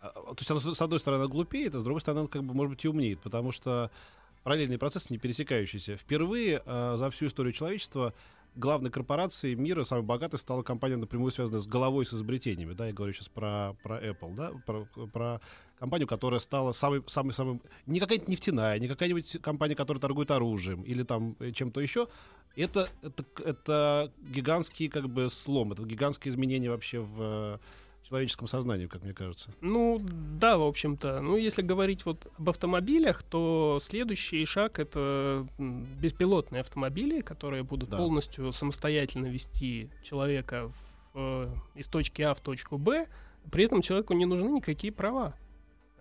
а, 0.00 0.10
то 0.10 0.36
есть 0.38 0.50
оно, 0.50 0.60
с 0.60 0.80
одной 0.80 0.98
стороны, 0.98 1.28
глупеет, 1.28 1.74
а 1.74 1.80
с 1.80 1.84
другой 1.84 2.00
стороны, 2.00 2.20
оно, 2.20 2.28
как 2.28 2.42
бы, 2.44 2.54
может 2.54 2.70
быть, 2.70 2.84
и 2.84 2.88
умнеет, 2.88 3.20
потому 3.20 3.52
что 3.52 3.90
параллельные 4.42 4.78
процессы 4.78 5.06
не 5.10 5.18
пересекающиеся. 5.18 5.96
Впервые 5.96 6.62
э, 6.64 6.94
за 6.96 7.10
всю 7.10 7.26
историю 7.26 7.52
человечества 7.52 8.12
главной 8.54 8.90
корпорацией 8.90 9.54
мира, 9.54 9.84
самой 9.84 10.02
богатой, 10.04 10.38
стала 10.38 10.62
компания, 10.62 10.96
напрямую 10.96 11.30
связанная 11.30 11.60
с 11.60 11.66
головой, 11.66 12.04
с 12.04 12.12
изобретениями. 12.12 12.74
Да, 12.74 12.88
я 12.88 12.92
говорю 12.92 13.12
сейчас 13.14 13.28
про, 13.28 13.74
про 13.82 13.98
Apple, 13.98 14.34
да, 14.34 14.52
про, 14.66 14.86
про 15.06 15.40
компанию, 15.82 16.06
которая 16.06 16.38
стала 16.38 16.70
самой, 16.70 17.02
самой, 17.08 17.32
самой... 17.34 17.60
Не 17.86 17.98
какая-нибудь 17.98 18.28
нефтяная, 18.28 18.78
не 18.78 18.86
какая-нибудь 18.86 19.38
компания, 19.42 19.74
которая 19.74 20.00
торгует 20.00 20.30
оружием 20.30 20.82
или 20.82 21.02
там 21.02 21.34
э, 21.40 21.50
чем-то 21.50 21.80
еще. 21.80 22.06
Это, 22.54 22.88
это, 23.02 23.24
это 23.44 24.12
гигантский 24.20 24.88
как 24.88 25.08
бы 25.08 25.28
слом, 25.28 25.72
это 25.72 25.82
гигантское 25.82 26.32
изменение 26.32 26.70
вообще 26.70 27.00
в 27.00 27.16
э, 27.18 27.58
человеческом 28.08 28.46
сознании, 28.46 28.86
как 28.86 29.02
мне 29.02 29.12
кажется. 29.12 29.50
Ну, 29.60 30.00
да, 30.38 30.56
в 30.56 30.62
общем-то. 30.62 31.20
Ну, 31.20 31.36
если 31.36 31.62
говорить 31.62 32.06
вот 32.06 32.28
об 32.38 32.48
автомобилях, 32.48 33.24
то 33.24 33.80
следующий 33.82 34.44
шаг— 34.46 34.78
это 34.78 35.44
беспилотные 35.58 36.60
автомобили, 36.60 37.22
которые 37.22 37.64
будут 37.64 37.90
Да. 37.90 37.96
полностью 37.96 38.52
самостоятельно 38.52 39.26
вести 39.26 39.90
человека 40.04 40.70
в, 41.12 41.18
э, 41.18 41.54
из 41.74 41.88
точки 41.88 42.22
А 42.22 42.34
в 42.34 42.40
точку 42.40 42.78
Б. 42.78 43.08
При 43.50 43.64
этом 43.64 43.82
человеку 43.82 44.14
не 44.14 44.26
нужны 44.26 44.48
никакие 44.48 44.92
права. 44.92 45.34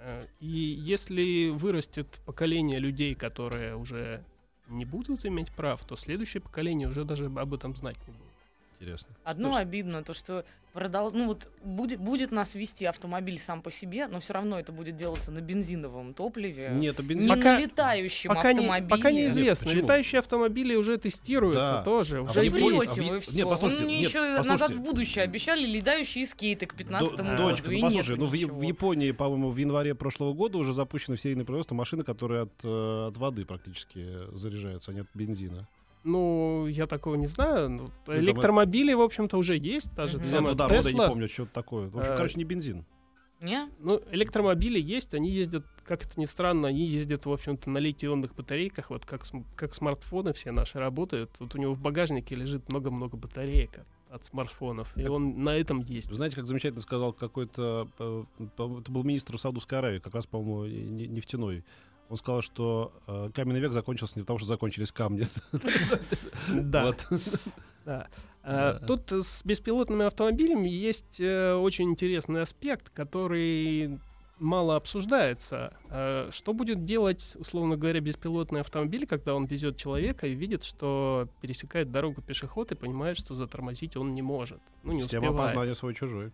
Э, 0.02 0.22
И 0.40 0.48
если 0.48 1.50
вырастет 1.50 2.08
поколение 2.26 2.80
людей, 2.80 3.14
которые 3.14 3.76
уже 3.76 4.24
не 4.68 4.86
будут 4.86 5.26
иметь 5.26 5.52
прав, 5.54 5.86
то 5.86 5.96
следующее 5.96 6.42
поколение 6.42 6.88
уже 6.88 7.04
даже 7.04 7.26
об 7.26 7.54
этом 7.54 7.76
знать 7.76 7.98
не 8.08 8.14
будет. 8.14 8.31
Интересно. 8.82 9.15
Одно 9.24 9.50
Слушай. 9.50 9.62
обидно, 9.62 10.04
то 10.04 10.15
что 10.15 10.44
продал, 10.74 11.12
ну 11.12 11.28
вот 11.28 11.48
будет, 11.63 12.00
будет 12.00 12.32
нас 12.32 12.56
вести 12.56 12.86
автомобиль 12.86 13.38
сам 13.38 13.62
по 13.62 13.70
себе, 13.70 14.08
но 14.08 14.20
все 14.22 14.34
равно 14.34 14.58
это 14.60 14.72
будет 14.72 14.96
делаться 14.96 15.30
на 15.32 15.39
бензиновом 15.39 16.15
топливе. 16.15 16.70
Нет, 16.74 16.96
это 16.96 17.04
Не 17.04 17.10
бензин. 17.10 17.30
Пока- 17.30 17.54
на 17.56 17.60
летающем 17.60 18.30
Пока, 18.30 18.54
не, 18.54 18.60
автомобиле. 18.62 18.89
пока 18.89 19.12
Нет, 19.12 19.26
неизвестно. 19.26 19.67
почему? 19.67 19.82
Летающие 19.84 20.20
автомобили 20.20 20.74
уже 20.76 20.98
тестируются 20.98 21.60
Да. 21.62 21.84
тоже. 21.84 22.20
А 22.20 22.22
Уже 22.22 22.32
в 22.32 22.36
Да 22.36 22.41
Японии- 22.41 22.78
врете 22.80 23.02
а 23.02 23.04
вы 23.13 23.20
все. 23.20 23.36
нет, 23.36 23.50
послушайте, 23.50 23.84
мне 23.86 24.00
нет, 24.00 24.08
еще 24.10 24.20
назад 24.22 24.48
послушайте. 24.48 24.74
в 24.74 24.82
будущее 24.82 25.24
обещали 25.26 25.65
летающие 25.67 26.26
скейты 26.26 26.65
к 26.65 26.74
15 26.74 27.17
До- 27.17 27.24
году. 27.24 27.38
Дочка, 27.44 27.72
и 27.72 27.76
ну 27.76 27.82
послушай, 27.88 28.17
ну 28.17 28.26
в, 28.26 28.32
в 28.32 28.62
Японии, 28.63 29.12
по-моему, 29.12 29.50
в 29.52 29.58
январе 29.58 29.94
прошлого 29.94 30.34
года 30.34 30.58
уже 30.58 30.74
запущены 30.74 31.17
в 31.17 31.22
серийное 31.22 31.46
производство 31.46 31.76
машины, 31.76 32.04
которые 32.04 32.44
от, 32.44 32.54
э, 32.63 33.08
от 33.10 33.17
воды 33.17 33.46
практически 33.46 34.08
заряжаются, 34.36 34.89
а 34.89 34.94
не 34.96 35.02
от 35.02 35.08
бензина. 35.13 35.67
Ну, 36.04 36.66
я 36.68 36.86
такого 36.86 37.16
не 37.16 37.28
знаю. 37.28 37.70
Ну, 37.70 37.88
там 38.06 38.18
электромобили, 38.18 38.94
в 38.94 39.02
общем-то, 39.02 39.38
уже 39.38 39.58
есть. 39.58 39.94
Та 39.96 40.08
же 40.08 40.24
самая 40.24 40.42
водорода 40.54 40.76
я 40.90 40.94
не 40.94 41.00
Tesla. 41.00 41.08
помню, 41.08 41.30
что 41.30 41.44
это 41.44 41.54
такое. 41.54 41.90
В 41.90 41.98
общем, 41.98 42.14
Э, 42.14 42.16
короче, 42.18 42.38
не 42.38 42.44
бензин. 42.44 42.86
Не? 43.40 43.70
Ну, 43.80 44.02
электромобили 44.12 44.80
есть, 44.80 45.14
они 45.16 45.30
ездят, 45.32 45.66
как 45.86 46.06
это 46.06 46.20
ни 46.20 46.26
странно, 46.26 46.68
они 46.68 46.86
ездят, 46.86 47.26
в 47.26 47.32
общем-то, 47.32 47.70
на 47.72 47.80
литий-ионных 47.80 48.36
батарейках, 48.36 48.92
вот 48.92 49.06
как, 49.06 49.24
как 49.56 49.74
смартфоны 49.74 50.34
все 50.34 50.52
наши 50.52 50.78
работают. 50.78 51.32
Вот 51.40 51.56
у 51.56 51.58
него 51.58 51.74
в 51.74 51.80
багажнике 51.80 52.36
лежит 52.36 52.70
много-много 52.70 53.18
батареек 53.18 53.80
от, 54.12 54.26
смартфонов, 54.26 54.96
и 54.96 55.08
он 55.08 55.44
на 55.44 55.56
этом 55.56 55.80
есть. 55.80 56.14
Знаете, 56.14 56.36
как 56.36 56.46
замечательно 56.46 56.82
сказал 56.82 57.14
какой-то... 57.14 57.88
э, 57.98 58.24
Это 58.40 58.68
был 58.92 59.04
министр 59.04 59.40
Саудовской 59.40 59.78
Аравии, 59.80 60.00
как 60.00 60.14
раз, 60.14 60.28
по-моему, 60.28 60.66
не- 60.66 61.08
нефтяной. 61.08 61.64
Он 62.12 62.17
сказал, 62.17 62.41
что 62.41 62.91
э, 63.08 63.30
каменный 63.34 63.62
век 63.62 63.71
закончился 63.71 64.19
не 64.19 64.24
потому, 64.24 64.38
что 64.39 64.45
закончились 64.50 64.91
камни. 64.91 65.26
Да. 66.50 66.93
Да. 67.86 68.08
Тут 68.86 69.10
э, 69.13 69.21
с 69.24 69.45
беспилотными 69.45 70.06
автомобилями 70.06 70.67
есть 70.67 71.21
э, 71.21 71.54
очень 71.54 71.86
интересный 71.86 72.41
аспект, 72.41 72.89
который 72.89 73.97
мало 74.39 74.76
обсуждается. 74.76 75.74
А, 75.89 76.28
Что 76.32 76.52
будет 76.52 76.84
делать, 76.84 77.38
условно 77.39 77.78
говоря, 77.78 78.02
беспилотный 78.02 78.60
автомобиль, 78.60 79.08
когда 79.08 79.34
он 79.34 79.45
везет 79.45 79.78
человека 79.78 80.28
и 80.28 80.34
видит, 80.34 80.65
что 80.65 81.30
пересекает 81.39 81.91
дорогу 81.91 82.21
пешеход 82.21 82.74
и 82.74 82.76
понимает, 82.76 83.17
что 83.17 83.36
затормозить 83.36 83.95
он 83.95 84.13
не 84.15 84.21
может. 84.21 84.60
Ну, 84.84 84.91
не 84.91 85.02
Система 85.02 85.28
успевает. 85.28 85.52
опознания 85.52 85.76
свой-чужой. 85.76 86.32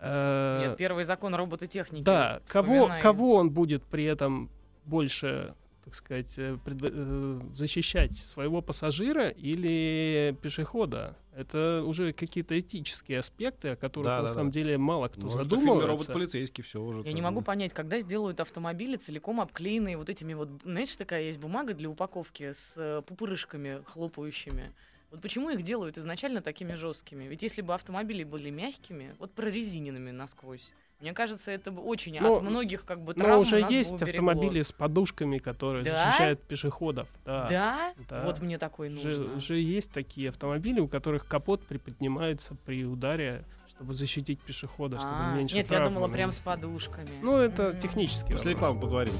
Э, 0.00 0.66
Нет, 0.66 0.76
первый 0.76 1.04
закон 1.04 1.34
робототехники. 1.34 2.02
Да, 2.02 2.42
кого, 2.46 2.90
кого 3.00 3.36
он 3.36 3.50
будет 3.50 3.84
при 3.84 4.04
этом 4.04 4.50
больше, 4.88 5.54
так 5.84 5.94
сказать, 5.94 6.32
э, 6.36 6.56
пред- 6.64 6.78
э, 6.82 7.40
защищать 7.54 8.16
своего 8.16 8.60
пассажира 8.62 9.28
или 9.28 10.36
пешехода? 10.42 11.16
Это 11.34 11.82
уже 11.84 12.12
какие-то 12.12 12.58
этические 12.58 13.20
аспекты, 13.20 13.68
о 13.68 13.76
которых 13.76 14.06
Да, 14.08 14.22
на 14.22 14.28
да, 14.28 14.34
самом 14.34 14.50
да. 14.50 14.54
деле 14.54 14.76
мало 14.76 15.06
кто 15.08 15.20
Ну, 15.20 15.26
это 15.28 15.36
фильме 15.38 15.44
задумывается. 15.62 15.86
робот-полицейский, 15.88 16.64
все 16.64 16.82
уже. 16.82 16.98
Я 16.98 17.04
там. 17.04 17.14
не 17.14 17.22
могу 17.22 17.42
понять, 17.42 17.72
когда 17.72 18.00
сделают 18.00 18.40
автомобили 18.40 18.96
целиком 18.96 19.40
обклеенные 19.40 19.96
вот 19.96 20.10
этими 20.10 20.34
вот, 20.34 20.48
знаешь, 20.64 20.96
такая 20.96 21.22
есть 21.22 21.38
бумага 21.38 21.74
для 21.74 21.88
упаковки 21.88 22.50
с 22.52 22.72
э, 22.76 23.02
пупырышками 23.06 23.82
хлопающими. 23.86 24.72
Вот 25.10 25.22
почему 25.22 25.48
их 25.50 25.62
делают 25.62 25.96
изначально 25.96 26.42
такими 26.42 26.74
жесткими? 26.74 27.24
Ведь 27.24 27.42
если 27.42 27.62
бы 27.62 27.72
автомобили 27.72 28.24
были 28.24 28.50
мягкими, 28.50 29.14
вот 29.18 29.32
прорезиненными 29.32 30.10
насквозь, 30.10 30.70
мне 31.00 31.12
кажется, 31.12 31.52
это 31.52 31.70
бы 31.70 31.80
очень 31.82 32.18
Ну, 32.20 32.34
от 32.34 32.42
многих 32.42 32.84
как 32.84 33.00
бы 33.00 33.14
Но 33.14 33.20
травм 33.24 33.40
уже 33.40 33.60
нас 33.60 33.70
бы 33.70 33.76
есть 33.76 34.02
автомобили 34.02 34.62
с 34.62 34.72
подушками, 34.72 35.38
которые 35.38 35.84
Да? 35.84 36.06
защищают 36.06 36.42
пешеходов. 36.42 37.08
Да. 37.24 37.46
Да? 37.48 37.94
Да. 38.08 38.22
Вот 38.24 38.40
мне 38.40 38.58
такой 38.58 38.88
нужно. 38.88 39.08
Же, 39.10 39.40
же 39.40 39.56
есть 39.58 39.92
такие 39.92 40.30
автомобили, 40.30 40.80
у 40.80 40.88
которых 40.88 41.26
капот 41.28 41.64
приподнимается 41.66 42.56
при 42.66 42.84
ударе, 42.84 43.44
чтобы 43.68 43.94
защитить 43.94 44.40
пешехода, 44.40 44.98
чтобы 44.98 45.14
А, 45.14 45.36
меньше 45.36 45.54
нет, 45.54 45.70
я 45.70 45.84
думала 45.84 46.08
прям 46.08 46.32
с 46.32 46.38
подушками. 46.38 47.08
Ну, 47.22 47.36
это 47.38 47.68
Мгм. 47.68 47.80
технически. 47.80 48.32
После 48.32 48.52
рекламы 48.52 48.80
поговорим. 48.80 49.14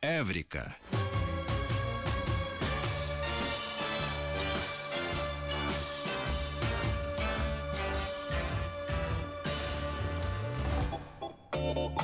Эврика. 0.00 0.74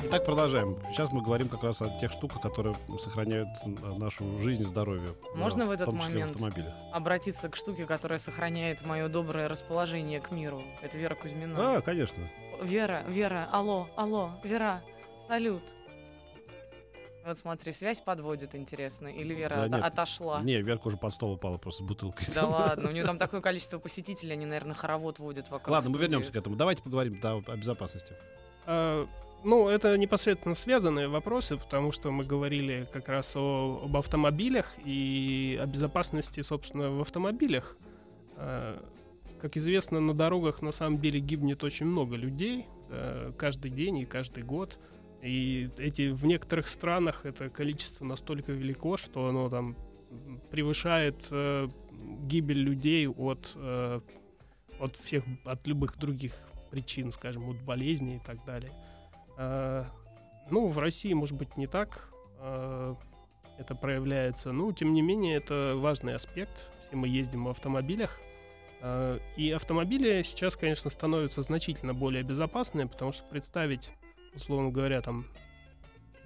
Итак, 0.03 0.25
продолжаем. 0.25 0.77
Сейчас 0.91 1.11
мы 1.11 1.21
говорим 1.21 1.49
как 1.49 1.63
раз 1.63 1.81
о 1.81 1.89
тех 1.99 2.11
штуках, 2.11 2.41
которые 2.41 2.77
сохраняют 2.99 3.49
нашу 3.97 4.41
жизнь 4.41 4.61
и 4.61 4.65
здоровье. 4.65 5.15
Можно 5.33 5.63
э, 5.63 5.65
в 5.65 5.71
этот 5.71 5.91
момент? 5.91 6.35
в. 6.35 6.73
Обратиться 6.93 7.49
к 7.49 7.55
штуке, 7.55 7.85
которая 7.85 8.19
сохраняет 8.19 8.85
мое 8.85 9.07
доброе 9.09 9.47
расположение 9.47 10.19
к 10.19 10.31
миру. 10.31 10.61
Это 10.81 10.97
Вера 10.97 11.15
Кузьмина. 11.15 11.77
А, 11.77 11.81
конечно. 11.81 12.17
Вера, 12.61 13.03
Вера, 13.07 13.47
алло, 13.51 13.89
алло, 13.95 14.31
Вера, 14.43 14.83
салют. 15.27 15.63
Вот 17.25 17.37
смотри, 17.37 17.73
связь 17.73 17.99
подводит, 17.99 18.55
интересно. 18.55 19.07
Или 19.07 19.33
Вера 19.33 19.55
Да 19.55 19.67
нет. 19.67 19.83
отошла. 19.83 20.41
Не, 20.41 20.61
Верка 20.61 20.87
уже 20.87 20.97
под 20.97 21.13
стол 21.13 21.33
упала 21.33 21.57
просто 21.57 21.83
с 21.83 21.87
бутылкой. 21.87 22.27
Да 22.33 22.45
ладно, 22.47 22.89
у 22.89 22.91
нее 22.91 23.03
там 23.03 23.17
такое 23.17 23.41
количество 23.41 23.79
посетителей, 23.79 24.33
они, 24.33 24.45
наверное, 24.45 24.75
хоровод 24.75 25.19
водят 25.19 25.49
вокруг. 25.49 25.69
Ладно, 25.69 25.89
мы 25.89 25.95
студии. 25.95 26.09
вернемся 26.09 26.31
к 26.31 26.35
этому. 26.35 26.55
Давайте 26.55 26.81
поговорим 26.83 27.19
да, 27.19 27.33
о 27.33 27.57
безопасности. 27.57 28.13
А, 28.65 29.05
Ну, 29.47 29.69
это 29.69 29.97
непосредственно 29.97 30.55
связанные 30.55 31.07
вопросы, 31.07 31.55
потому 31.55 31.93
что 31.93 32.11
мы 32.11 32.25
говорили 32.25 32.85
как 32.91 33.07
раз 33.07 33.33
о, 33.37 33.81
об 33.85 33.95
автомобилях 33.95 34.75
и 34.83 35.57
о 35.63 35.65
безопасности, 35.65 36.41
собственно, 36.41 36.91
в 36.91 36.99
автомобилях. 36.99 37.77
А, 38.35 38.77
Как 39.39 39.55
известно, 39.55 40.01
на 40.01 40.13
дорогах 40.13 40.61
на 40.61 40.73
самом 40.73 40.99
деле 40.99 41.21
гибнет 41.21 41.63
очень 41.63 41.85
много 41.85 42.17
людей 42.17 42.65
э, 42.89 43.31
каждый 43.37 43.71
день 43.71 43.99
и 43.99 44.05
каждый 44.05 44.43
год. 44.43 44.79
И 45.21 45.69
эти 45.77 46.09
в 46.09 46.25
некоторых 46.25 46.67
странах 46.67 47.25
это 47.25 47.49
количество 47.49 48.03
настолько 48.03 48.51
велико, 48.51 48.97
что 48.97 49.27
оно 49.29 49.49
там 49.49 49.77
превышает 50.51 51.15
э, 51.31 51.69
гибель 52.27 52.59
людей 52.59 53.07
от, 53.07 53.53
э, 53.55 54.01
от 54.77 54.97
всех, 54.97 55.23
от 55.45 55.65
любых 55.67 55.97
других 55.97 56.33
причин, 56.69 57.13
скажем, 57.13 57.49
от 57.49 57.61
болезней 57.61 58.17
и 58.17 58.21
так 58.25 58.43
далее. 58.43 58.73
Э, 59.37 59.85
ну, 60.49 60.67
в 60.67 60.79
России, 60.79 61.13
может 61.13 61.37
быть, 61.37 61.57
не 61.57 61.67
так 61.67 62.09
э, 62.39 62.95
это 63.57 63.75
проявляется. 63.75 64.51
Ну, 64.51 64.71
тем 64.71 64.93
не 64.93 65.01
менее, 65.01 65.37
это 65.37 65.73
важный 65.75 66.15
аспект. 66.15 66.69
Все 66.87 66.95
мы 66.95 67.07
ездим 67.07 67.45
в 67.45 67.49
автомобилях. 67.49 68.19
Э, 68.81 69.19
и 69.35 69.51
автомобили 69.51 70.21
сейчас, 70.23 70.55
конечно, 70.55 70.89
становятся 70.89 71.41
значительно 71.41 71.93
более 71.93 72.23
безопасными, 72.23 72.87
потому 72.87 73.11
что 73.11 73.23
представить, 73.29 73.91
условно 74.33 74.69
говоря, 74.69 75.01
там 75.01 75.25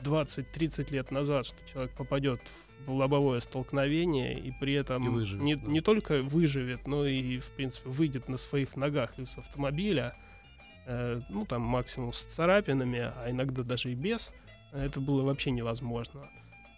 20-30 0.03 0.91
лет 0.91 1.11
назад, 1.11 1.45
что 1.45 1.57
человек 1.67 1.95
попадет 1.95 2.41
в 2.85 2.93
лобовое 2.93 3.39
столкновение 3.39 4.39
и 4.39 4.51
при 4.51 4.73
этом 4.73 5.05
И 5.05 5.09
выживет, 5.09 5.43
не, 5.43 5.55
да. 5.55 5.69
не 5.69 5.81
только 5.81 6.23
выживет, 6.23 6.87
но 6.87 7.05
и, 7.05 7.39
в 7.39 7.49
принципе, 7.51 7.89
выйдет 7.89 8.27
на 8.27 8.37
своих 8.37 8.75
ногах 8.75 9.17
из 9.19 9.37
автомобиля, 9.37 10.15
э, 10.91 11.21
ну, 11.29 11.45
там, 11.45 11.61
максимум 11.61 12.13
с 12.13 12.21
царапинами, 12.21 12.99
а 12.99 13.29
иногда 13.29 13.63
даже 13.63 13.91
и 13.91 13.95
без, 13.95 14.31
это 14.73 14.99
было 14.99 15.23
вообще 15.23 15.51
невозможно. 15.51 16.29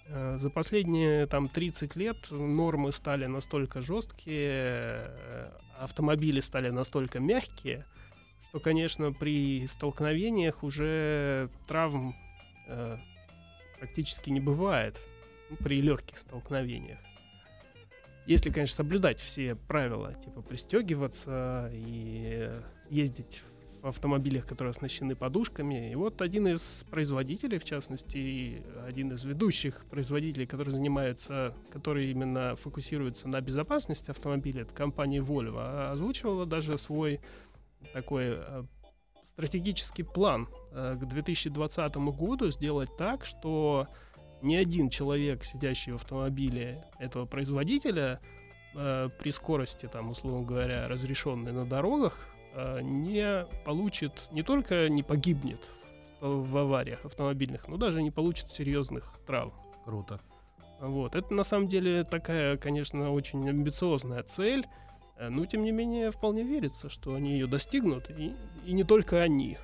Э, 0.07 0.37
За 0.37 0.49
последние 0.49 1.25
там 1.27 1.49
30 1.49 1.95
лет 1.95 2.17
нормы 2.31 2.91
стали 2.91 3.25
настолько 3.25 3.81
жесткие, 3.81 5.07
э, 5.07 5.51
автомобили 5.79 6.39
стали 6.39 6.69
настолько 6.69 7.19
мягкие, 7.19 7.85
что, 8.49 8.59
конечно, 8.59 9.11
при 9.11 9.65
столкновениях 9.67 10.63
уже 10.63 11.49
травм 11.67 12.15
э, 12.67 12.97
практически 13.79 14.29
не 14.29 14.39
бывает 14.39 14.99
ну, 15.49 15.55
при 15.57 15.81
легких 15.81 16.19
столкновениях. 16.19 16.99
Если, 18.25 18.51
конечно, 18.51 18.75
соблюдать 18.75 19.19
все 19.19 19.55
правила, 19.55 20.13
типа 20.13 20.41
пристегиваться 20.41 21.69
и 21.73 22.49
ездить 22.89 23.41
в 23.83 23.87
автомобилях, 23.87 24.45
которые 24.47 24.71
оснащены 24.71 25.13
подушками. 25.13 25.91
И 25.91 25.95
вот 25.95 26.21
один 26.21 26.47
из 26.47 26.85
производителей, 26.89 27.59
в 27.59 27.65
частности, 27.65 28.63
один 28.87 29.11
из 29.11 29.25
ведущих 29.25 29.85
производителей, 29.91 30.47
который 30.47 30.69
занимается, 30.69 31.53
который 31.69 32.09
именно 32.09 32.55
фокусируется 32.55 33.27
на 33.27 33.41
безопасности 33.41 34.09
автомобиля, 34.09 34.61
это 34.61 34.73
компания 34.73 35.19
Volvo, 35.19 35.57
а 35.57 35.91
озвучивала 35.91 36.45
даже 36.45 36.77
свой 36.77 37.19
такой 37.91 38.37
э, 38.37 38.63
стратегический 39.25 40.03
план 40.03 40.47
э, 40.71 40.95
к 40.97 41.05
2020 41.05 41.97
году 41.97 42.51
сделать 42.51 42.89
так, 42.97 43.25
что 43.25 43.89
ни 44.41 44.55
один 44.55 44.89
человек, 44.89 45.43
сидящий 45.43 45.91
в 45.91 45.95
автомобиле 45.95 46.85
этого 46.99 47.25
производителя, 47.25 48.21
э, 48.75 49.09
при 49.19 49.31
скорости, 49.31 49.89
там, 49.91 50.09
условно 50.09 50.47
говоря, 50.47 50.87
разрешенной 50.87 51.51
на 51.51 51.65
дорогах, 51.65 52.29
не 52.81 53.45
получит, 53.65 54.29
не 54.31 54.43
только 54.43 54.89
не 54.89 55.03
погибнет 55.03 55.59
в, 56.21 56.51
в 56.51 56.57
авариях 56.57 57.05
автомобильных, 57.05 57.67
но 57.67 57.77
даже 57.77 58.01
не 58.01 58.11
получит 58.11 58.51
серьезных 58.51 59.19
травм. 59.25 59.53
Круто. 59.85 60.19
Вот. 60.79 61.15
Это 61.15 61.33
на 61.33 61.43
самом 61.43 61.67
деле 61.67 62.03
такая, 62.03 62.57
конечно, 62.57 63.11
очень 63.11 63.47
амбициозная 63.49 64.23
цель, 64.23 64.65
э, 65.17 65.29
но 65.29 65.45
тем 65.45 65.63
не 65.63 65.71
менее 65.71 66.11
вполне 66.11 66.43
верится, 66.43 66.89
что 66.89 67.15
они 67.15 67.33
ее 67.33 67.47
достигнут, 67.47 68.09
и, 68.09 68.33
и 68.65 68.73
не 68.73 68.83
только 68.83 69.21
они, 69.21 69.57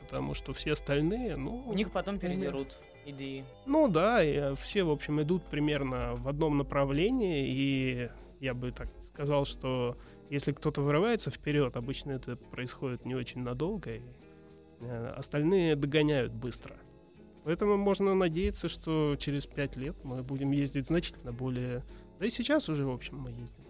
потому 0.00 0.34
что 0.34 0.52
все 0.52 0.72
остальные, 0.72 1.36
ну... 1.36 1.62
У 1.66 1.72
них 1.72 1.90
потом 1.90 2.18
передерут 2.18 2.76
идеи. 3.06 3.44
Ну 3.64 3.88
да, 3.88 4.22
и, 4.22 4.34
э, 4.34 4.54
все, 4.56 4.84
в 4.84 4.90
общем, 4.90 5.22
идут 5.22 5.44
примерно 5.44 6.14
в 6.14 6.28
одном 6.28 6.58
направлении, 6.58 7.46
и 7.48 8.10
я 8.40 8.52
бы 8.52 8.70
так 8.70 8.88
сказал, 9.04 9.46
что 9.46 9.96
если 10.30 10.52
кто-то 10.52 10.82
вырывается 10.82 11.30
вперед, 11.30 11.76
обычно 11.76 12.12
это 12.12 12.36
происходит 12.36 13.04
не 13.04 13.14
очень 13.14 13.42
надолго, 13.42 13.96
и 13.96 14.02
э, 14.80 15.06
остальные 15.16 15.76
догоняют 15.76 16.32
быстро. 16.32 16.76
Поэтому 17.44 17.76
можно 17.76 18.14
надеяться, 18.14 18.68
что 18.68 19.16
через 19.18 19.46
пять 19.46 19.76
лет 19.76 19.96
мы 20.02 20.22
будем 20.22 20.50
ездить 20.50 20.86
значительно 20.86 21.32
более... 21.32 21.84
Да 22.18 22.26
и 22.26 22.30
сейчас 22.30 22.68
уже, 22.68 22.84
в 22.84 22.90
общем, 22.90 23.18
мы 23.18 23.30
ездим. 23.30 23.64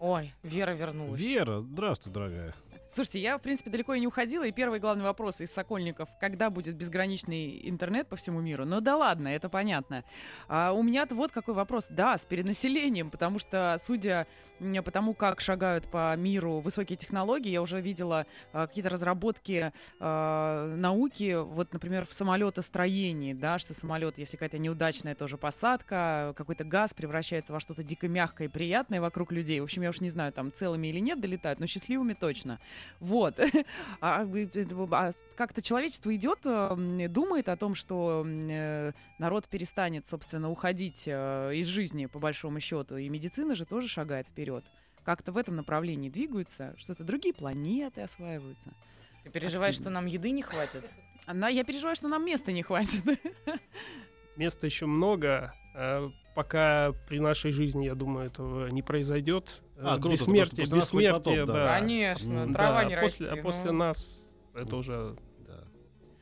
Ой, 0.00 0.34
Вера 0.42 0.72
вернулась. 0.72 1.18
Вера, 1.18 1.60
здравствуй, 1.60 2.12
дорогая. 2.12 2.54
Слушайте, 2.94 3.20
я, 3.20 3.38
в 3.38 3.40
принципе, 3.40 3.70
далеко 3.70 3.94
и 3.94 4.00
не 4.00 4.06
уходила, 4.06 4.46
и 4.46 4.52
первый 4.52 4.78
главный 4.78 5.04
вопрос 5.04 5.40
из 5.40 5.50
Сокольников, 5.50 6.10
когда 6.20 6.50
будет 6.50 6.76
безграничный 6.76 7.66
интернет 7.66 8.06
по 8.06 8.16
всему 8.16 8.42
миру? 8.42 8.66
Ну 8.66 8.82
да 8.82 8.98
ладно, 8.98 9.28
это 9.28 9.48
понятно. 9.48 10.04
А 10.46 10.72
у 10.72 10.82
меня-то 10.82 11.14
вот 11.14 11.32
какой 11.32 11.54
вопрос. 11.54 11.86
Да, 11.88 12.18
с 12.18 12.26
перенаселением, 12.26 13.08
потому 13.08 13.38
что, 13.38 13.78
судя 13.82 14.26
по 14.84 14.90
тому, 14.90 15.14
как 15.14 15.40
шагают 15.40 15.90
по 15.90 16.14
миру 16.16 16.60
высокие 16.60 16.96
технологии, 16.96 17.50
я 17.50 17.62
уже 17.62 17.80
видела 17.80 18.26
а, 18.52 18.66
какие-то 18.66 18.90
разработки 18.90 19.72
а, 19.98 20.76
науки, 20.76 21.34
вот, 21.42 21.72
например, 21.72 22.06
в 22.06 22.12
самолетостроении, 22.12 23.32
да, 23.32 23.58
что 23.58 23.74
самолет, 23.74 24.18
если 24.18 24.36
какая-то 24.36 24.58
неудачная 24.58 25.14
тоже 25.14 25.36
посадка, 25.36 26.32
какой-то 26.36 26.64
газ 26.64 26.94
превращается 26.94 27.52
во 27.52 27.58
что-то 27.58 27.82
дико 27.82 28.06
мягкое 28.06 28.44
и 28.44 28.48
приятное 28.48 29.00
вокруг 29.00 29.32
людей. 29.32 29.58
В 29.60 29.64
общем, 29.64 29.82
я 29.82 29.90
уж 29.90 30.00
не 30.00 30.10
знаю, 30.10 30.32
там 30.32 30.52
целыми 30.52 30.88
или 30.88 31.00
нет 31.00 31.20
долетают, 31.20 31.58
но 31.58 31.66
счастливыми 31.66 32.12
точно. 32.12 32.60
Вот. 33.00 33.38
А, 34.00 34.24
вы- 34.24 34.50
а 34.92 35.12
как-то 35.36 35.62
человечество 35.62 36.14
идет, 36.14 36.40
э, 36.44 37.06
думает 37.08 37.48
о 37.48 37.56
том, 37.56 37.74
что 37.74 38.24
э, 38.26 38.92
народ 39.18 39.48
перестанет, 39.48 40.06
собственно, 40.06 40.50
уходить 40.50 41.04
э, 41.06 41.52
из 41.54 41.66
жизни, 41.66 42.06
по 42.06 42.18
большому 42.18 42.60
счету, 42.60 42.96
и 42.96 43.08
медицина 43.08 43.54
же 43.54 43.64
тоже 43.64 43.88
шагает 43.88 44.26
вперед. 44.26 44.64
Как-то 45.04 45.32
в 45.32 45.36
этом 45.36 45.56
направлении 45.56 46.08
двигаются, 46.10 46.74
что-то 46.78 47.04
другие 47.04 47.34
планеты 47.34 48.02
осваиваются. 48.02 48.70
Ты 49.24 49.30
переживаешь, 49.30 49.74
Активно. 49.76 49.90
что 49.90 50.00
нам 50.00 50.06
еды 50.06 50.30
не 50.30 50.42
хватит? 50.42 50.84
Она, 51.26 51.48
я 51.48 51.64
переживаю, 51.64 51.94
что 51.96 52.08
нам 52.08 52.24
места 52.24 52.50
не 52.52 52.62
хватит. 52.62 53.02
Места 54.36 54.66
еще 54.66 54.86
много. 54.86 55.52
э, 55.74 56.08
Пока 56.34 56.92
при 57.08 57.18
нашей 57.20 57.52
жизни, 57.52 57.84
я 57.84 57.94
думаю, 57.94 58.26
этого 58.28 58.68
не 58.68 58.80
произойдет. 58.82 59.60
Э, 59.82 59.88
А, 59.88 59.98
круто, 59.98 60.10
Бессмертие, 60.10 60.64
после 60.66 60.76
бессмертие, 60.78 61.12
потоп, 61.12 61.46
да. 61.46 61.52
да. 61.52 61.78
Конечно, 61.80 62.52
трава 62.52 62.82
Да, 62.82 62.88
не 62.88 62.96
после, 62.96 63.26
расти. 63.26 63.40
а 63.40 63.42
после 63.42 63.70
ну. 63.72 63.78
нас 63.78 64.22
это 64.54 64.76
уже. 64.76 65.16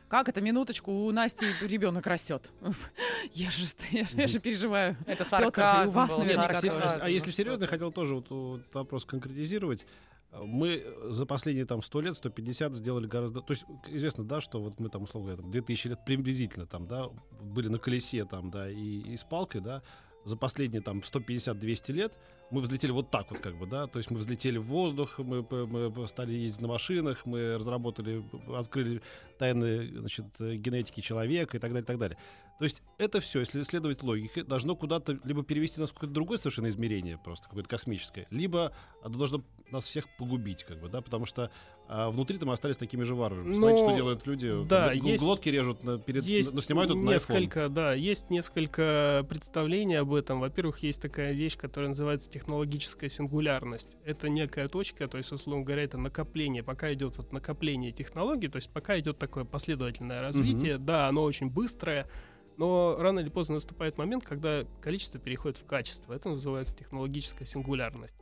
Как 0.08 0.28
это, 0.28 0.40
минуточку, 0.40 0.90
у 0.90 1.12
Насти 1.12 1.46
ребенок 1.60 2.04
растет. 2.08 2.50
Я 3.32 3.50
же, 3.52 3.66
я 3.92 4.04
же, 4.04 4.16
я 4.16 4.26
же 4.26 4.40
переживаю. 4.40 4.96
Это 5.06 5.24
сарказм 5.24 6.06
был, 6.08 6.24
Нет, 6.24 6.36
а 6.36 6.54
сарказм. 6.54 7.06
если 7.06 7.28
Ну 7.28 7.32
серьезно, 7.32 7.66
хотел 7.68 7.92
тоже 7.92 8.16
вот, 8.16 8.28
вот 8.30 8.62
вопрос 8.72 9.04
конкретизировать. 9.04 9.86
Мы 10.32 10.84
за 11.08 11.26
последние 11.26 11.64
там 11.64 11.82
100 11.82 12.00
лет, 12.00 12.16
150 12.16 12.74
сделали 12.74 13.06
гораздо... 13.06 13.40
То 13.40 13.52
есть 13.52 13.64
известно, 13.88 14.24
да, 14.24 14.40
что 14.40 14.60
вот 14.60 14.80
мы 14.80 14.88
там, 14.88 15.02
условно 15.02 15.28
говоря, 15.28 15.42
там, 15.42 15.50
2000 15.50 15.88
лет 15.88 16.04
приблизительно 16.04 16.66
там, 16.66 16.86
да, 16.88 17.08
были 17.40 17.68
на 17.68 17.78
колесе 17.78 18.24
там, 18.24 18.50
да, 18.50 18.68
и, 18.70 19.00
и 19.00 19.16
с 19.16 19.22
палкой, 19.24 19.60
да, 19.60 19.82
за 20.24 20.36
последние 20.36 20.82
там 20.82 21.00
150-200 21.00 21.92
лет 21.92 22.18
мы 22.50 22.60
взлетели 22.60 22.90
вот 22.90 23.10
так 23.10 23.30
вот 23.30 23.40
как 23.40 23.56
бы, 23.56 23.66
да, 23.66 23.86
то 23.86 23.98
есть 23.98 24.10
мы 24.10 24.18
взлетели 24.18 24.58
в 24.58 24.64
воздух, 24.64 25.18
мы, 25.18 25.42
мы 25.42 26.08
стали 26.08 26.32
ездить 26.32 26.60
на 26.60 26.68
машинах, 26.68 27.24
мы 27.24 27.54
разработали, 27.56 28.24
открыли 28.52 29.02
тайны, 29.38 29.86
значит, 29.98 30.26
генетики 30.38 31.00
человека 31.00 31.56
и 31.56 31.60
так 31.60 31.70
далее, 31.70 31.84
и 31.84 31.86
так 31.86 31.98
далее. 31.98 32.18
То 32.58 32.64
есть 32.64 32.82
это 32.98 33.20
все, 33.20 33.40
если 33.40 33.62
следовать 33.62 34.02
логике, 34.02 34.44
должно 34.44 34.76
куда-то 34.76 35.18
либо 35.24 35.42
перевести 35.42 35.80
нас 35.80 35.90
в 35.90 35.94
какое-то 35.94 36.12
другое 36.12 36.38
совершенно 36.38 36.68
измерение, 36.68 37.18
просто 37.18 37.48
какое-то 37.48 37.70
космическое, 37.70 38.26
либо 38.30 38.72
оно 39.02 39.16
должно 39.16 39.44
нас 39.70 39.84
всех 39.84 40.04
погубить, 40.18 40.64
как 40.64 40.80
бы, 40.80 40.88
да, 40.88 41.00
потому 41.00 41.24
что 41.26 41.50
а, 41.92 42.08
внутри-то 42.10 42.46
мы 42.46 42.52
остались 42.52 42.76
такими 42.76 43.02
же 43.02 43.16
варварами. 43.16 43.52
Смотрите, 43.52 43.82
Ну, 43.82 43.88
что 43.88 43.96
делают 43.96 44.26
люди. 44.26 44.64
да, 44.68 44.94
Гл- 44.94 45.08
есть- 45.08 45.22
глотки 45.24 45.48
режут 45.48 45.82
на, 45.82 45.98
перед, 45.98 46.22
есть 46.22 46.54
ну, 46.54 46.60
снимают 46.60 46.92
тут 46.92 47.02
на 47.02 47.10
iPhone. 47.10 47.12
несколько, 47.14 47.68
да, 47.68 47.92
есть 47.94 48.30
несколько 48.30 49.26
представлений 49.28 49.96
об 49.96 50.14
этом. 50.14 50.38
Во-первых, 50.38 50.84
есть 50.84 51.02
такая 51.02 51.32
вещь, 51.32 51.56
которая 51.56 51.88
называется 51.88 52.30
технологическая 52.30 53.08
сингулярность. 53.08 53.88
Это 54.04 54.28
некая 54.28 54.68
точка, 54.68 55.08
то 55.08 55.18
есть, 55.18 55.32
условно 55.32 55.64
говоря, 55.64 55.82
это 55.82 55.98
накопление. 55.98 56.62
Пока 56.62 56.92
идет 56.92 57.16
вот 57.16 57.32
накопление 57.32 57.90
технологий, 57.90 58.46
то 58.48 58.56
есть 58.56 58.70
пока 58.70 58.96
идет 59.00 59.18
такое 59.18 59.44
последовательное 59.44 60.20
развитие, 60.20 60.78
да, 60.78 61.08
оно 61.08 61.24
очень 61.24 61.50
быстрое, 61.50 62.06
но 62.56 62.96
рано 63.00 63.20
или 63.20 63.30
поздно 63.30 63.54
наступает 63.54 63.98
момент, 63.98 64.24
когда 64.24 64.64
количество 64.80 65.18
переходит 65.18 65.56
в 65.58 65.64
качество. 65.64 66.12
Это 66.12 66.28
называется 66.28 66.76
технологическая 66.76 67.46
сингулярность. 67.46 68.16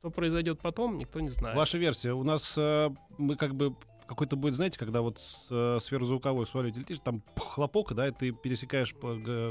Что 0.00 0.08
произойдет 0.10 0.60
потом, 0.60 0.96
никто 0.96 1.20
не 1.20 1.28
знает. 1.28 1.54
Ваша 1.54 1.76
версия. 1.76 2.12
У 2.14 2.22
нас 2.24 2.54
э, 2.56 2.88
мы 3.18 3.36
как 3.36 3.54
бы 3.54 3.74
какой-то 4.06 4.34
будет, 4.34 4.54
знаете, 4.54 4.78
когда 4.78 5.02
вот 5.02 5.18
с, 5.18 5.46
э, 5.50 5.76
сверхзвуковой 5.78 6.46
самолете 6.46 6.80
летишь, 6.80 7.00
там 7.04 7.22
хлопок, 7.36 7.92
да, 7.92 8.08
и 8.08 8.10
ты 8.10 8.32
пересекаешь 8.32 8.94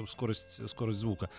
скорость, 0.09 0.67
скорость 0.67 0.99
звука. 0.99 1.29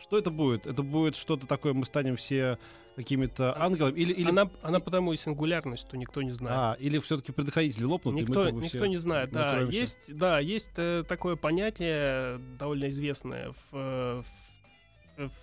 Что 0.00 0.16
это 0.18 0.30
будет? 0.30 0.68
Это 0.68 0.84
будет 0.84 1.16
что-то 1.16 1.48
такое, 1.48 1.72
мы 1.72 1.84
станем 1.84 2.14
все 2.14 2.58
какими-то 2.94 3.60
ангелами? 3.60 3.98
Или, 3.98 4.12
или, 4.12 4.28
Она, 4.28 4.48
она 4.62 4.78
потому 4.78 5.12
и 5.12 5.16
сингулярность, 5.16 5.86
что 5.88 5.96
никто 5.96 6.22
не 6.22 6.30
знает. 6.30 6.56
а, 6.56 6.76
или 6.78 7.00
все-таки 7.00 7.32
предохранители 7.32 7.82
лопнут? 7.82 8.12
и 8.14 8.18
мы 8.18 8.20
Никто, 8.22 8.50
никто 8.50 8.86
не 8.86 8.98
знает, 8.98 9.32
да. 9.32 9.46
накроемся? 9.46 9.76
Есть, 9.78 9.98
да, 10.16 10.38
есть 10.38 10.70
э, 10.76 11.02
такое 11.08 11.34
понятие, 11.34 12.38
довольно 12.56 12.88
известное 12.88 13.50
в, 13.50 13.56
э, 13.72 14.22
в- 14.22 14.24
в 14.24 14.59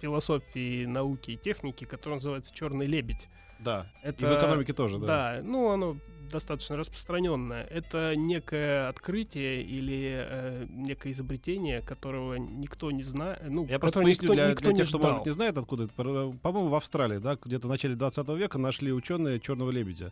философии, 0.02 0.86
науки 0.86 1.32
и 1.32 1.38
техники, 1.38 1.84
которое 1.86 2.16
называется 2.16 2.54
черный 2.54 2.86
лебедь. 2.86 3.30
Да. 3.60 3.88
Это, 4.04 4.24
И 4.24 4.28
в 4.28 4.38
экономике 4.38 4.74
тоже, 4.74 5.00
да. 5.00 5.08
Да, 5.08 5.42
ну 5.44 5.72
оно 5.72 5.98
достаточно 6.32 6.76
распространенное. 6.78 7.64
Это 7.64 8.16
некое 8.16 8.88
открытие 8.88 9.64
или 9.64 10.26
э, 10.28 10.66
некое 10.70 11.12
изобретение, 11.12 11.82
которого 11.82 12.36
никто 12.36 12.92
не 12.92 13.04
знает. 13.04 13.42
Ну, 13.48 13.66
Я 13.66 13.80
просто 13.80 14.02
поясню 14.02 14.30
никто, 14.30 14.34
для, 14.36 14.52
никто 14.52 14.66
для 14.68 14.74
тех, 14.76 14.88
кто, 14.90 15.00
может, 15.00 15.26
не 15.26 15.32
знает, 15.32 15.58
откуда 15.58 15.86
это. 15.86 15.94
Про- 15.94 16.34
По-моему, 16.34 16.70
в 16.70 16.76
Австралии, 16.76 17.18
да, 17.18 17.38
где-то 17.42 17.68
в 17.68 17.70
начале 17.70 17.96
20 17.96 18.28
века 18.30 18.58
нашли 18.58 18.92
ученые 18.92 19.40
черного 19.40 19.72
лебедя. 19.72 20.12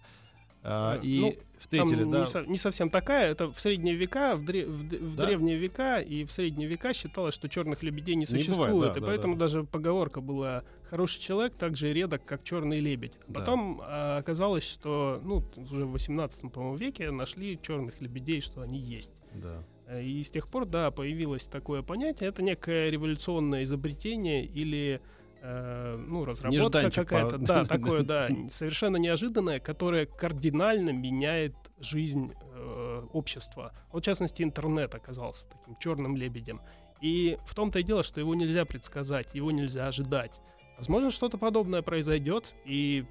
А, 0.67 0.93
А, 0.93 0.99
и 1.03 1.19
ну, 1.19 1.35
встретили, 1.59 2.01
Там 2.01 2.11
да. 2.11 2.19
не, 2.21 2.25
со- 2.25 2.45
не 2.45 2.57
совсем 2.57 2.89
такая. 2.89 3.31
Это 3.31 3.51
в 3.51 3.59
средние 3.59 3.95
века, 3.95 4.35
в, 4.35 4.43
дре- 4.43 4.65
в 4.65 4.81
в 4.81 5.15
Да. 5.15 5.25
древние 5.27 5.57
века 5.57 5.99
и 5.99 6.23
в 6.25 6.31
средние 6.31 6.67
века 6.67 6.91
считалось, 6.93 7.35
что 7.35 7.47
черных 7.47 7.83
лебедей 7.83 8.15
не 8.15 8.21
Не 8.21 8.25
бывает, 8.25 8.45
существует. 8.45 8.93
да, 8.93 8.97
и 8.97 9.01
да, 9.01 9.07
поэтому 9.07 9.35
да. 9.35 9.39
даже 9.41 9.63
поговорка 9.63 10.21
была 10.21 10.63
«хороший 10.89 11.19
человек 11.21 11.53
так 11.53 11.75
же 11.77 11.93
редок, 11.93 12.25
как 12.25 12.43
черный 12.43 12.79
лебедь». 12.79 13.13
Да. 13.27 13.39
Потом 13.41 13.79
а, 13.83 14.17
оказалось, 14.17 14.63
что 14.63 15.21
ну, 15.23 15.43
уже 15.55 15.85
в 15.85 15.91
18 15.91 16.51
по-моему, 16.51 16.75
веке 16.77 17.11
нашли 17.11 17.59
черных 17.61 18.01
лебедей, 18.01 18.41
что 18.41 18.61
они 18.61 18.79
есть. 18.79 19.11
Да. 19.35 19.63
Э, 19.87 20.01
И 20.03 20.23
с 20.23 20.31
тех 20.31 20.47
пор, 20.47 20.65
да, 20.65 20.89
появилось 20.89 21.43
такое 21.43 21.83
понятие. 21.83 22.29
Это 22.29 22.41
некое 22.41 22.89
революционное 22.89 23.63
изобретение 23.65 24.43
или 24.45 24.99
э, 25.45 25.95
ну, 25.97 26.25
разработка 26.25 26.63
Нежданчик 26.63 27.07
какая-то. 27.07 27.37
по- 27.37 27.45
Да, 27.45 27.65
такое, 27.65 28.03
да, 28.03 28.29
совершенно 28.49 28.97
неожиданное, 28.97 29.59
которое 29.59 30.05
кардинально 30.05 30.89
меняет 30.89 31.55
жизнь 31.79 32.33
э, 32.53 33.03
общества. 33.13 33.73
Вот, 33.91 34.03
в 34.03 34.05
частности, 34.05 34.41
интернет 34.41 34.95
оказался 34.95 35.45
таким 35.47 35.77
черным 35.77 36.15
лебедем. 36.15 36.61
И 37.01 37.37
в 37.45 37.53
том-то 37.53 37.79
и 37.79 37.83
дело, 37.83 38.03
что 38.03 38.19
его 38.19 38.33
нельзя 38.35 38.65
предсказать, 38.65 39.35
его 39.35 39.51
нельзя 39.51 39.87
ожидать. 39.87 40.41
Возможно, 40.77 41.11
что-то 41.11 41.37
подобное 41.37 41.81
произойдет, 41.81 42.53
и 42.65 43.05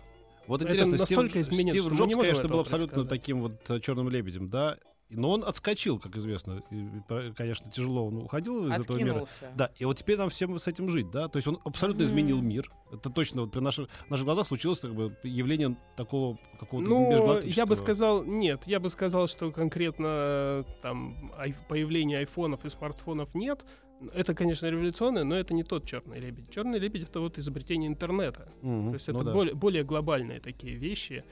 Вот 0.47 0.61
Это 0.61 0.71
интересно, 0.71 1.07
Стив, 1.07 1.19
настолько 1.19 1.43
Стив 1.43 1.81
что 1.81 1.91
мы 1.91 1.97
Джобс, 1.97 2.15
конечно, 2.17 2.49
был 2.49 2.61
абсолютно 2.61 3.05
таким 3.07 3.41
вот 3.41 3.71
э, 3.71 3.81
черным 3.81 4.09
лебедем, 4.09 4.49
да. 4.51 4.79
И- 5.11 5.17
Но 5.17 5.31
он 5.33 5.45
отскочил, 5.45 5.99
как 5.99 6.17
известно. 6.17 6.63
И, 6.71 7.33
конечно, 7.37 7.71
тяжело 7.71 8.07
он 8.07 8.17
уходил 8.19 8.67
из 8.69 8.81
этого 8.81 8.97
мира. 8.97 9.09
Откинулся. 9.11 9.53
Да, 9.57 9.71
и 9.77 9.85
вот 9.85 9.99
теперь 9.99 10.17
нам 10.17 10.31
всем 10.31 10.59
с 10.59 10.67
этим 10.67 10.91
жить, 10.91 11.11
да. 11.11 11.29
То 11.29 11.37
есть 11.37 11.47
он 11.47 11.59
абсолютно 11.65 12.03
Мгм. 12.05 12.11
изменил 12.13 12.41
мир. 12.41 12.71
Это 12.91 13.11
точно 13.11 13.43
вот 13.43 13.53
при 13.53 13.61
наших, 13.61 13.89
наших 14.09 14.25
глазах 14.25 14.47
случилось 14.47 14.81
как 14.81 14.95
бы 14.95 15.15
явление 15.23 15.77
такого 15.97 16.39
какого-то 16.59 16.89
Ну, 16.89 17.11
межгалактического. 17.11 17.61
я 17.63 17.67
бы 17.67 17.77
сказал, 17.77 18.25
нет, 18.25 18.63
я 18.67 18.81
бы 18.81 18.89
сказал, 18.89 19.29
что 19.29 19.51
конкретно 19.53 20.07
э, 20.09 20.65
там 20.83 21.33
ай- 21.37 21.55
появления 21.69 22.19
айфонов 22.19 22.65
и 22.65 22.71
смартфонов 22.71 23.35
нет. 23.35 23.65
Это, 24.13 24.35
конечно, 24.35 24.67
революционное, 24.67 25.25
но 25.25 25.35
это 25.37 25.55
не 25.55 25.63
тот 25.63 25.87
черный 25.87 26.19
лебедь. 26.19 26.51
Черный 26.51 26.79
лебедь 26.79 27.03
это 27.05 27.21
вот 27.21 27.39
изобретение 27.39 27.89
интернета. 27.89 28.49
Мгм, 28.63 28.89
То 28.91 28.95
есть 28.95 29.09
ну 29.09 29.15
это 29.15 29.25
да. 29.25 29.33
более, 29.33 29.55
более 29.55 29.85
глобальные 29.85 30.41
такие 30.41 30.75
вещи. 30.77 31.25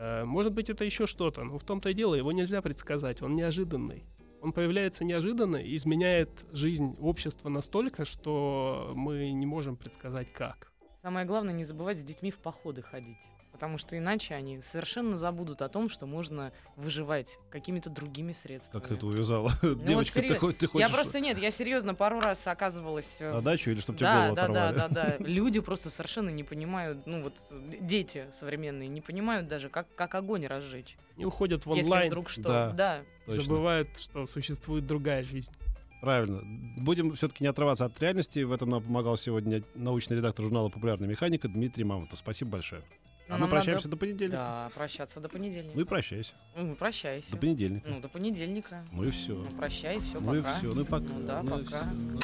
Э, 0.00 0.24
Может 0.24 0.54
быть, 0.54 0.70
это 0.70 0.84
еще 0.84 1.06
что-то, 1.06 1.44
но 1.44 1.58
в 1.58 1.64
том-то 1.64 1.90
и 1.90 1.94
дело, 1.94 2.14
его 2.14 2.32
нельзя 2.32 2.62
предсказать, 2.62 3.20
он 3.22 3.34
неожиданный. 3.36 4.04
Он 4.40 4.52
появляется 4.52 5.04
неожиданно 5.04 5.56
и 5.58 5.76
изменяет 5.76 6.30
жизнь 6.52 6.96
общества 6.98 7.50
настолько, 7.50 8.06
что 8.06 8.92
мы 8.96 9.30
не 9.32 9.44
можем 9.44 9.76
предсказать 9.76 10.32
как. 10.32 10.72
Самое 11.02 11.26
главное, 11.26 11.52
не 11.52 11.64
забывать 11.64 11.98
с 11.98 12.02
детьми 12.02 12.30
в 12.30 12.38
походы 12.38 12.80
ходить. 12.80 13.18
Потому 13.52 13.78
что 13.78 13.96
иначе 13.98 14.34
они 14.34 14.60
совершенно 14.60 15.16
забудут 15.16 15.62
о 15.62 15.68
том, 15.68 15.88
что 15.88 16.06
можно 16.06 16.52
выживать 16.76 17.38
какими-то 17.50 17.90
другими 17.90 18.32
средствами. 18.32 18.80
Как 18.80 18.88
ты 18.88 18.94
это 18.94 19.06
увязала? 19.06 19.52
Девочка, 19.62 20.20
ты, 20.20 20.28
серьез- 20.28 20.54
ты 20.54 20.64
Я 20.64 20.68
хочешь 20.68 20.90
просто 20.92 21.20
нет, 21.20 21.38
я 21.38 21.50
серьезно 21.50 21.94
пару 21.94 22.20
раз 22.20 22.46
оказывалась 22.46 23.18
на 23.20 23.42
дачу 23.42 23.70
или 23.70 23.80
чтобы 23.80 23.98
тебе 23.98 24.06
да, 24.06 24.20
голову 24.20 24.36
да, 24.36 24.48
да, 24.48 24.68
оторвали? 24.68 24.94
да, 24.94 25.16
да. 25.18 25.24
Люди 25.24 25.60
просто 25.60 25.90
совершенно 25.90 26.30
не 26.30 26.44
понимают, 26.44 27.06
ну 27.06 27.22
вот 27.22 27.34
дети 27.80 28.26
современные 28.32 28.88
не 28.88 29.00
понимают 29.00 29.48
даже, 29.48 29.68
как, 29.68 29.86
как 29.94 30.14
огонь 30.14 30.46
разжечь. 30.46 30.96
И 31.16 31.24
уходят 31.24 31.66
в 31.66 31.70
Если 31.70 31.82
онлайн, 31.82 32.06
вдруг 32.08 32.28
что. 32.30 32.42
Да. 32.42 32.70
Да. 32.70 33.02
Точно. 33.26 33.42
забывают, 33.42 33.88
что 33.98 34.26
существует 34.26 34.86
другая 34.86 35.22
жизнь. 35.22 35.52
Правильно. 36.00 36.40
Будем 36.78 37.14
все-таки 37.14 37.44
не 37.44 37.48
отрываться 37.48 37.84
от 37.84 38.00
реальности. 38.00 38.42
В 38.42 38.52
этом 38.52 38.70
нам 38.70 38.82
помогал 38.82 39.18
сегодня 39.18 39.62
научный 39.74 40.16
редактор 40.16 40.46
журнала 40.46 40.70
«Популярная 40.70 41.08
механика» 41.08 41.46
Дмитрий 41.46 41.84
Мамонтов. 41.84 42.18
Спасибо 42.18 42.52
большое. 42.52 42.82
А 43.30 43.38
мы 43.38 43.48
прощаемся 43.48 43.86
надо- 43.86 43.96
до 43.96 44.00
понедельника. 44.00 44.36
Да, 44.36 44.70
прощаться 44.74 45.20
до 45.20 45.28
понедельника. 45.28 45.72
Ну 45.74 45.80
и 45.82 45.84
прощайся. 45.84 46.32
Ну, 46.56 46.74
прощайся. 46.74 47.30
До 47.30 47.36
понедельника. 47.36 47.88
Ну, 47.88 48.00
до 48.00 48.08
понедельника. 48.08 48.84
Ну 48.92 49.04
и 49.04 49.10
все. 49.10 49.34
Ну, 49.34 49.50
прощай, 49.56 50.00
все, 50.00 50.20
Ну 50.20 50.34
и 50.34 50.38
пока. 50.42 50.54
все. 50.58 50.72
Ну 50.74 50.80
и 50.80 50.84
пока. 50.84 51.04
Ну 51.04 51.26
да, 51.26 51.42
Ну 51.42 51.50
пока. 51.50 51.84
всё. 51.84 52.20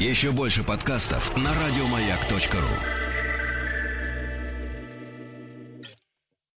Еще 0.00 0.30
больше 0.32 0.64
подкастов 0.64 1.36
на 1.36 1.50
радиомаяк.ру. 1.54 3.09